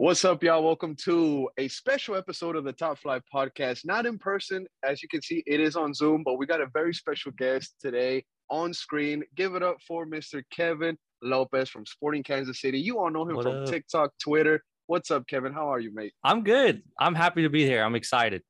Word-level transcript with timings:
What's 0.00 0.24
up, 0.24 0.44
y'all? 0.44 0.62
Welcome 0.62 0.94
to 1.06 1.50
a 1.58 1.66
special 1.66 2.14
episode 2.14 2.54
of 2.54 2.62
the 2.62 2.72
Top 2.72 2.98
Flight 2.98 3.22
Podcast. 3.34 3.84
Not 3.84 4.06
in 4.06 4.16
person, 4.16 4.64
as 4.84 5.02
you 5.02 5.08
can 5.08 5.20
see, 5.20 5.42
it 5.44 5.58
is 5.58 5.74
on 5.74 5.92
Zoom, 5.92 6.22
but 6.22 6.38
we 6.38 6.46
got 6.46 6.60
a 6.60 6.66
very 6.72 6.94
special 6.94 7.32
guest 7.32 7.74
today 7.80 8.24
on 8.48 8.72
screen. 8.72 9.24
Give 9.34 9.56
it 9.56 9.62
up 9.64 9.78
for 9.82 10.06
Mr. 10.06 10.44
Kevin 10.52 10.96
Lopez 11.20 11.68
from 11.68 11.84
Sporting 11.84 12.22
Kansas 12.22 12.60
City. 12.60 12.78
You 12.78 13.00
all 13.00 13.10
know 13.10 13.24
him 13.28 13.34
What 13.34 13.42
from 13.42 13.64
up? 13.64 13.66
TikTok, 13.68 14.12
Twitter. 14.22 14.62
What's 14.86 15.10
up, 15.10 15.26
Kevin? 15.26 15.52
How 15.52 15.72
are 15.72 15.80
you, 15.80 15.92
mate? 15.92 16.12
I'm 16.22 16.44
good. 16.44 16.84
I'm 17.00 17.16
happy 17.16 17.42
to 17.42 17.50
be 17.50 17.64
here. 17.64 17.82
I'm 17.82 17.96
excited. 17.96 18.44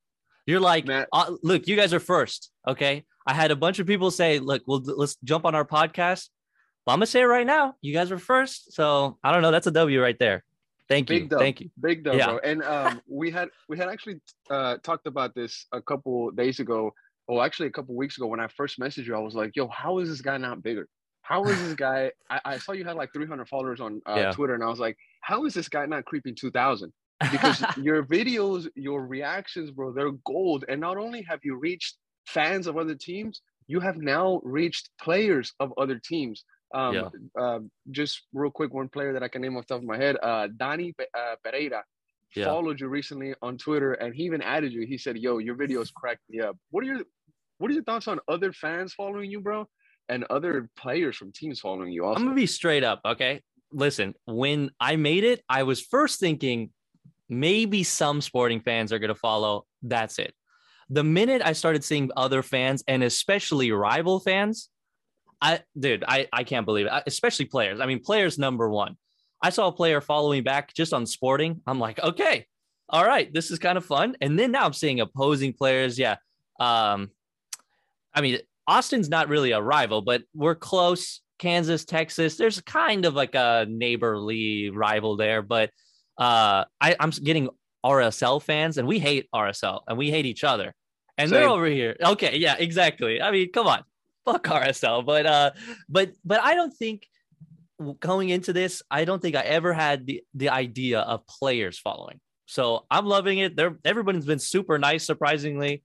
You're 0.45 0.61
like, 0.61 0.87
uh, 0.91 1.35
look, 1.43 1.67
you 1.67 1.77
guys 1.77 1.95
are 1.95 2.01
first. 2.01 2.51
Okay. 2.69 3.07
I 3.27 3.33
had 3.33 3.53
a 3.53 3.57
bunch 3.57 3.79
of 3.79 3.87
people 3.87 4.11
say, 4.11 4.39
look, 4.39 4.65
well, 4.67 4.83
let's 4.85 5.17
jump 5.25 5.47
on 5.47 5.55
our 5.55 5.65
podcast. 5.65 6.29
But 6.85 6.93
I'm 6.93 6.99
gonna 6.99 7.07
say 7.07 7.23
it 7.23 7.25
right 7.25 7.47
now. 7.47 7.75
You 7.81 7.95
guys 7.95 8.11
were 8.11 8.19
first. 8.19 8.75
So 8.75 9.17
I 9.25 9.33
don't 9.33 9.41
know. 9.41 9.51
That's 9.51 9.67
a 9.67 9.71
W 9.71 10.03
right 10.03 10.19
there. 10.19 10.45
Thank 10.89 11.11
you. 11.11 11.21
Big 11.21 11.29
dub. 11.31 11.41
Thank 11.41 11.61
you. 11.61 11.71
Big 11.81 12.05
dub, 12.05 12.17
Yeah. 12.17 12.27
bro. 12.27 12.39
And 12.39 12.63
um, 12.63 13.01
we 13.09 13.31
had 13.31 13.49
we 13.69 13.77
had 13.77 13.89
actually 13.89 14.21
uh, 14.51 14.79
talked 14.83 15.07
about 15.07 15.35
this 15.35 15.67
a 15.73 15.83
couple 15.83 16.31
days 16.31 16.61
ago. 16.61 16.93
Well, 17.29 17.43
actually, 17.43 17.69
a 17.69 17.73
couple 17.73 17.95
weeks 17.95 18.17
ago 18.17 18.27
when 18.27 18.41
I 18.41 18.49
first 18.49 18.79
messaged 18.81 19.07
you, 19.07 19.15
I 19.15 19.19
was 19.21 19.35
like, 19.35 19.55
"Yo, 19.55 19.69
how 19.69 19.99
is 19.99 20.09
this 20.09 20.23
guy 20.23 20.39
not 20.39 20.63
bigger? 20.63 20.89
How 21.23 21.45
is 21.45 21.61
this 21.61 21.75
guy?" 21.75 22.11
I, 22.31 22.41
I 22.45 22.59
saw 22.59 22.73
you 22.73 22.85
had 22.85 22.97
like 22.97 23.13
300 23.13 23.49
followers 23.49 23.81
on 23.81 24.01
uh, 24.09 24.15
Yeah. 24.17 24.31
Twitter, 24.33 24.55
and 24.55 24.65
I 24.65 24.69
was 24.69 24.81
like, 24.81 24.97
"How 25.23 25.45
is 25.45 25.53
this 25.55 25.69
guy 25.69 25.85
not 25.87 26.05
creeping 26.07 26.35
2,000?" 26.35 26.93
Because 27.33 27.63
your 27.77 28.05
videos, 28.05 28.69
your 28.77 29.05
reactions, 29.07 29.71
bro, 29.73 29.93
they're 29.93 30.13
gold. 30.25 30.65
And 30.69 30.81
not 30.81 30.97
only 30.97 31.21
have 31.23 31.41
you 31.43 31.57
reached 31.57 31.97
fans 32.27 32.67
of 32.67 32.77
other 32.79 32.95
teams, 32.95 33.43
you 33.67 33.81
have 33.81 33.97
now 33.99 34.41
reached 34.45 34.89
players 35.01 35.53
of 35.61 35.73
other 35.77 35.99
teams. 36.03 36.45
Um, 36.75 36.95
Yeah. 36.95 37.09
uh, 37.39 37.61
just 37.91 38.27
real 38.33 38.51
quick, 38.51 38.73
one 38.75 38.89
player 38.89 39.13
that 39.15 39.23
I 39.23 39.29
can 39.29 39.43
name 39.43 39.57
off 39.57 39.67
the 39.67 39.75
top 39.75 39.83
of 39.83 39.87
my 39.89 39.97
head, 39.97 40.17
uh, 40.23 40.49
Dani 40.49 40.97
Pe- 40.97 41.07
uh, 41.15 41.37
Pereira 41.43 41.83
Yeah. 42.35 42.45
followed 42.45 42.79
you 42.81 42.89
recently 42.89 43.35
on 43.41 43.57
Twitter, 43.57 43.95
and 43.95 44.15
he 44.15 44.25
even 44.25 44.43
added 44.43 44.73
you. 44.73 44.87
He 44.87 44.99
said, 44.99 45.17
"Yo, 45.17 45.39
your 45.39 45.57
videos 45.57 45.93
cracked 45.93 46.29
me 46.29 46.41
up." 46.41 46.57
What 46.71 46.85
are 46.85 46.87
your 46.87 47.01
What 47.61 47.73
are 47.73 47.75
your 47.75 47.83
thoughts 47.83 48.07
on 48.07 48.21
other 48.29 48.53
fans 48.53 48.95
following 48.95 49.29
you, 49.33 49.41
bro, 49.41 49.67
and 50.09 50.23
other 50.31 50.71
players 50.77 51.17
from 51.17 51.33
teams 51.33 51.59
following 51.59 51.91
you? 51.91 52.05
Also, 52.05 52.21
I'm 52.21 52.25
gonna 52.27 52.37
be 52.37 52.47
straight 52.47 52.85
up. 52.85 53.01
Okay. 53.05 53.43
Listen, 53.73 54.15
when 54.27 54.71
I 54.79 54.95
made 54.95 55.25
it, 55.25 55.43
I 55.49 55.65
was 55.65 55.81
first 55.85 56.21
thinking 56.21 56.73
maybe 57.29 57.83
some 57.83 58.21
sporting 58.21 58.61
fans 58.61 58.93
are 58.93 59.01
gonna 59.01 59.17
follow. 59.17 59.67
That's 59.83 60.21
it. 60.21 60.35
The 60.89 61.03
minute 61.03 61.43
I 61.45 61.53
started 61.53 61.83
seeing 61.83 62.13
other 62.17 62.43
fans 62.45 62.85
and 62.87 63.03
especially 63.03 63.73
rival 63.73 64.21
fans, 64.21 64.71
I 65.41 65.61
dude, 65.79 66.05
I, 66.07 66.27
I 66.33 66.45
can't 66.45 66.67
believe 66.67 66.87
it. 66.87 66.93
I- 66.93 67.03
Especially 67.07 67.45
players. 67.47 67.81
I 67.81 67.87
mean, 67.87 68.01
players 68.01 68.39
number 68.39 68.69
one. 68.69 68.97
I 69.43 69.51
saw 69.51 69.69
a 69.69 69.73
player 69.73 70.01
follow 70.01 70.33
me 70.33 70.41
back 70.41 70.75
just 70.75 70.93
on 70.93 71.07
sporting. 71.07 71.61
I'm 71.67 71.79
like, 71.79 72.01
okay, 72.03 72.47
all 72.89 73.05
right, 73.07 73.33
this 73.33 73.51
is 73.51 73.59
kind 73.59 73.79
of 73.79 73.85
fun. 73.85 74.17
And 74.21 74.39
then 74.39 74.51
now 74.51 74.65
I'm 74.65 74.73
seeing 74.73 75.01
opposing 75.01 75.53
players. 75.53 75.99
Yeah. 75.99 76.17
Um, 76.59 77.11
I 78.13 78.21
mean, 78.21 78.39
Austin's 78.67 79.09
not 79.09 79.29
really 79.29 79.53
a 79.53 79.63
rival, 79.63 80.03
but 80.03 80.23
we're 80.35 80.57
close. 80.57 81.21
Kansas, 81.39 81.85
Texas, 81.85 82.37
there's 82.37 82.61
kind 82.63 83.05
of 83.07 83.15
like 83.15 83.37
a 83.37 83.65
neighborly 83.69 84.71
rival 84.71 85.17
there, 85.17 85.41
but 85.41 85.71
uh, 86.19 86.65
I, 86.81 86.97
I'm 86.99 87.11
getting 87.11 87.49
RSL 87.87 88.43
fans, 88.43 88.77
and 88.77 88.89
we 88.89 88.99
hate 88.99 89.29
RSL, 89.33 89.83
and 89.87 89.97
we 89.97 90.11
hate 90.11 90.27
each 90.27 90.43
other, 90.43 90.75
and 91.17 91.31
they're 91.31 91.49
over 91.49 91.67
here. 91.67 91.97
Okay, 92.03 92.39
yeah, 92.39 92.57
exactly. 92.59 93.23
I 93.23 93.31
mean, 93.31 93.53
come 93.53 93.69
on, 93.69 93.85
fuck 94.33 94.45
RSL, 94.45 95.05
but 95.05 95.27
uh, 95.27 95.51
but 95.89 96.13
but 96.25 96.41
I 96.43 96.55
don't 96.55 96.73
think 96.73 97.07
going 98.01 98.29
into 98.31 98.53
this, 98.53 98.83
I 98.91 99.05
don't 99.05 99.23
think 99.23 99.37
I 99.37 99.43
ever 99.43 99.73
had 99.73 100.07
the 100.07 100.23
the 100.35 100.49
idea 100.51 101.01
of 101.01 101.27
players 101.27 101.79
following. 101.79 102.21
So 102.47 102.87
I'm 102.91 103.07
loving 103.07 103.39
it. 103.39 103.57
They're 103.57 103.77
everyone's 103.85 104.27
been 104.27 104.39
super 104.39 104.79
nice, 104.79 105.05
surprisingly. 105.05 105.83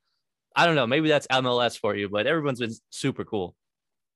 I 0.56 0.66
don't 0.66 0.76
know, 0.76 0.88
maybe 0.88 1.10
that's 1.10 1.28
MLS 1.28 1.78
for 1.80 1.96
you, 1.96 2.10
but 2.10 2.28
everyone's 2.28 2.60
been 2.60 2.74
super 2.92 3.26
cool. 3.26 3.56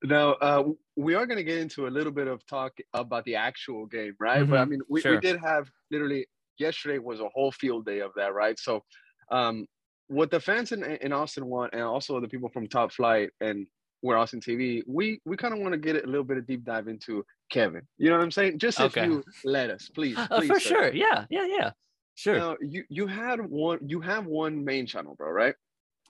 now 0.04 0.32
uh, 0.34 0.64
we 0.96 1.14
are 1.14 1.26
going 1.26 1.38
to 1.38 1.44
get 1.44 1.58
into 1.58 1.86
a 1.86 1.90
little 1.90 2.12
bit 2.12 2.28
of 2.28 2.44
talk 2.46 2.72
about 2.94 3.24
the 3.24 3.34
actual 3.34 3.86
game, 3.86 4.14
right? 4.20 4.48
But 4.48 4.60
I 4.60 4.64
Mhm, 4.64 4.70
mean, 4.70 4.80
we, 4.88 5.02
we 5.08 5.16
did 5.16 5.40
have 5.40 5.70
literally 5.90 6.26
yesterday 6.58 6.98
was 6.98 7.20
a 7.20 7.28
whole 7.28 7.52
field 7.52 7.86
day 7.86 8.00
of 8.00 8.12
that, 8.16 8.34
right? 8.34 8.58
So, 8.58 8.84
um, 9.30 9.66
what 10.06 10.30
the 10.30 10.40
fans 10.40 10.72
in, 10.72 10.84
in 10.84 11.12
Austin 11.12 11.46
want, 11.46 11.74
and 11.74 11.82
also 11.82 12.20
the 12.20 12.28
people 12.28 12.48
from 12.48 12.66
Top 12.68 12.92
Flight 12.92 13.30
and 13.40 13.66
we're 14.02 14.16
Austin 14.16 14.40
TV, 14.40 14.82
we 14.86 15.20
we 15.24 15.36
kind 15.36 15.54
of 15.54 15.60
want 15.60 15.72
to 15.72 15.78
get 15.78 16.02
a 16.02 16.06
little 16.06 16.24
bit 16.24 16.38
of 16.38 16.46
deep 16.46 16.64
dive 16.64 16.88
into 16.88 17.24
Kevin. 17.50 17.82
You 17.96 18.10
know 18.10 18.16
what 18.16 18.24
I'm 18.24 18.30
saying? 18.30 18.58
Just 18.58 18.80
if 18.80 18.96
you 18.96 19.24
let 19.44 19.70
us, 19.70 19.90
please. 19.92 20.16
Uh, 20.16 20.26
please 20.28 20.48
for 20.48 20.60
sir. 20.60 20.68
sure. 20.68 20.94
Yeah, 20.94 21.24
yeah, 21.30 21.46
yeah. 21.46 21.70
Sure. 22.14 22.38
Now 22.38 22.56
you 22.60 22.84
you 22.88 23.06
had 23.06 23.40
one 23.40 23.78
you 23.86 24.00
have 24.00 24.26
one 24.26 24.64
main 24.64 24.86
channel, 24.86 25.14
bro, 25.16 25.30
right? 25.30 25.54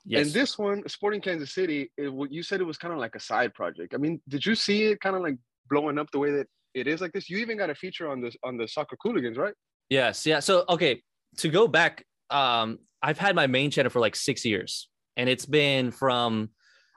yes. 0.08 0.26
And 0.26 0.34
this 0.34 0.58
one, 0.58 0.82
Sporting 0.88 1.20
Kansas 1.20 1.52
City, 1.52 1.90
it, 1.96 2.12
you 2.30 2.42
said 2.42 2.60
it 2.60 2.64
was 2.64 2.78
kind 2.78 2.92
of 2.92 2.98
like 2.98 3.14
a 3.14 3.20
side 3.20 3.54
project. 3.54 3.94
I 3.94 3.98
mean, 3.98 4.20
did 4.28 4.44
you 4.44 4.54
see 4.54 4.84
it 4.84 5.00
kind 5.00 5.14
of 5.14 5.22
like 5.22 5.36
blowing 5.70 5.98
up 5.98 6.10
the 6.10 6.18
way 6.18 6.30
that 6.32 6.46
it 6.74 6.86
is 6.86 7.00
like 7.00 7.12
this? 7.12 7.28
You 7.28 7.38
even 7.38 7.58
got 7.58 7.70
a 7.70 7.74
feature 7.74 8.08
on 8.08 8.20
this 8.20 8.36
on 8.42 8.56
the 8.56 8.66
soccer 8.66 8.96
cooligans, 8.96 9.36
right? 9.36 9.54
Yes, 9.90 10.26
yeah. 10.26 10.40
So 10.40 10.64
okay, 10.68 11.02
to 11.38 11.48
go 11.48 11.68
back, 11.68 12.04
um, 12.30 12.78
I've 13.02 13.18
had 13.18 13.34
my 13.34 13.46
main 13.46 13.70
channel 13.70 13.90
for 13.90 14.00
like 14.00 14.16
six 14.16 14.44
years, 14.44 14.88
and 15.16 15.28
it's 15.28 15.46
been 15.46 15.90
from 15.90 16.50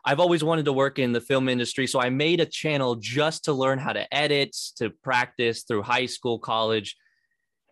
I've 0.03 0.19
always 0.19 0.43
wanted 0.43 0.65
to 0.65 0.73
work 0.73 0.97
in 0.99 1.11
the 1.11 1.21
film 1.21 1.47
industry, 1.47 1.85
so 1.87 1.99
I 1.99 2.09
made 2.09 2.39
a 2.39 2.45
channel 2.45 2.95
just 2.95 3.45
to 3.45 3.53
learn 3.53 3.77
how 3.79 3.93
to 3.93 4.11
edit, 4.13 4.55
to 4.77 4.89
practice 4.89 5.63
through 5.63 5.83
high 5.83 6.07
school, 6.07 6.39
college. 6.39 6.95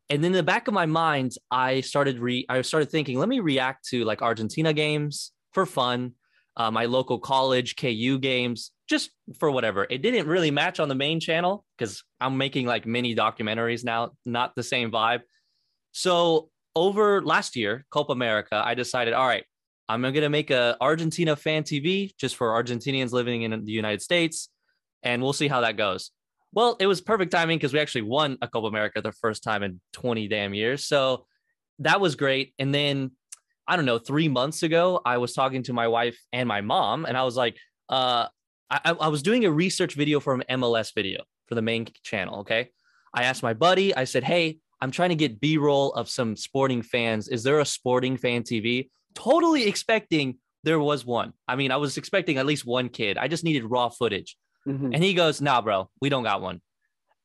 And 0.09 0.23
then 0.23 0.31
in 0.31 0.37
the 0.37 0.43
back 0.43 0.67
of 0.67 0.73
my 0.73 0.85
mind, 0.85 1.33
I 1.49 1.81
started 1.81 2.19
re 2.19 2.45
I 2.49 2.61
started 2.61 2.89
thinking, 2.89 3.17
let 3.17 3.29
me 3.29 3.39
react 3.39 3.87
to 3.89 4.05
like 4.05 4.21
Argentina 4.21 4.73
games 4.73 5.31
for 5.53 5.65
fun, 5.65 6.13
uh, 6.55 6.69
my 6.69 6.85
local 6.85 7.19
college 7.19 7.75
KU 7.75 8.19
games, 8.19 8.71
just 8.87 9.11
for 9.39 9.49
whatever. 9.49 9.87
It 9.89 10.01
didn't 10.01 10.27
really 10.27 10.51
match 10.51 10.79
on 10.79 10.89
the 10.89 10.95
main 10.95 11.19
channel 11.19 11.65
because 11.77 12.03
I'm 12.19 12.37
making 12.37 12.65
like 12.65 12.85
mini 12.85 13.15
documentaries 13.15 13.83
now, 13.83 14.11
not 14.25 14.55
the 14.55 14.63
same 14.63 14.91
vibe. 14.91 15.21
So 15.91 16.49
over 16.75 17.21
last 17.23 17.55
year, 17.55 17.85
Copa 17.89 18.11
America, 18.11 18.61
I 18.63 18.73
decided, 18.73 19.13
all 19.13 19.27
right, 19.27 19.43
I'm 19.89 20.03
gonna 20.03 20.29
make 20.29 20.51
a 20.51 20.77
Argentina 20.79 21.35
fan 21.35 21.63
TV 21.63 22.15
just 22.15 22.35
for 22.35 22.49
Argentinians 22.49 23.11
living 23.11 23.41
in 23.41 23.65
the 23.65 23.71
United 23.71 24.01
States, 24.01 24.49
and 25.01 25.21
we'll 25.21 25.33
see 25.33 25.47
how 25.47 25.61
that 25.61 25.77
goes. 25.77 26.11
Well, 26.53 26.77
it 26.79 26.85
was 26.85 27.01
perfect 27.01 27.31
timing 27.31 27.57
because 27.57 27.73
we 27.73 27.79
actually 27.79 28.03
won 28.03 28.37
a 28.41 28.47
Copa 28.47 28.67
America 28.67 29.01
the 29.01 29.11
first 29.11 29.43
time 29.43 29.63
in 29.63 29.81
20 29.93 30.27
damn 30.27 30.53
years. 30.53 30.85
So 30.85 31.25
that 31.79 31.99
was 31.99 32.15
great. 32.15 32.53
And 32.57 32.73
then 32.73 33.11
I 33.67 33.75
don't 33.75 33.85
know, 33.85 33.99
three 33.99 34.27
months 34.27 34.63
ago, 34.63 34.99
I 35.05 35.17
was 35.17 35.33
talking 35.33 35.63
to 35.63 35.73
my 35.73 35.87
wife 35.87 36.19
and 36.33 36.47
my 36.47 36.61
mom, 36.61 37.05
and 37.05 37.17
I 37.17 37.23
was 37.23 37.35
like, 37.35 37.57
uh, 37.87 38.27
I, 38.69 38.79
I 38.91 39.07
was 39.07 39.23
doing 39.23 39.45
a 39.45 39.51
research 39.51 39.95
video 39.95 40.19
for 40.19 40.33
an 40.35 40.43
MLS 40.49 40.93
video 40.93 41.23
for 41.47 41.55
the 41.55 41.61
main 41.61 41.87
channel. 42.03 42.41
Okay. 42.41 42.69
I 43.13 43.23
asked 43.23 43.41
my 43.41 43.53
buddy, 43.53 43.95
I 43.95 44.03
said, 44.03 44.23
Hey, 44.23 44.59
I'm 44.81 44.91
trying 44.91 45.09
to 45.09 45.15
get 45.15 45.39
B 45.39 45.57
roll 45.57 45.91
of 45.93 46.09
some 46.09 46.35
sporting 46.35 46.83
fans. 46.83 47.27
Is 47.27 47.43
there 47.43 47.59
a 47.59 47.65
sporting 47.65 48.17
fan 48.17 48.43
TV? 48.43 48.89
Totally 49.15 49.67
expecting 49.67 50.37
there 50.63 50.79
was 50.79 51.05
one. 51.05 51.33
I 51.47 51.55
mean, 51.55 51.71
I 51.71 51.77
was 51.77 51.97
expecting 51.97 52.37
at 52.37 52.45
least 52.45 52.65
one 52.65 52.89
kid. 52.89 53.17
I 53.17 53.27
just 53.27 53.43
needed 53.43 53.63
raw 53.63 53.89
footage. 53.89 54.35
Mhm. 54.67 54.93
And 54.93 55.03
he 55.03 55.13
goes, 55.13 55.41
Nah, 55.41 55.61
bro, 55.61 55.89
we 56.01 56.09
don't 56.09 56.23
got 56.23 56.41
one. 56.41 56.61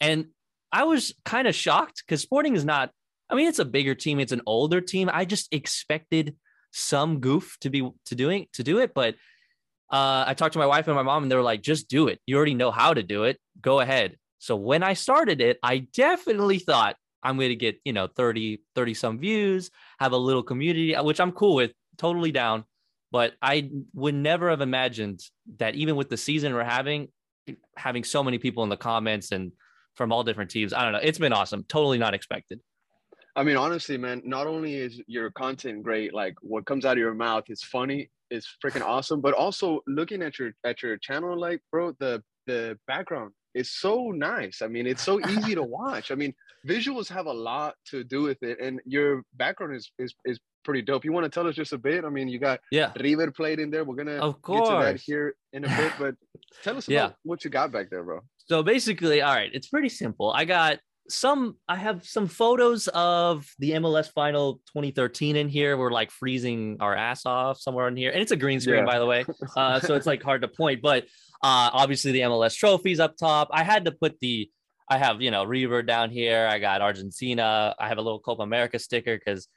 And 0.00 0.26
I 0.72 0.84
was 0.84 1.14
kind 1.24 1.46
of 1.48 1.54
shocked 1.54 2.02
because 2.04 2.20
Sporting 2.20 2.56
is 2.56 2.64
not, 2.64 2.90
I 3.28 3.34
mean, 3.34 3.48
it's 3.48 3.58
a 3.58 3.64
bigger 3.64 3.94
team, 3.94 4.20
it's 4.20 4.32
an 4.32 4.42
older 4.46 4.80
team. 4.80 5.10
I 5.12 5.24
just 5.24 5.52
expected 5.52 6.36
some 6.72 7.20
goof 7.20 7.56
to 7.60 7.70
be 7.70 7.88
to 8.06 8.14
doing 8.14 8.46
to 8.54 8.62
do 8.62 8.78
it. 8.78 8.92
But 8.94 9.14
uh, 9.90 10.24
I 10.26 10.34
talked 10.34 10.54
to 10.54 10.58
my 10.58 10.66
wife 10.66 10.88
and 10.88 10.96
my 10.96 11.02
mom, 11.02 11.22
and 11.22 11.30
they 11.30 11.36
were 11.36 11.42
like, 11.42 11.62
just 11.62 11.88
do 11.88 12.08
it. 12.08 12.20
You 12.26 12.36
already 12.36 12.54
know 12.54 12.70
how 12.70 12.94
to 12.94 13.02
do 13.02 13.24
it. 13.24 13.38
Go 13.60 13.80
ahead. 13.80 14.16
So 14.38 14.56
when 14.56 14.82
I 14.82 14.94
started 14.94 15.40
it, 15.40 15.58
I 15.62 15.78
definitely 15.94 16.58
thought 16.58 16.96
I'm 17.24 17.36
going 17.36 17.48
to 17.48 17.56
get, 17.56 17.80
you 17.84 17.92
know, 17.92 18.06
30, 18.06 18.60
30 18.74 18.94
some 18.94 19.18
views, 19.18 19.70
have 19.98 20.12
a 20.12 20.16
little 20.16 20.42
community, 20.42 20.94
uh, 20.94 21.02
which 21.02 21.20
I'm 21.20 21.32
cool 21.32 21.54
with, 21.54 21.72
totally 21.96 22.32
down. 22.32 22.64
But 23.10 23.34
I 23.40 23.70
would 23.94 24.14
never 24.14 24.50
have 24.50 24.60
imagined 24.60 25.20
that 25.58 25.74
even 25.74 25.96
with 25.96 26.10
the 26.10 26.16
season 26.16 26.52
we're 26.52 26.64
having, 26.64 27.08
having 27.76 28.04
so 28.04 28.22
many 28.22 28.38
people 28.38 28.62
in 28.64 28.70
the 28.70 28.76
comments 28.76 29.32
and 29.32 29.52
from 29.94 30.12
all 30.12 30.24
different 30.24 30.50
teams. 30.50 30.72
I 30.72 30.82
don't 30.82 30.92
know. 30.92 31.00
It's 31.02 31.18
been 31.18 31.32
awesome. 31.32 31.64
Totally 31.68 31.98
not 31.98 32.14
expected. 32.14 32.60
I 33.36 33.42
mean, 33.42 33.56
honestly, 33.56 33.96
man, 33.96 34.22
not 34.24 34.46
only 34.46 34.74
is 34.74 35.00
your 35.06 35.30
content 35.30 35.82
great, 35.82 36.14
like 36.14 36.34
what 36.40 36.66
comes 36.66 36.84
out 36.84 36.92
of 36.92 36.98
your 36.98 37.14
mouth 37.14 37.44
is 37.48 37.62
funny, 37.62 38.10
is 38.30 38.46
freaking 38.64 38.82
awesome, 38.82 39.20
but 39.20 39.34
also 39.34 39.80
looking 39.86 40.22
at 40.22 40.38
your 40.38 40.52
at 40.64 40.82
your 40.82 40.96
channel, 40.98 41.38
like, 41.38 41.60
bro, 41.70 41.92
the 41.98 42.22
the 42.46 42.78
background 42.86 43.32
is 43.54 43.70
so 43.70 44.10
nice. 44.10 44.62
I 44.62 44.66
mean, 44.68 44.86
it's 44.86 45.02
so 45.02 45.20
easy 45.28 45.54
to 45.54 45.62
watch. 45.62 46.10
I 46.10 46.14
mean, 46.14 46.34
visuals 46.66 47.08
have 47.08 47.26
a 47.26 47.32
lot 47.32 47.74
to 47.90 48.04
do 48.04 48.22
with 48.22 48.42
it, 48.42 48.58
and 48.60 48.80
your 48.84 49.22
background 49.34 49.74
is 49.76 49.90
is 49.98 50.14
is 50.24 50.38
pretty 50.64 50.82
dope. 50.82 51.04
You 51.04 51.12
want 51.12 51.24
to 51.24 51.30
tell 51.30 51.46
us 51.46 51.54
just 51.54 51.72
a 51.72 51.78
bit? 51.78 52.04
I 52.04 52.08
mean, 52.08 52.26
you 52.28 52.38
got 52.38 52.58
Yeah. 52.70 52.92
River 52.98 53.30
played 53.30 53.58
in 53.60 53.70
there. 53.70 53.84
We're 53.84 53.96
gonna 53.96 54.16
Of 54.16 54.42
get 54.42 54.64
to 54.64 54.70
that 54.82 55.00
here 55.00 55.34
in 55.52 55.64
a 55.64 55.68
bit, 55.68 55.92
but 55.98 56.14
tell 56.62 56.76
us 56.76 56.88
Yeah. 56.88 57.06
about 57.06 57.16
what 57.22 57.44
you 57.44 57.50
got 57.50 57.70
back 57.70 57.90
there, 57.90 58.02
bro. 58.02 58.20
So 58.46 58.62
basically, 58.62 59.20
all 59.22 59.34
right, 59.34 59.50
it's 59.52 59.68
pretty 59.68 59.88
simple. 59.90 60.32
I 60.32 60.44
got 60.46 60.78
some 61.06 61.58
I 61.68 61.76
have 61.76 62.02
some 62.06 62.26
photos 62.26 62.88
of 62.88 63.46
the 63.58 63.72
MLS 63.72 64.10
final 64.10 64.54
2013 64.72 65.36
in 65.36 65.50
here. 65.50 65.76
We're 65.76 65.90
like 65.90 66.10
freezing 66.10 66.78
our 66.80 66.94
ass 66.96 67.26
off 67.26 67.60
somewhere 67.60 67.86
in 67.88 67.96
here. 67.96 68.10
And 68.10 68.22
it's 68.22 68.32
a 68.32 68.36
green 68.36 68.58
screen, 68.58 68.78
Yeah. 68.78 68.84
by 68.86 68.98
the 68.98 69.04
way. 69.06 69.26
Uh, 69.54 69.80
so 69.80 69.94
it's 69.96 70.06
like 70.06 70.22
hard 70.22 70.40
to 70.42 70.48
point, 70.48 70.80
but 70.80 71.04
uh 71.44 71.68
obviously 71.74 72.10
the 72.10 72.20
MLS 72.20 72.56
trophies 72.56 72.98
up 72.98 73.18
top. 73.18 73.48
I 73.52 73.64
had 73.64 73.84
to 73.84 73.92
put 73.92 74.18
the 74.20 74.50
I 74.88 74.96
have, 74.96 75.20
you 75.20 75.30
know, 75.30 75.44
River 75.44 75.82
down 75.82 76.10
here. 76.10 76.48
I 76.50 76.58
got 76.58 76.80
Argentina. 76.80 77.74
I 77.78 77.88
have 77.88 77.98
a 77.98 78.02
little 78.02 78.18
Copa 78.18 78.42
America 78.42 78.78
sticker 78.78 79.18
because 79.18 79.48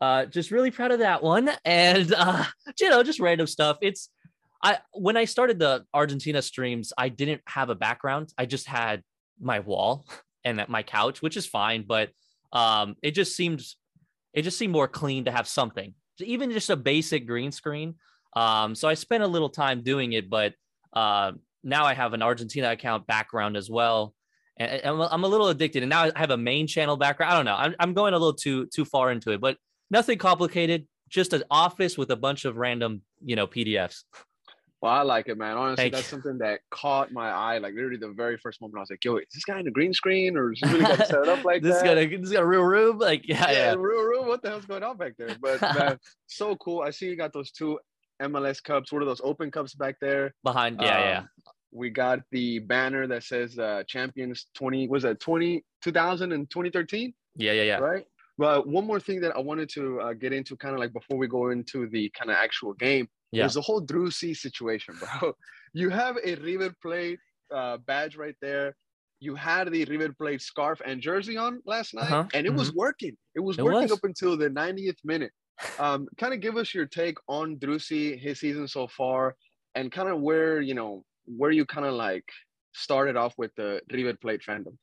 uh 0.00 0.24
just 0.24 0.50
really 0.50 0.70
proud 0.70 0.90
of 0.90 1.00
that 1.00 1.22
one. 1.22 1.50
And 1.66 2.14
uh, 2.14 2.44
you 2.80 2.88
know, 2.88 3.02
just 3.02 3.20
random 3.20 3.46
stuff. 3.46 3.76
It's 3.82 4.08
I 4.62 4.78
when 4.94 5.18
I 5.18 5.26
started 5.26 5.58
the 5.58 5.84
Argentina 5.92 6.40
streams, 6.40 6.94
I 6.96 7.10
didn't 7.10 7.42
have 7.46 7.68
a 7.68 7.74
background. 7.74 8.32
I 8.38 8.46
just 8.46 8.66
had 8.66 9.02
my 9.38 9.60
wall 9.60 10.06
and 10.46 10.64
my 10.68 10.82
couch, 10.82 11.20
which 11.20 11.36
is 11.36 11.46
fine, 11.46 11.84
but 11.86 12.08
um 12.54 12.96
it 13.02 13.10
just 13.10 13.36
seems 13.36 13.76
it 14.32 14.42
just 14.42 14.58
seemed 14.58 14.72
more 14.72 14.88
clean 14.88 15.26
to 15.26 15.30
have 15.30 15.46
something. 15.46 15.92
Even 16.20 16.52
just 16.52 16.70
a 16.70 16.76
basic 16.76 17.26
green 17.26 17.52
screen. 17.52 17.96
Um 18.34 18.74
so 18.74 18.88
I 18.88 18.94
spent 18.94 19.22
a 19.22 19.28
little 19.28 19.50
time 19.50 19.82
doing 19.82 20.14
it, 20.14 20.30
but 20.30 20.54
uh 20.94 21.32
now 21.62 21.84
I 21.84 21.94
have 21.94 22.12
an 22.12 22.22
Argentina 22.22 22.70
account 22.70 23.06
background 23.06 23.56
as 23.56 23.70
well. 23.70 24.14
And 24.56 24.70
and 24.70 25.02
I'm, 25.10 25.24
a 25.24 25.28
little 25.28 25.48
addicted. 25.48 25.82
And 25.82 25.90
now 25.90 26.04
I 26.14 26.18
have 26.18 26.30
a 26.30 26.36
main 26.36 26.66
channel 26.66 26.96
background. 26.96 27.32
I 27.32 27.36
don't 27.36 27.44
know. 27.44 27.56
I'm, 27.56 27.74
I'm 27.80 27.94
going 27.94 28.14
a 28.14 28.18
little 28.18 28.34
too 28.34 28.66
too 28.66 28.84
far 28.84 29.10
into 29.10 29.32
it, 29.32 29.40
but 29.40 29.56
nothing 29.90 30.18
complicated. 30.18 30.86
Just 31.08 31.32
an 31.32 31.42
office 31.50 31.98
with 31.98 32.10
a 32.10 32.16
bunch 32.16 32.44
of 32.44 32.56
random, 32.56 33.02
you 33.24 33.36
know, 33.36 33.46
PDFs. 33.46 34.04
Well, 34.84 34.92
I 34.92 35.00
like 35.00 35.28
it, 35.28 35.38
man. 35.38 35.56
Honestly, 35.56 35.84
Thank 35.84 35.94
that's 35.94 36.04
you. 36.04 36.10
something 36.10 36.38
that 36.38 36.60
caught 36.70 37.10
my 37.10 37.30
eye. 37.30 37.56
Like 37.56 37.72
literally 37.72 37.96
the 37.96 38.10
very 38.10 38.36
first 38.36 38.60
moment, 38.60 38.76
I 38.76 38.80
was 38.80 38.90
like, 38.90 39.02
"Yo, 39.02 39.16
is 39.16 39.24
this 39.32 39.44
guy 39.44 39.58
in 39.58 39.66
a 39.66 39.70
green 39.70 39.94
screen, 39.94 40.36
or 40.36 40.52
is 40.52 40.60
he 40.60 40.68
really 40.68 40.82
got 40.82 41.06
set 41.06 41.26
up 41.26 41.42
like 41.42 41.62
this 41.62 41.76
that?" 41.78 41.86
got 41.86 41.96
a 41.96 42.06
this 42.06 42.30
got 42.30 42.42
a 42.42 42.46
real 42.46 42.60
room. 42.60 42.98
Like, 42.98 43.26
yeah, 43.26 43.50
yeah, 43.50 43.52
yeah. 43.52 43.74
real, 43.78 44.02
room. 44.02 44.26
What 44.26 44.42
the 44.42 44.50
hell's 44.50 44.66
going 44.66 44.82
on 44.82 44.98
back 44.98 45.14
there? 45.16 45.34
But 45.40 45.62
man, 45.78 45.98
so 46.26 46.54
cool. 46.56 46.82
I 46.82 46.90
see 46.90 47.06
you 47.06 47.16
got 47.16 47.32
those 47.32 47.50
two 47.50 47.78
MLS 48.22 48.62
cups. 48.62 48.92
What 48.92 49.02
are 49.02 49.06
those 49.06 49.20
open 49.24 49.50
cups 49.50 49.74
back 49.74 49.96
there? 50.00 50.34
Behind, 50.44 50.80
yeah, 50.80 50.98
yeah. 51.10 51.18
Um, 51.18 51.28
We 51.72 51.90
got 51.90 52.20
the 52.30 52.60
banner 52.60 53.06
that 53.08 53.24
says 53.24 53.58
uh, 53.58 53.82
Champions 53.88 54.46
20, 54.54 54.88
was 54.88 55.02
that 55.02 55.18
20, 55.20 55.64
2000 55.82 56.32
and 56.32 56.48
2013? 56.50 57.12
Yeah, 57.36 57.52
yeah, 57.52 57.62
yeah. 57.62 57.78
right? 57.78 58.04
But 58.38 58.66
one 58.68 58.86
more 58.86 59.00
thing 59.00 59.20
that 59.22 59.34
I 59.36 59.40
wanted 59.40 59.68
to 59.70 60.00
uh, 60.00 60.12
get 60.12 60.32
into, 60.32 60.56
kind 60.56 60.74
of 60.74 60.80
like 60.80 60.92
before 60.92 61.16
we 61.18 61.26
go 61.28 61.50
into 61.50 61.88
the 61.88 62.10
kind 62.18 62.30
of 62.30 62.36
actual 62.36 62.74
game, 62.74 63.08
Yeah. 63.32 63.46
is 63.46 63.54
the 63.54 63.60
whole 63.60 63.82
Driussi 63.84 64.36
situation, 64.36 64.94
bro. 65.00 65.32
You 65.76 65.88
have 65.90 66.16
a 66.24 66.36
River 66.36 66.72
Plate 66.80 67.18
uh, 67.52 67.78
badge 67.78 68.14
right 68.16 68.36
there. 68.40 68.76
You 69.18 69.34
had 69.34 69.72
the 69.72 69.84
River 69.86 70.14
Plate 70.16 70.40
scarf 70.40 70.80
and 70.86 71.00
jersey 71.00 71.36
on 71.36 71.60
last 71.66 71.94
night, 71.94 72.12
Uh-huh, 72.12 72.28
and 72.34 72.46
it 72.46 72.54
was 72.54 72.72
working. 72.74 73.16
It 73.34 73.40
was 73.40 73.58
It 73.58 73.64
working 73.64 73.82
was. 73.90 73.92
up 73.92 74.04
until 74.04 74.36
the 74.36 74.48
90th 74.50 74.98
minute. 75.04 75.32
Um, 75.78 76.08
kind 76.18 76.34
of 76.34 76.40
give 76.40 76.56
us 76.56 76.74
your 76.74 76.86
take 76.86 77.18
on 77.28 77.56
Driussi, 77.56 78.18
his 78.18 78.40
season 78.40 78.66
so 78.68 78.86
far, 78.88 79.36
and 79.74 79.90
kind 79.90 80.08
of 80.08 80.20
where 80.20 80.60
you 80.60 80.74
know 80.74 81.04
where 81.26 81.50
you 81.50 81.64
kind 81.64 81.86
of 81.86 81.94
like 81.94 82.28
started 82.72 83.16
off 83.16 83.34
with 83.38 83.54
the 83.56 83.80
River 83.90 84.14
Plate 84.14 84.42
fandom. 84.42 84.76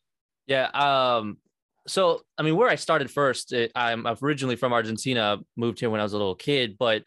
Yeah. 0.48 0.70
Um. 0.74 1.38
So 1.88 2.22
I 2.38 2.44
mean, 2.44 2.56
where 2.56 2.70
I 2.70 2.76
started 2.76 3.10
first, 3.10 3.54
it, 3.54 3.72
I'm 3.76 4.08
originally 4.22 4.56
from 4.56 4.74
Argentina. 4.74 5.40
Moved 5.58 5.80
here 5.80 5.90
when 5.90 6.00
I 6.00 6.04
was 6.04 6.14
a 6.14 6.18
little 6.18 6.36
kid, 6.36 6.78
but 6.78 7.04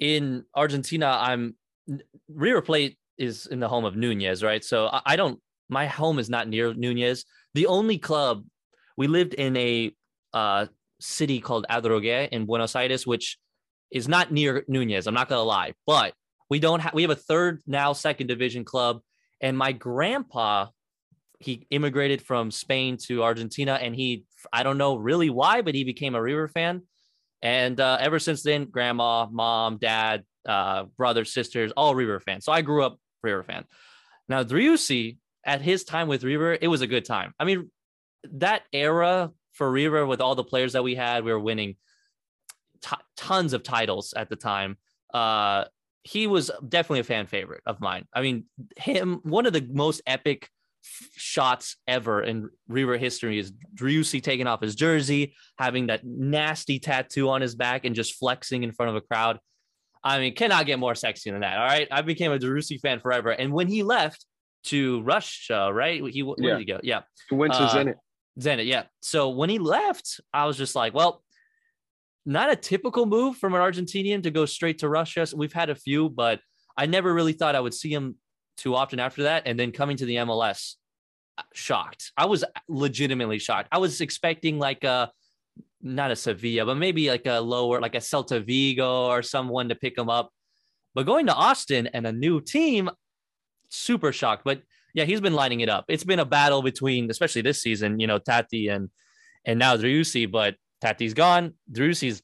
in 0.00 0.44
Argentina, 0.54 1.18
I'm 1.20 1.54
River 2.28 2.62
Plate 2.62 2.98
is 3.18 3.46
in 3.46 3.60
the 3.60 3.68
home 3.68 3.84
of 3.84 3.96
Nunez, 3.96 4.42
right? 4.42 4.64
So 4.64 4.86
I, 4.86 5.02
I 5.06 5.16
don't. 5.16 5.40
My 5.68 5.86
home 5.86 6.18
is 6.18 6.28
not 6.28 6.48
near 6.48 6.74
Nunez. 6.74 7.24
The 7.54 7.66
only 7.66 7.98
club 7.98 8.44
we 8.96 9.06
lived 9.06 9.34
in 9.34 9.56
a 9.56 9.92
uh, 10.32 10.66
city 11.04 11.40
called 11.40 11.66
Adrogué 11.70 12.28
in 12.30 12.46
Buenos 12.46 12.74
Aires, 12.74 13.06
which 13.06 13.38
is 13.90 14.08
not 14.08 14.32
near 14.32 14.64
Nunez. 14.68 15.06
I'm 15.06 15.14
not 15.14 15.28
gonna 15.28 15.42
lie, 15.42 15.74
but 15.86 16.14
we 16.50 16.58
don't 16.58 16.80
have. 16.80 16.94
We 16.94 17.02
have 17.02 17.10
a 17.10 17.16
third 17.16 17.62
now 17.66 17.92
second 17.92 18.26
division 18.26 18.64
club, 18.64 19.00
and 19.40 19.56
my 19.56 19.72
grandpa 19.72 20.68
he 21.40 21.66
immigrated 21.70 22.22
from 22.22 22.50
Spain 22.50 22.96
to 22.96 23.22
Argentina, 23.22 23.74
and 23.74 23.94
he 23.94 24.24
I 24.52 24.62
don't 24.62 24.78
know 24.78 24.96
really 24.96 25.30
why, 25.30 25.62
but 25.62 25.74
he 25.74 25.84
became 25.84 26.14
a 26.14 26.22
River 26.22 26.48
fan, 26.48 26.82
and 27.42 27.78
uh, 27.78 27.98
ever 28.00 28.18
since 28.18 28.42
then, 28.42 28.64
grandma, 28.64 29.26
mom, 29.30 29.78
dad, 29.78 30.24
uh, 30.48 30.84
brothers, 30.96 31.32
sisters, 31.32 31.72
all 31.76 31.94
River 31.94 32.20
fans. 32.20 32.44
So 32.44 32.52
I 32.52 32.62
grew 32.62 32.84
up 32.84 32.98
River 33.22 33.42
fan. 33.42 33.64
Now 34.28 34.42
Driussi, 34.42 35.18
at 35.44 35.60
his 35.60 35.84
time 35.84 36.08
with 36.08 36.24
River, 36.24 36.56
it 36.58 36.68
was 36.68 36.80
a 36.80 36.86
good 36.86 37.04
time. 37.04 37.34
I 37.38 37.44
mean, 37.44 37.70
that 38.32 38.62
era 38.72 39.30
for 39.54 39.70
River 39.70 40.04
with 40.06 40.20
all 40.20 40.34
the 40.34 40.44
players 40.44 40.74
that 40.74 40.84
we 40.84 40.94
had, 40.94 41.24
we 41.24 41.32
were 41.32 41.40
winning 41.40 41.76
t- 42.82 42.96
tons 43.16 43.52
of 43.52 43.62
titles 43.62 44.12
at 44.16 44.28
the 44.28 44.36
time. 44.36 44.76
Uh, 45.12 45.64
he 46.02 46.26
was 46.26 46.50
definitely 46.68 47.00
a 47.00 47.04
fan 47.04 47.26
favorite 47.26 47.62
of 47.64 47.80
mine. 47.80 48.04
I 48.12 48.20
mean, 48.20 48.44
him 48.76 49.20
one 49.22 49.46
of 49.46 49.52
the 49.52 49.66
most 49.72 50.02
epic 50.06 50.50
shots 51.16 51.76
ever 51.88 52.22
in 52.22 52.50
River 52.68 52.98
history 52.98 53.38
is 53.38 53.52
Driussi 53.74 54.22
taking 54.22 54.46
off 54.46 54.60
his 54.60 54.74
jersey, 54.74 55.34
having 55.56 55.86
that 55.86 56.04
nasty 56.04 56.78
tattoo 56.78 57.30
on 57.30 57.40
his 57.40 57.54
back, 57.54 57.86
and 57.86 57.94
just 57.94 58.16
flexing 58.16 58.64
in 58.64 58.72
front 58.72 58.90
of 58.90 58.96
a 58.96 59.00
crowd. 59.00 59.38
I 60.02 60.18
mean, 60.18 60.34
cannot 60.34 60.66
get 60.66 60.78
more 60.78 60.94
sexy 60.94 61.30
than 61.30 61.40
that. 61.40 61.56
All 61.56 61.64
right, 61.64 61.88
I 61.90 62.02
became 62.02 62.32
a 62.32 62.38
Driussi 62.38 62.78
fan 62.80 63.00
forever. 63.00 63.30
And 63.30 63.52
when 63.52 63.68
he 63.68 63.82
left 63.82 64.26
to 64.64 65.00
Russia, 65.02 65.70
right? 65.72 66.02
He 66.06 66.22
where 66.22 66.36
Yeah. 66.38 66.50
did 66.50 66.58
he 66.58 66.64
go? 66.66 66.80
Yeah, 66.82 67.02
Who 67.30 67.36
went 67.36 67.54
to 67.54 67.60
Uh, 67.62 67.74
Zenit? 67.74 67.94
Zenit, 68.40 68.66
yeah. 68.66 68.84
So 69.00 69.30
when 69.30 69.50
he 69.50 69.58
left, 69.58 70.20
I 70.32 70.46
was 70.46 70.56
just 70.56 70.74
like, 70.74 70.94
well, 70.94 71.22
not 72.26 72.50
a 72.50 72.56
typical 72.56 73.06
move 73.06 73.36
from 73.36 73.54
an 73.54 73.60
Argentinian 73.60 74.22
to 74.22 74.30
go 74.30 74.46
straight 74.46 74.78
to 74.78 74.88
Russia. 74.88 75.26
So 75.26 75.36
we've 75.36 75.52
had 75.52 75.70
a 75.70 75.74
few, 75.74 76.08
but 76.08 76.40
I 76.76 76.86
never 76.86 77.12
really 77.12 77.32
thought 77.32 77.54
I 77.54 77.60
would 77.60 77.74
see 77.74 77.92
him 77.92 78.16
too 78.56 78.74
often 78.74 78.98
after 78.98 79.24
that. 79.24 79.44
And 79.46 79.58
then 79.58 79.72
coming 79.72 79.96
to 79.98 80.06
the 80.06 80.16
MLS, 80.16 80.74
uh, 81.36 81.42
shocked. 81.52 82.12
I 82.16 82.26
was 82.26 82.44
legitimately 82.68 83.38
shocked. 83.38 83.68
I 83.72 83.78
was 83.78 84.00
expecting 84.00 84.58
like 84.58 84.84
a 84.84 85.10
not 85.82 86.10
a 86.10 86.16
Sevilla, 86.16 86.64
but 86.64 86.76
maybe 86.76 87.10
like 87.10 87.26
a 87.26 87.40
lower, 87.40 87.80
like 87.80 87.94
a 87.94 87.98
Celta 87.98 88.44
Vigo 88.44 89.06
or 89.06 89.22
someone 89.22 89.68
to 89.68 89.74
pick 89.74 89.98
him 89.98 90.08
up. 90.08 90.30
But 90.94 91.06
going 91.06 91.26
to 91.26 91.34
Austin 91.34 91.88
and 91.88 92.06
a 92.06 92.12
new 92.12 92.40
team, 92.40 92.88
super 93.68 94.12
shocked. 94.12 94.44
But 94.44 94.62
yeah, 94.94 95.04
he's 95.04 95.20
been 95.20 95.34
lining 95.34 95.60
it 95.60 95.68
up. 95.68 95.84
It's 95.88 96.04
been 96.04 96.20
a 96.20 96.24
battle 96.24 96.62
between, 96.62 97.10
especially 97.10 97.42
this 97.42 97.60
season, 97.60 98.00
you 98.00 98.06
know, 98.06 98.18
Tati 98.18 98.68
and 98.68 98.88
and 99.44 99.58
now 99.58 99.76
Driussi, 99.76 100.30
but 100.30 100.54
Tati's 100.80 101.12
gone. 101.12 101.54
Driussi's, 101.70 102.22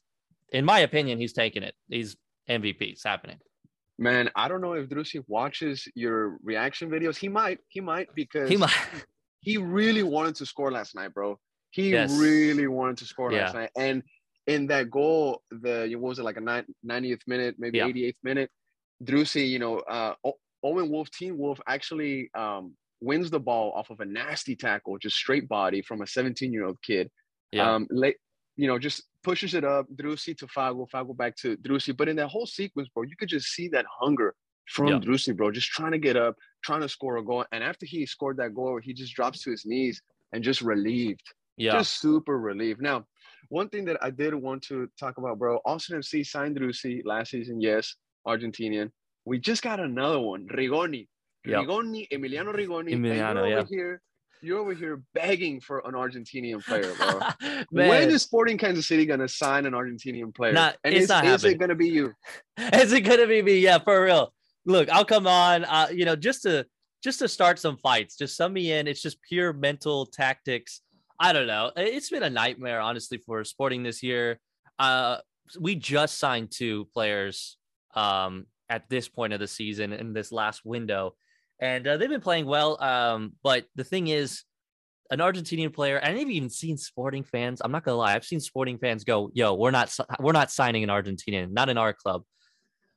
in 0.51 0.65
my 0.65 0.79
opinion, 0.79 1.19
he's 1.19 1.33
taking 1.33 1.61
it. 1.61 1.75
He's 1.89 2.15
MVP. 2.49 2.81
It's 2.81 3.03
happening. 3.03 3.37
Man, 3.99 4.31
I 4.35 4.47
don't 4.47 4.61
know 4.61 4.73
if 4.73 4.89
Driussi 4.89 5.23
watches 5.27 5.87
your 5.93 6.37
reaction 6.41 6.89
videos. 6.89 7.15
He 7.17 7.27
might. 7.29 7.59
He 7.67 7.81
might 7.81 8.07
because 8.15 8.49
He 8.49 8.57
might. 8.57 8.73
he 9.41 9.57
really 9.57 10.01
wanted 10.01 10.35
to 10.35 10.45
score 10.45 10.71
last 10.71 10.95
night, 10.95 11.13
bro. 11.13 11.37
He 11.69 11.91
Yes. 11.91 12.11
really 12.17 12.67
wanted 12.67 12.97
to 12.97 13.05
score 13.05 13.31
last 13.31 13.53
night. 13.53 13.69
And 13.77 14.01
in 14.47 14.67
that 14.67 14.89
goal, 14.89 15.43
the 15.51 15.93
what 15.95 16.09
was 16.09 16.19
it 16.19 16.23
like 16.23 16.37
a 16.37 16.41
nine, 16.41 16.65
90th 16.85 17.21
minute, 17.27 17.55
maybe 17.59 17.77
Yeah. 17.77 17.87
88th 17.87 18.17
minute, 18.23 18.49
Driussi, 19.03 19.47
you 19.47 19.59
know, 19.59 19.79
uh, 19.79 20.15
Owen 20.63 20.89
Wolff, 20.89 21.09
Teen 21.11 21.37
Wolf 21.37 21.59
actually 21.67 22.29
um, 22.35 22.73
wins 23.01 23.29
the 23.29 23.39
ball 23.39 23.71
off 23.75 23.89
of 23.89 23.99
a 23.99 24.05
nasty 24.05 24.55
tackle, 24.55 24.97
just 24.97 25.15
straight 25.15 25.47
body 25.49 25.81
from 25.81 26.01
a 26.01 26.07
17 26.07 26.53
year 26.53 26.65
old 26.65 26.81
kid. 26.81 27.09
Yeah. 27.51 27.69
Um, 27.69 27.87
late, 27.89 28.17
you 28.55 28.67
know, 28.67 28.77
just 28.79 29.03
pushes 29.23 29.53
it 29.53 29.63
up, 29.63 29.87
Driussi 29.95 30.37
to 30.37 30.47
Fago, 30.47 30.87
Fago 30.89 31.15
back 31.15 31.35
to 31.37 31.57
Driussi. 31.57 31.95
But 31.95 32.09
in 32.09 32.15
that 32.17 32.27
whole 32.27 32.45
sequence, 32.45 32.89
bro, 32.93 33.03
you 33.03 33.15
could 33.17 33.29
just 33.29 33.47
see 33.47 33.67
that 33.69 33.85
hunger 33.99 34.35
from 34.67 34.87
Yeah. 34.87 34.99
Driussi, 34.99 35.35
bro, 35.35 35.51
just 35.51 35.69
trying 35.69 35.91
to 35.91 35.97
get 35.97 36.15
up, 36.15 36.35
trying 36.63 36.81
to 36.81 36.89
score 36.89 37.17
a 37.17 37.23
goal. 37.23 37.45
And 37.51 37.63
after 37.63 37.85
he 37.85 38.05
scored 38.05 38.37
that 38.37 38.53
goal, 38.53 38.79
he 38.81 38.93
just 38.93 39.15
drops 39.15 39.41
to 39.43 39.51
his 39.51 39.65
knees 39.65 40.01
and 40.33 40.43
just 40.43 40.61
relieved, 40.61 41.23
yeah. 41.57 41.73
just 41.73 41.99
super 41.99 42.39
relieved. 42.39 42.81
Now, 42.81 43.05
one 43.49 43.67
thing 43.69 43.85
that 43.85 43.97
I 44.01 44.11
did 44.11 44.33
want 44.33 44.61
to 44.63 44.89
talk 44.99 45.17
about, 45.17 45.39
bro, 45.39 45.59
Austin 45.65 45.99
FC 45.99 46.25
signed 46.25 46.57
Driussi 46.57 47.01
last 47.03 47.31
season, 47.31 47.59
yes, 47.59 47.95
Argentinian. 48.25 48.91
We 49.25 49.39
just 49.39 49.61
got 49.61 49.79
another 49.79 50.19
one, 50.19 50.47
Rigoni. 50.47 51.07
Yep. 51.45 51.65
Rigoni, 51.65 52.07
Emiliano 52.11 52.53
Rigoni. 52.53 52.91
Emiliano, 52.93 53.35
you're 53.35 53.47
yeah. 53.47 53.57
over 53.57 53.67
here. 53.69 54.01
You're 54.43 54.59
over 54.59 54.73
here 54.73 55.03
begging 55.13 55.59
for 55.61 55.79
an 55.85 55.93
Argentinian 55.93 56.65
player, 56.65 56.93
bro. 56.95 57.19
When 57.69 58.09
is 58.09 58.23
Sporting 58.23 58.57
Kansas 58.57 58.87
City 58.87 59.05
gonna 59.05 59.27
sign 59.27 59.67
an 59.67 59.73
Argentinian 59.73 60.33
player? 60.33 60.53
Not- 60.53 60.77
and 60.83 60.93
it's 60.95 61.03
is, 61.03 61.09
not 61.09 61.25
is 61.25 61.31
happening. 61.31 61.51
it 61.51 61.59
gonna 61.59 61.75
be 61.75 61.89
you? 61.89 62.13
is 62.73 62.91
it 62.91 63.01
gonna 63.01 63.27
be 63.27 63.41
me? 63.43 63.59
Yeah, 63.59 63.77
for 63.77 64.03
real. 64.03 64.33
Look, 64.65 64.89
I'll 64.89 65.05
come 65.05 65.27
on. 65.27 65.65
Uh, 65.65 65.87
you 65.91 66.05
know, 66.05 66.15
just 66.15 66.43
to 66.43 66.65
just 67.03 67.19
to 67.19 67.27
start 67.27 67.59
some 67.59 67.77
fights, 67.77 68.15
just 68.15 68.35
sum 68.35 68.53
me 68.53 68.71
in. 68.71 68.87
It's 68.87 69.01
just 69.01 69.21
pure 69.21 69.53
mental 69.53 70.07
tactics. 70.07 70.81
I 71.19 71.33
don't 71.33 71.47
know. 71.47 71.71
It's 71.75 72.09
been 72.09 72.23
a 72.23 72.29
nightmare, 72.29 72.79
honestly, 72.79 73.19
for 73.19 73.43
Sporting 73.43 73.83
this 73.83 74.01
year. 74.01 74.39
Uh, 74.79 75.17
we 75.59 75.75
just 75.75 76.17
signed 76.17 76.51
two 76.51 76.85
players 76.93 77.57
um, 77.95 78.47
at 78.71 78.89
this 78.89 79.09
point 79.09 79.33
of 79.33 79.39
the 79.39 79.47
season 79.47 79.91
in 79.91 80.13
this 80.13 80.31
last 80.31 80.61
window, 80.65 81.13
and 81.59 81.85
uh, 81.85 81.97
they've 81.97 82.09
been 82.09 82.21
playing 82.21 82.45
well. 82.45 82.81
Um, 82.81 83.33
but 83.43 83.65
the 83.75 83.83
thing 83.83 84.07
is, 84.07 84.43
an 85.11 85.19
Argentinian 85.19 85.73
player, 85.73 85.97
and 85.97 86.17
I've 86.17 86.29
even 86.29 86.49
seen 86.49 86.77
sporting 86.77 87.23
fans. 87.23 87.61
I'm 87.63 87.71
not 87.71 87.83
gonna 87.83 87.97
lie, 87.97 88.15
I've 88.15 88.25
seen 88.25 88.39
sporting 88.39 88.77
fans 88.79 89.03
go, 89.03 89.29
"Yo, 89.33 89.53
we're 89.53 89.71
not 89.71 89.95
we're 90.19 90.31
not 90.31 90.49
signing 90.49 90.83
an 90.83 90.89
Argentinian, 90.89 91.51
not 91.51 91.69
in 91.69 91.77
our 91.77 91.93
club." 91.93 92.23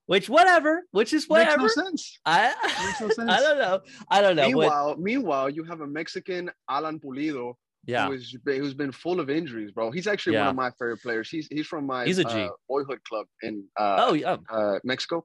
Which 0.07 0.29
whatever, 0.29 0.83
which 0.93 1.13
is 1.13 1.29
whatever. 1.29 1.63
Makes 1.63 1.77
no 1.77 1.85
sense. 1.85 2.19
I 2.25 2.55
Makes 3.01 3.19
no 3.19 3.25
I 3.33 3.41
don't 3.41 3.59
know. 3.59 3.81
I 4.09 4.21
don't 4.21 4.37
know. 4.37 4.47
Meanwhile, 4.47 4.97
meanwhile, 4.99 5.51
you 5.51 5.65
have 5.65 5.81
a 5.81 5.87
Mexican 5.87 6.51
Alan 6.69 7.01
Pulido 7.01 7.55
yeah, 7.87 8.09
who's 8.09 8.37
who's 8.45 8.75
been 8.75 8.93
full 8.93 9.21
of 9.21 9.29
injuries, 9.29 9.71
bro. 9.71 9.91
He's 9.91 10.07
actually 10.07 10.39
one 10.39 10.49
of 10.49 10.57
my 10.57 10.71
favorite 10.71 11.03
players. 11.03 11.29
He's 11.29 11.47
he's 11.49 11.67
from 11.67 11.87
my 11.87 12.07
He's 12.07 12.19
a 12.19 12.25
G. 12.25 12.45
uh, 12.45 12.49
boyhood 12.69 13.03
club 13.05 13.27
in 13.43 13.65
uh, 13.79 13.97
oh 13.99 14.15
yeah, 14.15 14.37
uh, 14.51 14.79
Mexico, 14.85 15.25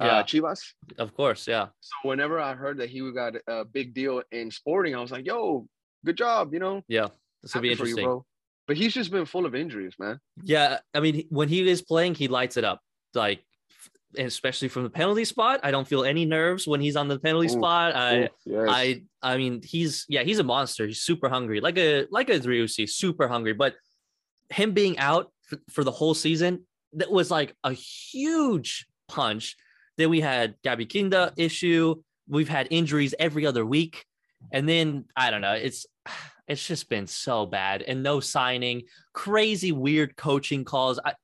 Yeah. 0.00 0.06
uh, 0.06 0.22
Chivas. 0.24 0.60
of 0.98 1.14
course, 1.14 1.48
yeah, 1.48 1.68
So 1.80 1.94
whenever 2.02 2.38
I 2.38 2.54
heard 2.54 2.76
that 2.78 2.90
he 2.90 3.00
got 3.12 3.34
a 3.46 3.64
big 3.64 3.94
deal 3.94 4.22
in 4.30 4.50
sporting, 4.50 4.94
I 4.94 5.00
was 5.00 5.10
like, 5.10 5.24
"Yo, 5.26 5.66
good 6.04 6.16
job," 6.16 6.52
you 6.52 6.60
know. 6.60 6.82
yeah. 6.88 7.08
This 7.42 7.54
will 7.54 7.62
be 7.62 7.68
you, 7.68 7.72
interesting. 7.72 8.04
bro. 8.04 8.24
But 8.66 8.76
he's 8.76 8.92
just 8.92 9.10
been 9.10 9.24
full 9.26 9.46
of 9.46 9.54
injuries, 9.54 9.94
man. 9.98 10.18
Yeah, 10.42 10.78
I 10.92 11.00
mean, 11.00 11.26
when 11.30 11.48
he 11.48 11.68
is 11.68 11.82
playing, 11.82 12.16
he 12.16 12.26
lights 12.28 12.56
it 12.56 12.64
up. 12.64 12.80
Like, 13.14 13.44
especially 14.18 14.68
from 14.68 14.82
the 14.82 14.90
penalty 14.90 15.24
spot, 15.24 15.60
I 15.62 15.70
don't 15.70 15.86
feel 15.86 16.04
any 16.04 16.24
nerves 16.24 16.66
when 16.66 16.80
he's 16.80 16.96
on 16.96 17.06
the 17.08 17.18
penalty 17.18 17.46
Oof, 17.46 17.52
spot. 17.52 17.94
I, 17.94 18.24
Oof, 18.24 18.30
yes. 18.44 18.66
I, 18.68 19.02
I 19.22 19.36
mean, 19.36 19.62
he's 19.62 20.04
yeah, 20.08 20.24
he's 20.24 20.40
a 20.40 20.44
monster. 20.44 20.86
He's 20.86 21.02
super 21.02 21.28
hungry, 21.28 21.60
like 21.60 21.78
a 21.78 22.06
like 22.10 22.28
a 22.28 22.40
Driussi, 22.40 22.90
super 22.90 23.28
hungry. 23.28 23.52
But 23.52 23.74
him 24.50 24.72
being 24.72 24.98
out 24.98 25.30
for, 25.42 25.58
for 25.70 25.84
the 25.84 25.92
whole 25.92 26.14
season, 26.14 26.66
that 26.94 27.10
was 27.10 27.30
like 27.30 27.54
a 27.62 27.72
huge 27.72 28.86
punch. 29.08 29.56
Then 29.96 30.10
we 30.10 30.20
had 30.20 30.56
Gadi 30.64 30.86
Kinda 30.86 31.32
issue. 31.36 31.96
We've 32.28 32.48
had 32.48 32.68
injuries 32.70 33.14
every 33.18 33.46
other 33.46 33.64
week, 33.64 34.04
and 34.52 34.68
then 34.68 35.04
I 35.16 35.30
don't 35.30 35.40
know. 35.40 35.52
It's 35.52 35.86
it's 36.48 36.66
just 36.66 36.88
been 36.88 37.06
so 37.06 37.44
bad 37.46 37.82
and 37.82 38.02
no 38.02 38.20
signing, 38.20 38.82
crazy 39.12 39.72
weird 39.72 40.16
coaching 40.16 40.64
calls. 40.64 41.00
I, 41.04 41.14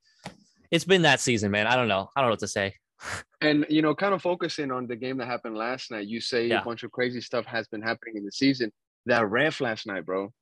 it's 0.71 0.85
been 0.85 1.03
that 1.03 1.21
season, 1.21 1.51
man. 1.51 1.67
I 1.67 1.77
don't 1.77 1.87
know. 1.89 2.09
I 2.17 2.21
don't 2.21 2.29
know 2.29 2.33
what 2.33 2.41
to 2.41 2.49
say. 2.49 2.75
And 3.41 3.67
you 3.69 3.83
know, 3.83 3.93
kind 3.93 4.15
of 4.15 4.23
focusing 4.23 4.71
on 4.71 4.87
the 4.87 4.95
game 4.95 5.17
that 5.17 5.27
happened 5.27 5.57
last 5.57 5.91
night, 5.91 6.07
you 6.07 6.21
say 6.21 6.47
Yeah. 6.47 6.61
a 6.61 6.65
bunch 6.65 6.85
of 6.85 6.93
crazy 6.93 7.21
stuff 7.21 7.45
has 7.47 7.67
been 7.67 7.83
happening 7.83 8.17
in 8.17 8.25
the 8.25 8.31
season. 8.31 8.71
That 9.07 9.29
ref 9.29 9.61
last 9.61 9.85
night, 9.85 10.07
bro. 10.07 10.33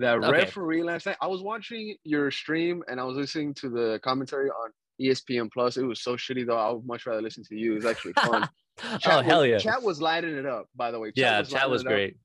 That 0.00 0.18
Okay. 0.18 0.32
referee 0.32 0.82
last 0.82 1.06
night. 1.06 1.18
I 1.20 1.28
was 1.28 1.40
watching 1.42 1.94
your 2.02 2.32
stream 2.32 2.82
and 2.88 2.98
I 2.98 3.04
was 3.04 3.16
listening 3.16 3.54
to 3.54 3.68
the 3.68 4.00
commentary 4.02 4.50
on 4.50 4.70
ESPN 5.00 5.50
Plus. 5.52 5.76
It 5.76 5.84
was 5.84 6.00
so 6.02 6.16
shitty 6.16 6.46
though. 6.46 6.56
I 6.58 6.70
would 6.70 6.86
much 6.86 7.06
rather 7.06 7.22
listen 7.22 7.44
to 7.44 7.56
you. 7.56 7.72
It 7.72 7.76
was 7.76 7.86
actually 7.86 8.12
fun. 8.14 8.48
oh 8.84 8.96
Chat 8.98 9.24
hell 9.24 9.40
was, 9.40 9.48
yeah, 9.48 9.58
Chat 9.58 9.82
was 9.82 10.00
lighting 10.00 10.36
it 10.36 10.46
up, 10.46 10.66
by 10.74 10.90
the 10.90 10.98
way. 10.98 11.12
yeah. 11.14 11.38
lighting 11.38 11.56
Chat 11.56 11.70
was 11.70 11.82
great. 11.82 12.16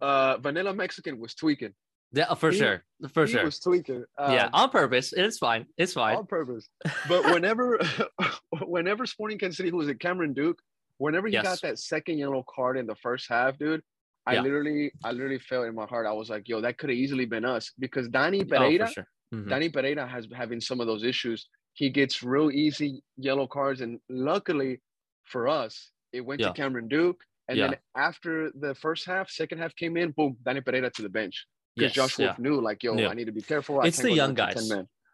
Uh, 0.00 0.36
Vanilla 0.38 0.74
Mexican 0.74 1.18
was 1.18 1.34
tweaking. 1.34 1.72
Yeah, 2.14 2.34
for 2.34 2.50
He- 2.50 2.58
sure, 2.58 2.84
for 3.14 3.24
he 3.26 3.32
sure. 3.32 3.44
was 3.44 3.58
tweaking. 3.58 4.04
yeah, 4.18 4.44
Um, 4.46 4.50
on 4.52 4.70
purpose. 4.70 5.12
It's 5.14 5.38
fine. 5.38 5.66
It's 5.78 5.94
fine. 5.94 6.16
on 6.16 6.26
purpose. 6.26 6.68
But 7.08 7.24
whenever, 7.32 7.80
whenever 8.60 9.06
Sporting 9.06 9.38
Kansas 9.38 9.56
City, 9.56 9.70
who 9.70 9.78
was 9.78 9.88
it, 9.88 9.98
Cameron 9.98 10.34
Duke, 10.34 10.60
whenever 10.98 11.26
he 11.26 11.32
Yes. 11.34 11.44
got 11.44 11.60
that 11.62 11.78
second 11.78 12.18
yellow 12.18 12.44
card 12.54 12.76
in 12.78 12.86
the 12.86 12.94
first 12.96 13.26
half, 13.28 13.58
dude, 13.58 13.82
I 14.26 14.34
Yeah. 14.34 14.42
literally, 14.42 14.92
I 15.02 15.12
literally 15.12 15.38
felt 15.38 15.66
in 15.66 15.74
my 15.74 15.86
heart. 15.86 16.06
I 16.06 16.12
was 16.12 16.28
like, 16.30 16.48
yo, 16.48 16.60
that 16.60 16.78
could 16.78 16.90
have 16.90 16.98
easily 16.98 17.24
been 17.24 17.44
us 17.44 17.72
because 17.78 18.08
Danny 18.08 18.42
oh, 18.42 18.44
Pereira, 18.44 18.86
for 18.86 18.92
sure. 18.92 19.06
Mhm. 19.34 19.48
Danny 19.48 19.68
Pereira 19.70 20.06
has 20.06 20.28
having 20.34 20.60
some 20.60 20.80
of 20.80 20.86
those 20.86 21.02
issues. 21.04 21.48
He 21.74 21.90
gets 21.90 22.22
real 22.22 22.50
easy 22.50 23.02
yellow 23.16 23.46
cards, 23.46 23.80
and 23.80 23.98
luckily 24.08 24.80
for 25.24 25.48
us, 25.48 25.90
it 26.12 26.20
went 26.20 26.40
Yeah. 26.40 26.48
to 26.48 26.54
Cameron 26.54 26.88
Duke. 26.88 27.20
And 27.48 27.58
Yeah. 27.58 27.68
then 27.68 27.78
after 27.96 28.50
the 28.52 28.74
first 28.74 29.04
half, 29.04 29.30
second 29.30 29.58
half 29.58 29.74
came 29.74 29.96
in, 29.96 30.12
boom, 30.12 30.36
Danny 30.44 30.60
Pereira 30.60 30.90
to 30.90 31.02
the 31.02 31.08
bench 31.08 31.46
because 31.74 31.96
Yes, 31.96 32.16
Josh 32.16 32.18
yeah. 32.18 32.36
Knew, 32.38 32.60
like, 32.60 32.82
yo. 32.82 32.94
I 32.94 33.14
need 33.14 33.24
to 33.26 33.32
be 33.32 33.42
careful. 33.42 33.80
I 33.80 33.86
It's 33.88 33.98
the 33.98 34.12
young 34.12 34.34
guys. 34.34 34.70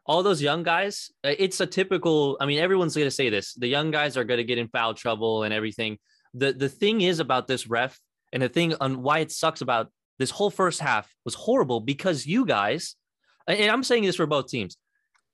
all 0.07 0.23
those 0.23 0.41
young 0.43 0.63
guys, 0.63 1.11
uh, 1.25 1.35
it's 1.39 1.61
a 1.61 1.67
typical. 1.67 2.37
I 2.41 2.47
mean, 2.47 2.59
everyone's 2.59 2.95
going 2.95 3.07
to 3.07 3.11
say 3.11 3.29
this. 3.31 3.55
The 3.55 3.69
young 3.69 3.91
guys 3.91 4.17
are 4.17 4.25
going 4.25 4.39
to 4.39 4.45
get 4.45 4.59
in 4.59 4.69
foul 4.69 4.95
trouble 4.95 5.43
and 5.45 5.53
everything. 5.55 5.99
The 6.35 6.53
the 6.53 6.69
thing 6.69 7.03
is 7.03 7.21
about 7.21 7.47
this 7.47 7.67
ref, 7.67 8.01
and 8.33 8.43
the 8.43 8.49
thing 8.49 8.75
on 8.81 9.03
why 9.03 9.19
it 9.21 9.31
sucks 9.31 9.61
about 9.61 9.93
this 10.19 10.31
whole 10.31 10.51
first 10.51 10.81
half 10.81 11.15
was 11.25 11.35
horrible 11.35 11.81
because 11.81 12.27
you 12.27 12.45
guys, 12.45 12.97
and 13.47 13.71
I'm 13.71 13.83
saying 13.85 14.05
this 14.05 14.17
for 14.17 14.27
both 14.27 14.49
teams. 14.49 14.77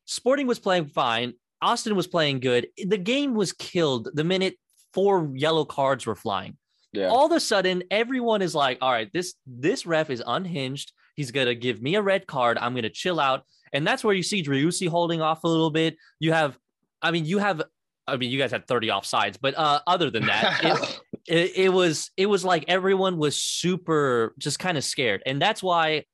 Sporting 0.07 0.47
was 0.47 0.59
playing 0.59 0.87
fine. 0.87 1.35
Austin 1.63 1.97
was 1.97 2.07
playing 2.07 2.41
good. 2.41 2.67
The 2.77 2.99
game 2.99 3.35
was 3.35 3.53
killed 3.53 4.09
the 4.13 4.25
minute 4.25 4.55
four 4.93 5.31
yellow 5.35 5.65
cards 5.65 6.07
were 6.07 6.15
flying 6.15 6.57
Yeah. 6.93 7.09
all 7.09 7.27
of 7.27 7.33
a 7.33 7.41
sudden 7.41 7.83
everyone 7.91 8.43
is 8.43 8.55
like 8.55 8.79
all 8.81 8.93
right 8.93 9.11
this 9.13 9.35
this 9.45 9.87
ref 9.87 10.09
is 10.09 10.23
unhinged 10.25 10.93
he's 11.17 11.33
gonna 11.33 11.57
give 11.57 11.83
me 11.83 11.97
a 11.97 12.03
red 12.03 12.29
card 12.29 12.59
i'm 12.59 12.77
gonna 12.77 12.89
chill 12.91 13.19
out 13.19 13.43
and 13.73 13.85
that's 13.85 14.05
where 14.05 14.15
you 14.15 14.23
see 14.23 14.41
Driussi 14.41 14.87
holding 14.89 15.21
off 15.21 15.43
a 15.43 15.49
little 15.49 15.71
bit 15.71 15.97
you 16.21 16.33
have 16.33 16.57
i 17.03 17.11
mean 17.11 17.25
you 17.25 17.39
have 17.39 17.61
i 18.07 18.17
mean 18.17 18.31
you 18.31 18.39
guys 18.39 18.53
had 18.53 18.69
30 18.69 18.87
offsides 18.89 19.37
but 19.41 19.59
uh 19.59 19.81
other 19.85 20.11
than 20.11 20.27
that 20.27 20.61
it, 20.63 21.01
it, 21.27 21.57
it 21.65 21.69
was 21.71 22.13
it 22.17 22.27
was 22.27 22.45
like 22.45 22.65
everyone 22.69 23.19
was 23.19 23.35
super 23.35 24.33
just 24.39 24.61
kind 24.61 24.79
of 24.79 24.85
scared 24.85 25.25
and 25.27 25.43
that's 25.43 25.61
why 25.61 26.05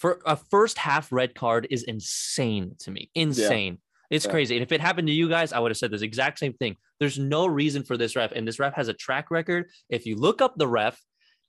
for 0.00 0.18
a 0.24 0.34
first 0.34 0.78
half 0.78 1.12
red 1.12 1.34
card 1.34 1.66
is 1.70 1.82
insane 1.82 2.74
to 2.80 2.90
me. 2.90 3.10
Insane. 3.14 3.78
It's 4.10 4.24
Yeah. 4.24 4.30
crazy. 4.30 4.56
And 4.56 4.62
if 4.62 4.72
it 4.72 4.80
happened 4.80 5.08
to 5.08 5.14
you 5.14 5.28
guys 5.28 5.52
i 5.52 5.58
would 5.58 5.70
have 5.70 5.76
said 5.76 5.90
this 5.90 6.00
exact 6.00 6.38
same 6.38 6.54
thing. 6.54 6.76
There's 6.98 7.18
no 7.18 7.46
reason 7.46 7.84
for 7.84 7.98
this 7.98 8.16
ref 8.16 8.32
and 8.32 8.48
this 8.48 8.58
ref 8.58 8.74
has 8.74 8.88
a 8.88 8.94
track 8.94 9.30
record. 9.30 9.68
If 9.90 10.06
you 10.06 10.16
look 10.16 10.40
up 10.40 10.54
the 10.56 10.66
ref 10.66 10.98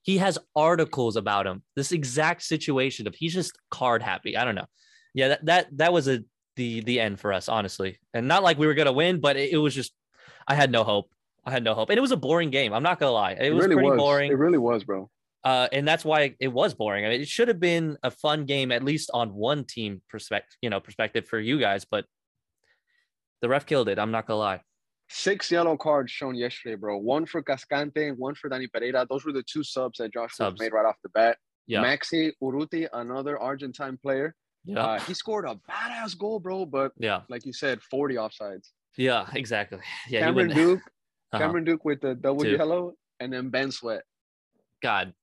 he 0.02 0.18
has 0.18 0.38
articles 0.54 1.16
about 1.16 1.46
him. 1.46 1.62
This 1.76 1.92
exact 1.92 2.42
situation 2.42 3.06
of 3.06 3.14
he's 3.14 3.32
just 3.32 3.56
card 3.70 4.02
happy. 4.02 4.36
I 4.36 4.44
don't 4.44 4.54
know. 4.54 4.66
Yeah 5.14 5.28
that 5.28 5.46
that, 5.46 5.66
that 5.78 5.92
was 5.94 6.06
a 6.06 6.22
the 6.56 6.82
the 6.82 7.00
end 7.00 7.18
for 7.20 7.32
us 7.32 7.48
honestly. 7.48 7.98
And 8.12 8.28
not 8.28 8.42
like 8.42 8.58
we 8.58 8.66
were 8.66 8.74
gonna 8.74 8.92
win 8.92 9.20
but 9.20 9.36
it, 9.36 9.52
it 9.52 9.58
was 9.58 9.74
just 9.74 9.92
i 10.46 10.54
had 10.54 10.70
no 10.70 10.84
hope. 10.84 11.08
I 11.44 11.50
had 11.50 11.64
no 11.64 11.74
hope, 11.74 11.90
and 11.90 11.98
it 11.98 12.00
was 12.00 12.12
a 12.12 12.16
boring 12.16 12.50
game. 12.50 12.72
I'm 12.72 12.84
not 12.84 13.00
gonna 13.00 13.10
lie; 13.10 13.32
it, 13.32 13.50
was 13.50 13.64
really 13.64 13.74
pretty 13.74 13.90
was. 13.90 13.98
boring. 13.98 14.30
It 14.30 14.38
really 14.38 14.58
was, 14.58 14.84
bro. 14.84 15.10
Uh, 15.44 15.68
and 15.72 15.86
that's 15.88 16.04
why 16.04 16.36
it 16.38 16.48
was 16.48 16.72
boring. 16.74 17.04
I 17.04 17.08
mean, 17.08 17.20
it 17.20 17.28
should 17.28 17.48
have 17.48 17.58
been 17.58 17.96
a 18.04 18.10
fun 18.10 18.44
game, 18.44 18.70
at 18.70 18.84
least 18.84 19.10
on 19.12 19.34
one 19.34 19.64
team 19.64 20.00
perspective, 20.08 20.56
you 20.62 20.70
know, 20.70 20.78
perspective 20.80 21.26
for 21.26 21.40
you 21.40 21.58
guys. 21.58 21.84
But 21.84 22.04
the 23.40 23.48
ref 23.48 23.66
killed 23.66 23.88
it. 23.88 23.98
I'm 23.98 24.12
not 24.12 24.26
gonna 24.26 24.38
lie. 24.38 24.60
Six 25.08 25.50
yellow 25.50 25.76
cards 25.76 26.10
shown 26.12 26.34
yesterday, 26.36 26.76
bro. 26.76 26.96
One 26.96 27.26
for 27.26 27.42
Cascante 27.42 28.16
one 28.16 28.34
for 28.34 28.48
Dani 28.48 28.66
Pereira. 28.72 29.06
Those 29.10 29.24
were 29.24 29.32
the 29.32 29.42
two 29.42 29.64
subs 29.64 29.98
that 29.98 30.12
Josh 30.12 30.34
Subs. 30.36 30.60
made 30.60 30.72
right 30.72 30.86
off 30.86 30.96
the 31.02 31.08
bat. 31.10 31.36
Yeah, 31.66 31.82
Maxi 31.82 32.32
Urruti, 32.42 32.88
another 32.92 33.38
Argentine 33.38 33.96
player. 34.02 34.34
yeah, 34.64 34.80
Uh, 34.84 35.00
he 35.00 35.12
scored 35.14 35.44
a 35.44 35.58
badass 35.70 36.16
goal, 36.18 36.38
bro. 36.40 36.66
But 36.66 36.92
yeah, 36.98 37.22
like 37.28 37.44
you 37.44 37.52
said, 37.52 37.82
40 37.82 38.14
offsides. 38.14 38.68
yeah, 38.96 39.26
exactly. 39.34 39.78
Yeah, 40.08 40.20
Cameron 40.20 40.50
Duke, 40.50 40.80
Uh-huh. 41.32 41.38
Cameron 41.38 41.64
Duke 41.64 41.84
with 41.84 42.00
the 42.00 42.14
double 42.14 42.42
Two. 42.44 42.50
yellow, 42.52 42.94
and 43.20 43.32
then 43.32 43.48
Ben 43.50 43.70
Sweat. 43.72 44.02
God, 44.82 45.14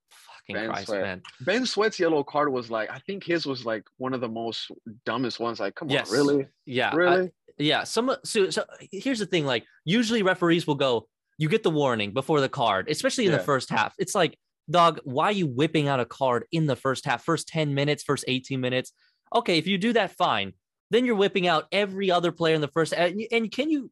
fucking 0.54 0.62
Ben 0.68 0.72
Christ, 0.74 0.88
Sweat. 0.88 1.02
man. 1.02 1.22
Ben 1.42 1.66
Sweat's 1.66 2.00
yellow 2.00 2.24
card 2.24 2.52
was 2.52 2.70
like, 2.70 2.90
I 2.92 3.00
think 3.00 3.24
his 3.24 3.46
was 3.46 3.66
like 3.66 3.84
one 3.98 4.14
of 4.14 4.22
the 4.22 4.28
most 4.28 4.72
dumbest 5.06 5.40
ones. 5.40 5.60
Like, 5.60 5.76
come 5.76 5.90
Yes. 5.90 6.10
on, 6.12 6.18
really? 6.18 6.48
Yeah, 6.66 6.90
I- 6.92 6.96
Really? 6.96 7.32
yeah. 7.58 7.84
Some 7.84 8.16
so, 8.24 8.50
so 8.50 8.64
here's 8.92 9.20
the 9.20 9.26
thing. 9.26 9.46
Like 9.46 9.66
usually 9.86 10.24
referees 10.24 10.68
will 10.68 10.76
go, 10.76 11.08
you 11.38 11.50
get 11.50 11.64
the 11.64 11.70
warning 11.70 12.12
before 12.14 12.42
the 12.42 12.50
card, 12.50 12.90
especially 12.90 13.26
in 13.26 13.32
the 13.32 13.40
first 13.40 13.70
half. 13.70 13.94
It's 13.98 14.16
like, 14.16 14.38
dog, 14.70 15.00
why 15.04 15.26
are 15.26 15.32
you 15.32 15.48
whipping 15.48 15.88
out 15.88 16.00
a 16.00 16.06
card 16.06 16.46
in 16.52 16.66
the 16.66 16.76
first 16.76 17.06
half, 17.06 17.24
first 17.24 17.48
10 17.48 17.74
minutes, 17.74 18.04
first 18.04 18.26
18 18.28 18.60
minutes? 18.60 18.92
Okay, 19.34 19.58
if 19.58 19.68
you 19.68 19.78
do 19.78 19.94
that, 19.94 20.12
fine. 20.12 20.54
Then 20.92 21.06
you're 21.06 21.16
whipping 21.16 21.48
out 21.48 21.68
every 21.72 22.12
other 22.12 22.32
player 22.32 22.56
in 22.56 22.62
the 22.62 22.68
first 22.68 22.94
and, 22.94 23.22
and 23.32 23.52
can 23.52 23.70
you 23.70 23.92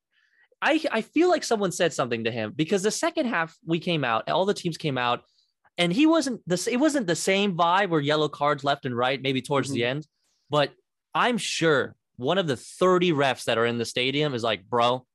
I 0.59 0.83
I 0.91 1.01
feel 1.01 1.29
like 1.29 1.43
someone 1.43 1.71
said 1.71 1.93
something 1.93 2.23
to 2.23 2.31
him 2.31 2.51
because 2.55 2.81
the 2.81 2.89
second 2.89 3.27
half 3.27 3.55
we 3.65 3.77
came 3.77 4.03
out, 4.03 4.27
all 4.27 4.45
the 4.45 4.55
teams 4.55 4.75
came 4.75 4.97
out, 4.97 5.21
and 5.77 5.93
he 5.93 6.05
wasn't 6.05 6.41
the 6.47 6.67
it 6.71 6.77
wasn't 6.77 7.07
the 7.07 7.15
same 7.15 7.55
vibe 7.55 7.89
where 7.89 8.01
yellow 8.01 8.29
cards 8.29 8.63
left 8.63 8.85
and 8.85 8.95
right, 8.95 9.21
maybe 9.21 9.41
towards 9.41 9.69
the 9.69 9.85
end. 9.85 10.07
But 10.49 10.71
I'm 11.13 11.37
sure 11.37 11.95
one 12.15 12.37
of 12.37 12.47
the 12.47 12.57
30 12.57 13.11
refs 13.11 13.45
that 13.45 13.57
are 13.57 13.65
in 13.65 13.77
the 13.77 13.85
stadium 13.85 14.33
is 14.33 14.43
like, 14.43 14.67
bro, 14.67 15.05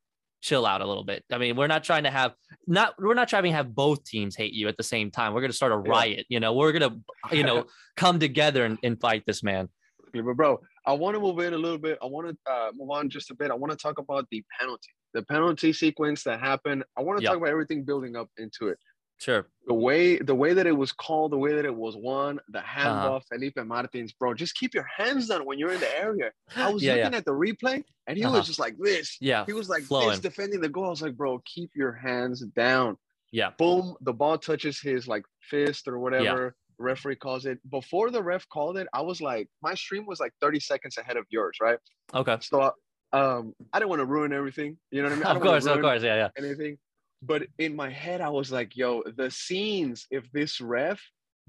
chill 0.40 0.66
out 0.66 0.80
a 0.80 0.86
little 0.86 1.04
bit. 1.04 1.24
I 1.32 1.38
mean, 1.38 1.56
we're 1.56 1.66
not 1.66 1.84
trying 1.84 2.04
to 2.04 2.10
have 2.10 2.34
not 2.66 2.94
we're 3.00 3.14
not 3.14 3.28
trying 3.28 3.44
to 3.44 3.52
have 3.52 3.74
both 3.74 4.04
teams 4.04 4.36
hate 4.36 4.52
you 4.52 4.68
at 4.68 4.76
the 4.76 4.82
same 4.82 5.10
time. 5.10 5.34
We're 5.34 5.40
gonna 5.40 5.52
start 5.52 5.72
a 5.72 5.76
riot, 5.76 6.26
you 6.28 6.40
know, 6.40 6.52
we're 6.52 6.72
gonna, 6.72 6.96
you 7.30 7.44
know, 7.44 7.64
come 7.96 8.18
together 8.20 8.64
and, 8.64 8.78
and 8.82 9.00
fight 9.00 9.24
this 9.26 9.42
man. 9.42 9.68
But 10.12 10.36
bro, 10.36 10.60
I 10.86 10.92
want 10.92 11.14
to 11.14 11.20
move 11.20 11.38
in 11.38 11.54
a 11.54 11.58
little 11.58 11.78
bit. 11.78 11.98
I 12.02 12.06
want 12.06 12.28
to 12.28 12.52
uh, 12.52 12.70
move 12.74 12.90
on 12.90 13.08
just 13.08 13.30
a 13.30 13.34
bit. 13.34 13.50
I 13.50 13.54
want 13.54 13.70
to 13.70 13.76
talk 13.78 13.98
about 13.98 14.26
the 14.30 14.44
penalty, 14.60 14.90
the 15.14 15.22
penalty 15.22 15.72
sequence 15.72 16.22
that 16.24 16.38
happened. 16.40 16.84
I 16.98 17.02
want 17.02 17.18
to 17.18 17.22
Yeah. 17.22 17.30
talk 17.30 17.38
about 17.38 17.48
everything 17.48 17.84
building 17.84 18.14
up 18.14 18.28
into 18.36 18.68
it. 18.68 18.78
Sure. 19.22 19.46
The 19.68 19.74
way, 19.74 20.18
the 20.18 20.34
way 20.34 20.52
that 20.54 20.66
it 20.66 20.72
was 20.76 20.90
called, 20.90 21.30
the 21.30 21.38
way 21.38 21.54
that 21.54 21.64
it 21.64 21.74
was 21.74 21.94
won, 21.96 22.40
the 22.48 22.58
Uh-huh. 22.58 23.20
Felipe 23.30 23.56
Martins, 23.64 24.12
bro. 24.12 24.34
Just 24.34 24.56
keep 24.56 24.74
your 24.74 24.88
hands 24.96 25.28
down 25.28 25.46
when 25.46 25.58
you're 25.60 25.72
in 25.72 25.78
the 25.80 25.96
area. 25.98 26.32
I 26.56 26.70
was 26.70 26.82
yeah, 26.82 26.94
looking 26.94 27.12
yeah. 27.12 27.18
at 27.18 27.24
the 27.24 27.30
replay, 27.32 27.84
and 28.08 28.18
he 28.18 28.24
Uh-huh. 28.24 28.38
was 28.38 28.46
just 28.46 28.58
like 28.58 28.76
this. 28.78 29.16
Yeah. 29.20 29.44
He 29.46 29.52
was 29.52 29.68
like 29.68 29.84
flowing. 29.84 30.10
this, 30.10 30.18
defending 30.18 30.60
the 30.60 30.68
goal. 30.68 30.86
I 30.86 30.90
was 30.90 31.02
like, 31.02 31.16
bro, 31.16 31.40
keep 31.44 31.70
your 31.76 31.92
hands 31.92 32.40
down. 32.40 32.96
Yeah. 33.30 33.50
Boom, 33.56 33.94
the 34.00 34.12
ball 34.12 34.36
touches 34.38 34.80
his 34.80 35.06
like 35.06 35.24
fist 35.40 35.86
or 35.86 35.98
whatever. 36.00 36.44
Yeah. 36.46 36.50
referee 36.78 37.14
calls 37.16 37.46
it. 37.46 37.58
Before 37.70 38.10
the 38.10 38.20
ref 38.22 38.48
called 38.48 38.76
it, 38.76 38.88
I 38.92 39.02
was 39.02 39.20
like, 39.20 39.48
my 39.62 39.74
stream 39.74 40.04
was 40.04 40.18
like 40.18 40.32
30 40.40 40.58
seconds 40.58 40.98
ahead 40.98 41.16
of 41.16 41.24
yours, 41.30 41.58
right? 41.60 41.78
Okay. 42.12 42.36
So 42.40 42.72
um, 43.12 43.54
I 43.72 43.78
didn't 43.78 43.90
want 43.90 44.00
to 44.00 44.06
ruin 44.06 44.32
everything. 44.32 44.78
You 44.90 45.02
know 45.02 45.08
what 45.08 45.12
I 45.12 45.16
mean? 45.16 45.26
I 45.26 45.34
Of 45.36 45.42
course, 45.42 45.66
of 45.66 45.80
course, 45.80 46.02
yeah, 46.02 46.16
yeah. 46.16 46.28
Anything. 46.36 46.78
But 47.22 47.44
in 47.58 47.76
my 47.76 47.88
head, 47.90 48.20
I 48.20 48.28
was 48.28 48.50
like, 48.50 48.76
yo, 48.76 49.02
the 49.16 49.30
scenes 49.30 50.06
if 50.10 50.30
this 50.32 50.60
ref 50.60 51.00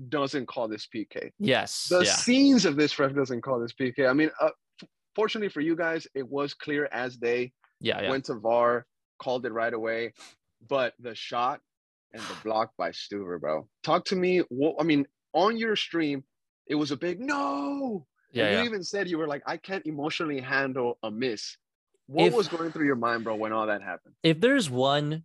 doesn't 0.10 0.48
call 0.48 0.68
this 0.68 0.88
PK. 0.94 1.32
Yes. 1.39 1.88
The 1.89 2.01
yeah. 2.01 2.12
scenes 2.12 2.65
of 2.65 2.75
this 2.75 2.98
ref 3.00 3.13
doesn't 3.13 3.42
call 3.42 3.60
this 3.60 3.74
PK. 3.74 4.08
I 4.08 4.13
mean, 4.13 4.30
uh, 4.39 4.50
f- 4.82 4.89
fortunately 5.15 5.50
for 5.50 5.62
you 5.62 5.75
guys, 5.75 6.08
it 6.13 6.27
was 6.27 6.53
clear 6.53 6.88
as 6.92 7.18
day. 7.18 7.51
Yeah, 7.80 8.01
yeah. 8.01 8.10
Went 8.10 8.25
to 8.25 8.36
VAR, 8.36 8.86
called 9.20 9.46
it 9.46 9.51
right 9.51 9.74
away. 9.74 10.13
But 10.70 10.94
the 11.00 11.15
shot 11.15 11.60
and 12.13 12.22
the 12.22 12.36
block 12.44 12.72
by 12.77 12.92
Stuver, 12.92 13.39
bro. 13.39 13.68
Talk 13.84 14.06
to 14.06 14.15
me. 14.15 14.39
What 14.50 14.75
I 14.80 14.84
mean, 14.84 15.06
on 15.34 15.58
your 15.58 15.75
stream, 15.75 16.24
it 16.68 16.75
was 16.75 16.92
a 16.92 16.98
big 16.98 17.20
no. 17.20 18.06
Yeah, 18.32 18.51
yeah. 18.51 18.60
you 18.60 18.65
even 18.65 18.84
said 18.84 19.10
you 19.10 19.18
were 19.18 19.27
like, 19.27 19.44
I 19.46 19.58
can't 19.58 19.86
emotionally 19.86 20.39
handle 20.39 20.98
a 21.03 21.12
miss. 21.12 21.58
What 22.08 22.27
If- 22.27 22.34
was 22.34 22.48
going 22.48 22.72
through 22.72 22.86
your 22.86 22.96
mind, 22.96 23.24
bro, 23.24 23.36
when 23.36 23.51
all 23.53 23.68
that 23.68 23.82
happened? 23.82 24.15
if 24.24 24.39
there's 24.39 24.70
one 24.70 25.24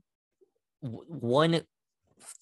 one 0.80 1.62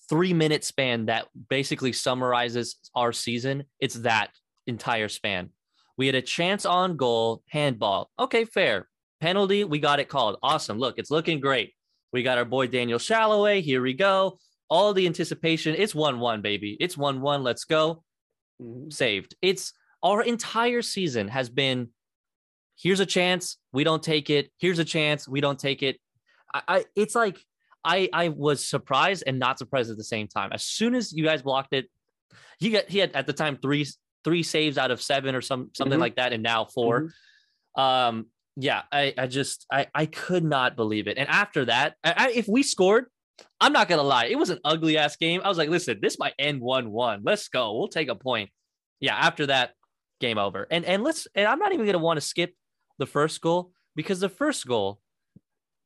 three 0.08 0.32
minute 0.32 0.64
span 0.64 1.06
that 1.06 1.26
basically 1.48 1.92
summarizes 1.92 2.76
our 2.94 3.12
season, 3.12 3.64
it's 3.80 3.96
that 3.96 4.30
entire 4.66 5.08
span. 5.08 5.50
We 5.96 6.06
had 6.06 6.14
a 6.14 6.22
chance 6.22 6.66
on 6.66 6.96
goal, 6.96 7.42
handball. 7.48 8.10
Okay, 8.18 8.44
fair. 8.44 8.88
Penalty, 9.20 9.64
we 9.64 9.78
got 9.78 10.00
it 10.00 10.08
called. 10.08 10.36
Awesome. 10.42 10.78
Look, 10.78 10.98
it's 10.98 11.10
looking 11.10 11.40
great. 11.40 11.72
We 12.12 12.22
got 12.22 12.38
our 12.38 12.44
boy 12.44 12.66
Daniel 12.66 12.98
Salloi. 12.98 13.62
Here 13.62 13.82
we 13.82 13.94
go. 13.94 14.38
All 14.68 14.92
the 14.92 15.06
anticipation. 15.06 15.74
It's 15.76 15.94
1 15.94 16.20
1, 16.20 16.42
baby. 16.42 16.76
It's 16.80 16.96
1 16.96 17.20
1. 17.20 17.42
Let's 17.42 17.64
go. 17.64 18.02
Mm-hmm. 18.60 18.90
Saved. 18.90 19.34
It's 19.40 19.72
our 20.02 20.22
entire 20.22 20.82
season 20.82 21.28
has 21.28 21.48
been 21.48 21.88
here's 22.78 23.00
a 23.00 23.06
chance. 23.06 23.56
We 23.72 23.84
don't 23.84 24.02
take 24.02 24.28
it. 24.30 24.50
Here's 24.58 24.78
a 24.78 24.84
chance. 24.84 25.26
We 25.26 25.40
don't 25.40 25.58
take 25.58 25.82
it. 25.82 25.98
I, 26.54 26.62
I 26.68 26.84
it's 26.94 27.14
like 27.14 27.42
I 27.85 28.09
I 28.12 28.28
was 28.28 28.64
surprised 28.66 29.25
and 29.26 29.38
not 29.38 29.59
surprised 29.59 29.90
at 29.90 29.97
the 29.97 30.04
same 30.04 30.28
time. 30.28 30.50
As 30.52 30.64
soon 30.64 30.95
as 30.95 31.12
you 31.12 31.25
guys 31.25 31.42
blocked 31.42 31.73
it, 31.73 31.87
he 32.59 32.71
got 32.71 32.88
he 32.88 32.99
had 32.99 33.12
at 33.12 33.26
the 33.26 33.33
time 33.33 33.59
three 33.61 33.87
three 34.25 34.42
saves 34.42 34.76
out 34.78 34.90
of 34.90 35.00
seven 35.00 35.35
or 35.35 35.40
some 35.40 35.71
something 35.75 35.99
Mhm. 35.99 36.02
like 36.02 36.16
that, 36.16 36.33
and 36.33 36.42
now 36.42 36.64
4 36.64 37.12
Um, 37.76 38.26
yeah, 38.56 38.83
I 38.90 39.14
I 39.16 39.26
just 39.26 39.66
I 39.71 39.87
I 39.95 40.06
could 40.06 40.42
not 40.45 40.76
believe 40.76 41.06
it. 41.09 41.18
And 41.18 41.28
after 41.28 41.64
that, 41.66 41.95
I, 42.02 42.14
I, 42.16 42.30
if 42.30 42.49
we 42.49 42.62
scored, 42.62 43.06
I'm 43.61 43.73
not 43.73 43.88
gonna 43.88 44.02
lie, 44.02 44.26
it 44.26 44.38
was 44.38 44.50
an 44.50 44.59
ugly 44.64 44.97
ass 44.99 45.16
game. 45.16 45.40
I 45.45 45.49
was 45.49 45.59
like, 45.59 45.68
listen, 45.68 45.99
this 46.00 46.18
might 46.18 46.35
end 46.38 46.61
one 46.61 46.90
one. 46.90 47.21
Let's 47.25 47.49
go. 47.49 47.76
We'll 47.76 47.88
take 47.88 48.09
a 48.09 48.14
point. 48.14 48.50
Yeah, 48.99 49.14
after 49.14 49.47
that, 49.47 49.75
game 50.21 50.38
over. 50.38 50.66
And 50.71 50.85
and 50.87 51.04
let's 51.04 51.28
and 51.35 51.47
I'm 51.47 51.59
not 51.59 51.73
even 51.73 51.85
gonna 51.87 51.99
want 51.99 52.16
to 52.16 52.26
skip 52.26 52.54
the 52.99 53.06
first 53.06 53.40
goal 53.42 53.73
because 53.95 54.21
the 54.21 54.30
first 54.30 54.66
goal, 54.66 55.00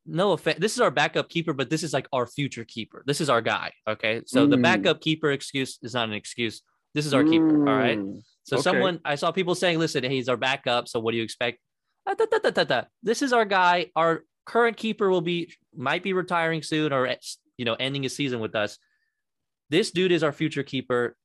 no 0.07 0.33
offense, 0.33 0.59
this 0.59 0.75
is 0.75 0.81
our 0.81 0.91
backup 0.91 1.29
keeper, 1.29 1.53
but 1.53 1.71
this 1.71 1.83
is 1.83 1.93
like 1.93 2.07
our 2.13 2.27
future 2.27 2.65
keeper. 2.65 3.03
This 3.07 3.21
is 3.21 3.29
our 3.29 3.41
guy. 3.41 3.73
Okay, 3.89 4.23
so 4.27 4.47
the 4.47 4.57
Mm. 4.57 4.63
backup 4.63 5.01
keeper 5.01 5.31
excuse 5.31 5.79
is 5.83 5.95
not 5.95 6.09
an 6.09 6.15
excuse. 6.15 6.63
This 6.95 7.07
is 7.07 7.15
our 7.15 7.23
keeper. 7.23 7.69
All 7.69 7.77
right. 7.77 7.99
Mm. 7.99 8.23
So 8.43 8.57
Okay. 8.57 8.63
someone 8.63 9.01
I 9.05 9.15
saw 9.15 9.31
people 9.31 9.55
saying, 9.55 9.79
listen, 9.79 10.03
hey, 10.03 10.11
he's 10.17 10.29
our 10.29 10.37
backup. 10.37 10.89
So 10.89 10.99
what 10.99 11.13
do 11.13 11.19
you 11.19 11.23
expect? 11.23 11.59
Ah, 12.07 12.15
da, 12.15 12.25
da, 12.51 12.65
da. 12.65 12.83
This 13.03 13.23
is 13.23 13.33
our 13.33 13.45
guy. 13.45 13.91
Our 13.95 14.25
current 14.47 14.77
keeper 14.77 15.09
will 15.11 15.21
be 15.21 15.55
might 15.77 16.03
be 16.03 16.13
retiring 16.13 16.63
soon 16.63 16.93
or 16.93 17.07
you 17.59 17.65
know 17.65 17.75
ending 17.79 18.03
his 18.03 18.17
season 18.17 18.41
with 18.41 18.57
us. 18.57 18.79
This 19.69 19.91
dude 19.93 20.11
is 20.11 20.23
our 20.25 20.33
future 20.33 20.63
keeper. 20.65 21.17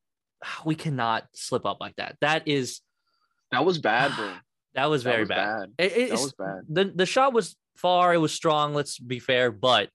We 0.65 0.75
cannot 0.75 1.27
slip 1.33 1.65
up 1.65 1.77
like 1.79 1.95
that. 1.95 2.17
That 2.21 2.47
is 2.47 2.81
That 3.51 3.65
was 3.65 3.79
bad, 3.79 4.11
bro. 4.15 4.33
that 4.75 4.85
was 4.87 5.03
That 5.03 5.09
very 5.11 5.21
was 5.21 5.29
bad. 5.29 5.75
bad. 5.77 5.85
It- 5.91 6.09
That 6.09 6.19
was 6.19 6.33
bad. 6.33 6.61
the 6.69 6.83
the 6.93 7.05
shot 7.05 7.33
was 7.33 7.55
far. 7.75 8.13
It 8.13 8.17
was 8.17 8.33
strong. 8.33 8.73
Let's 8.73 8.97
be 8.99 9.19
fair, 9.19 9.51
but 9.51 9.89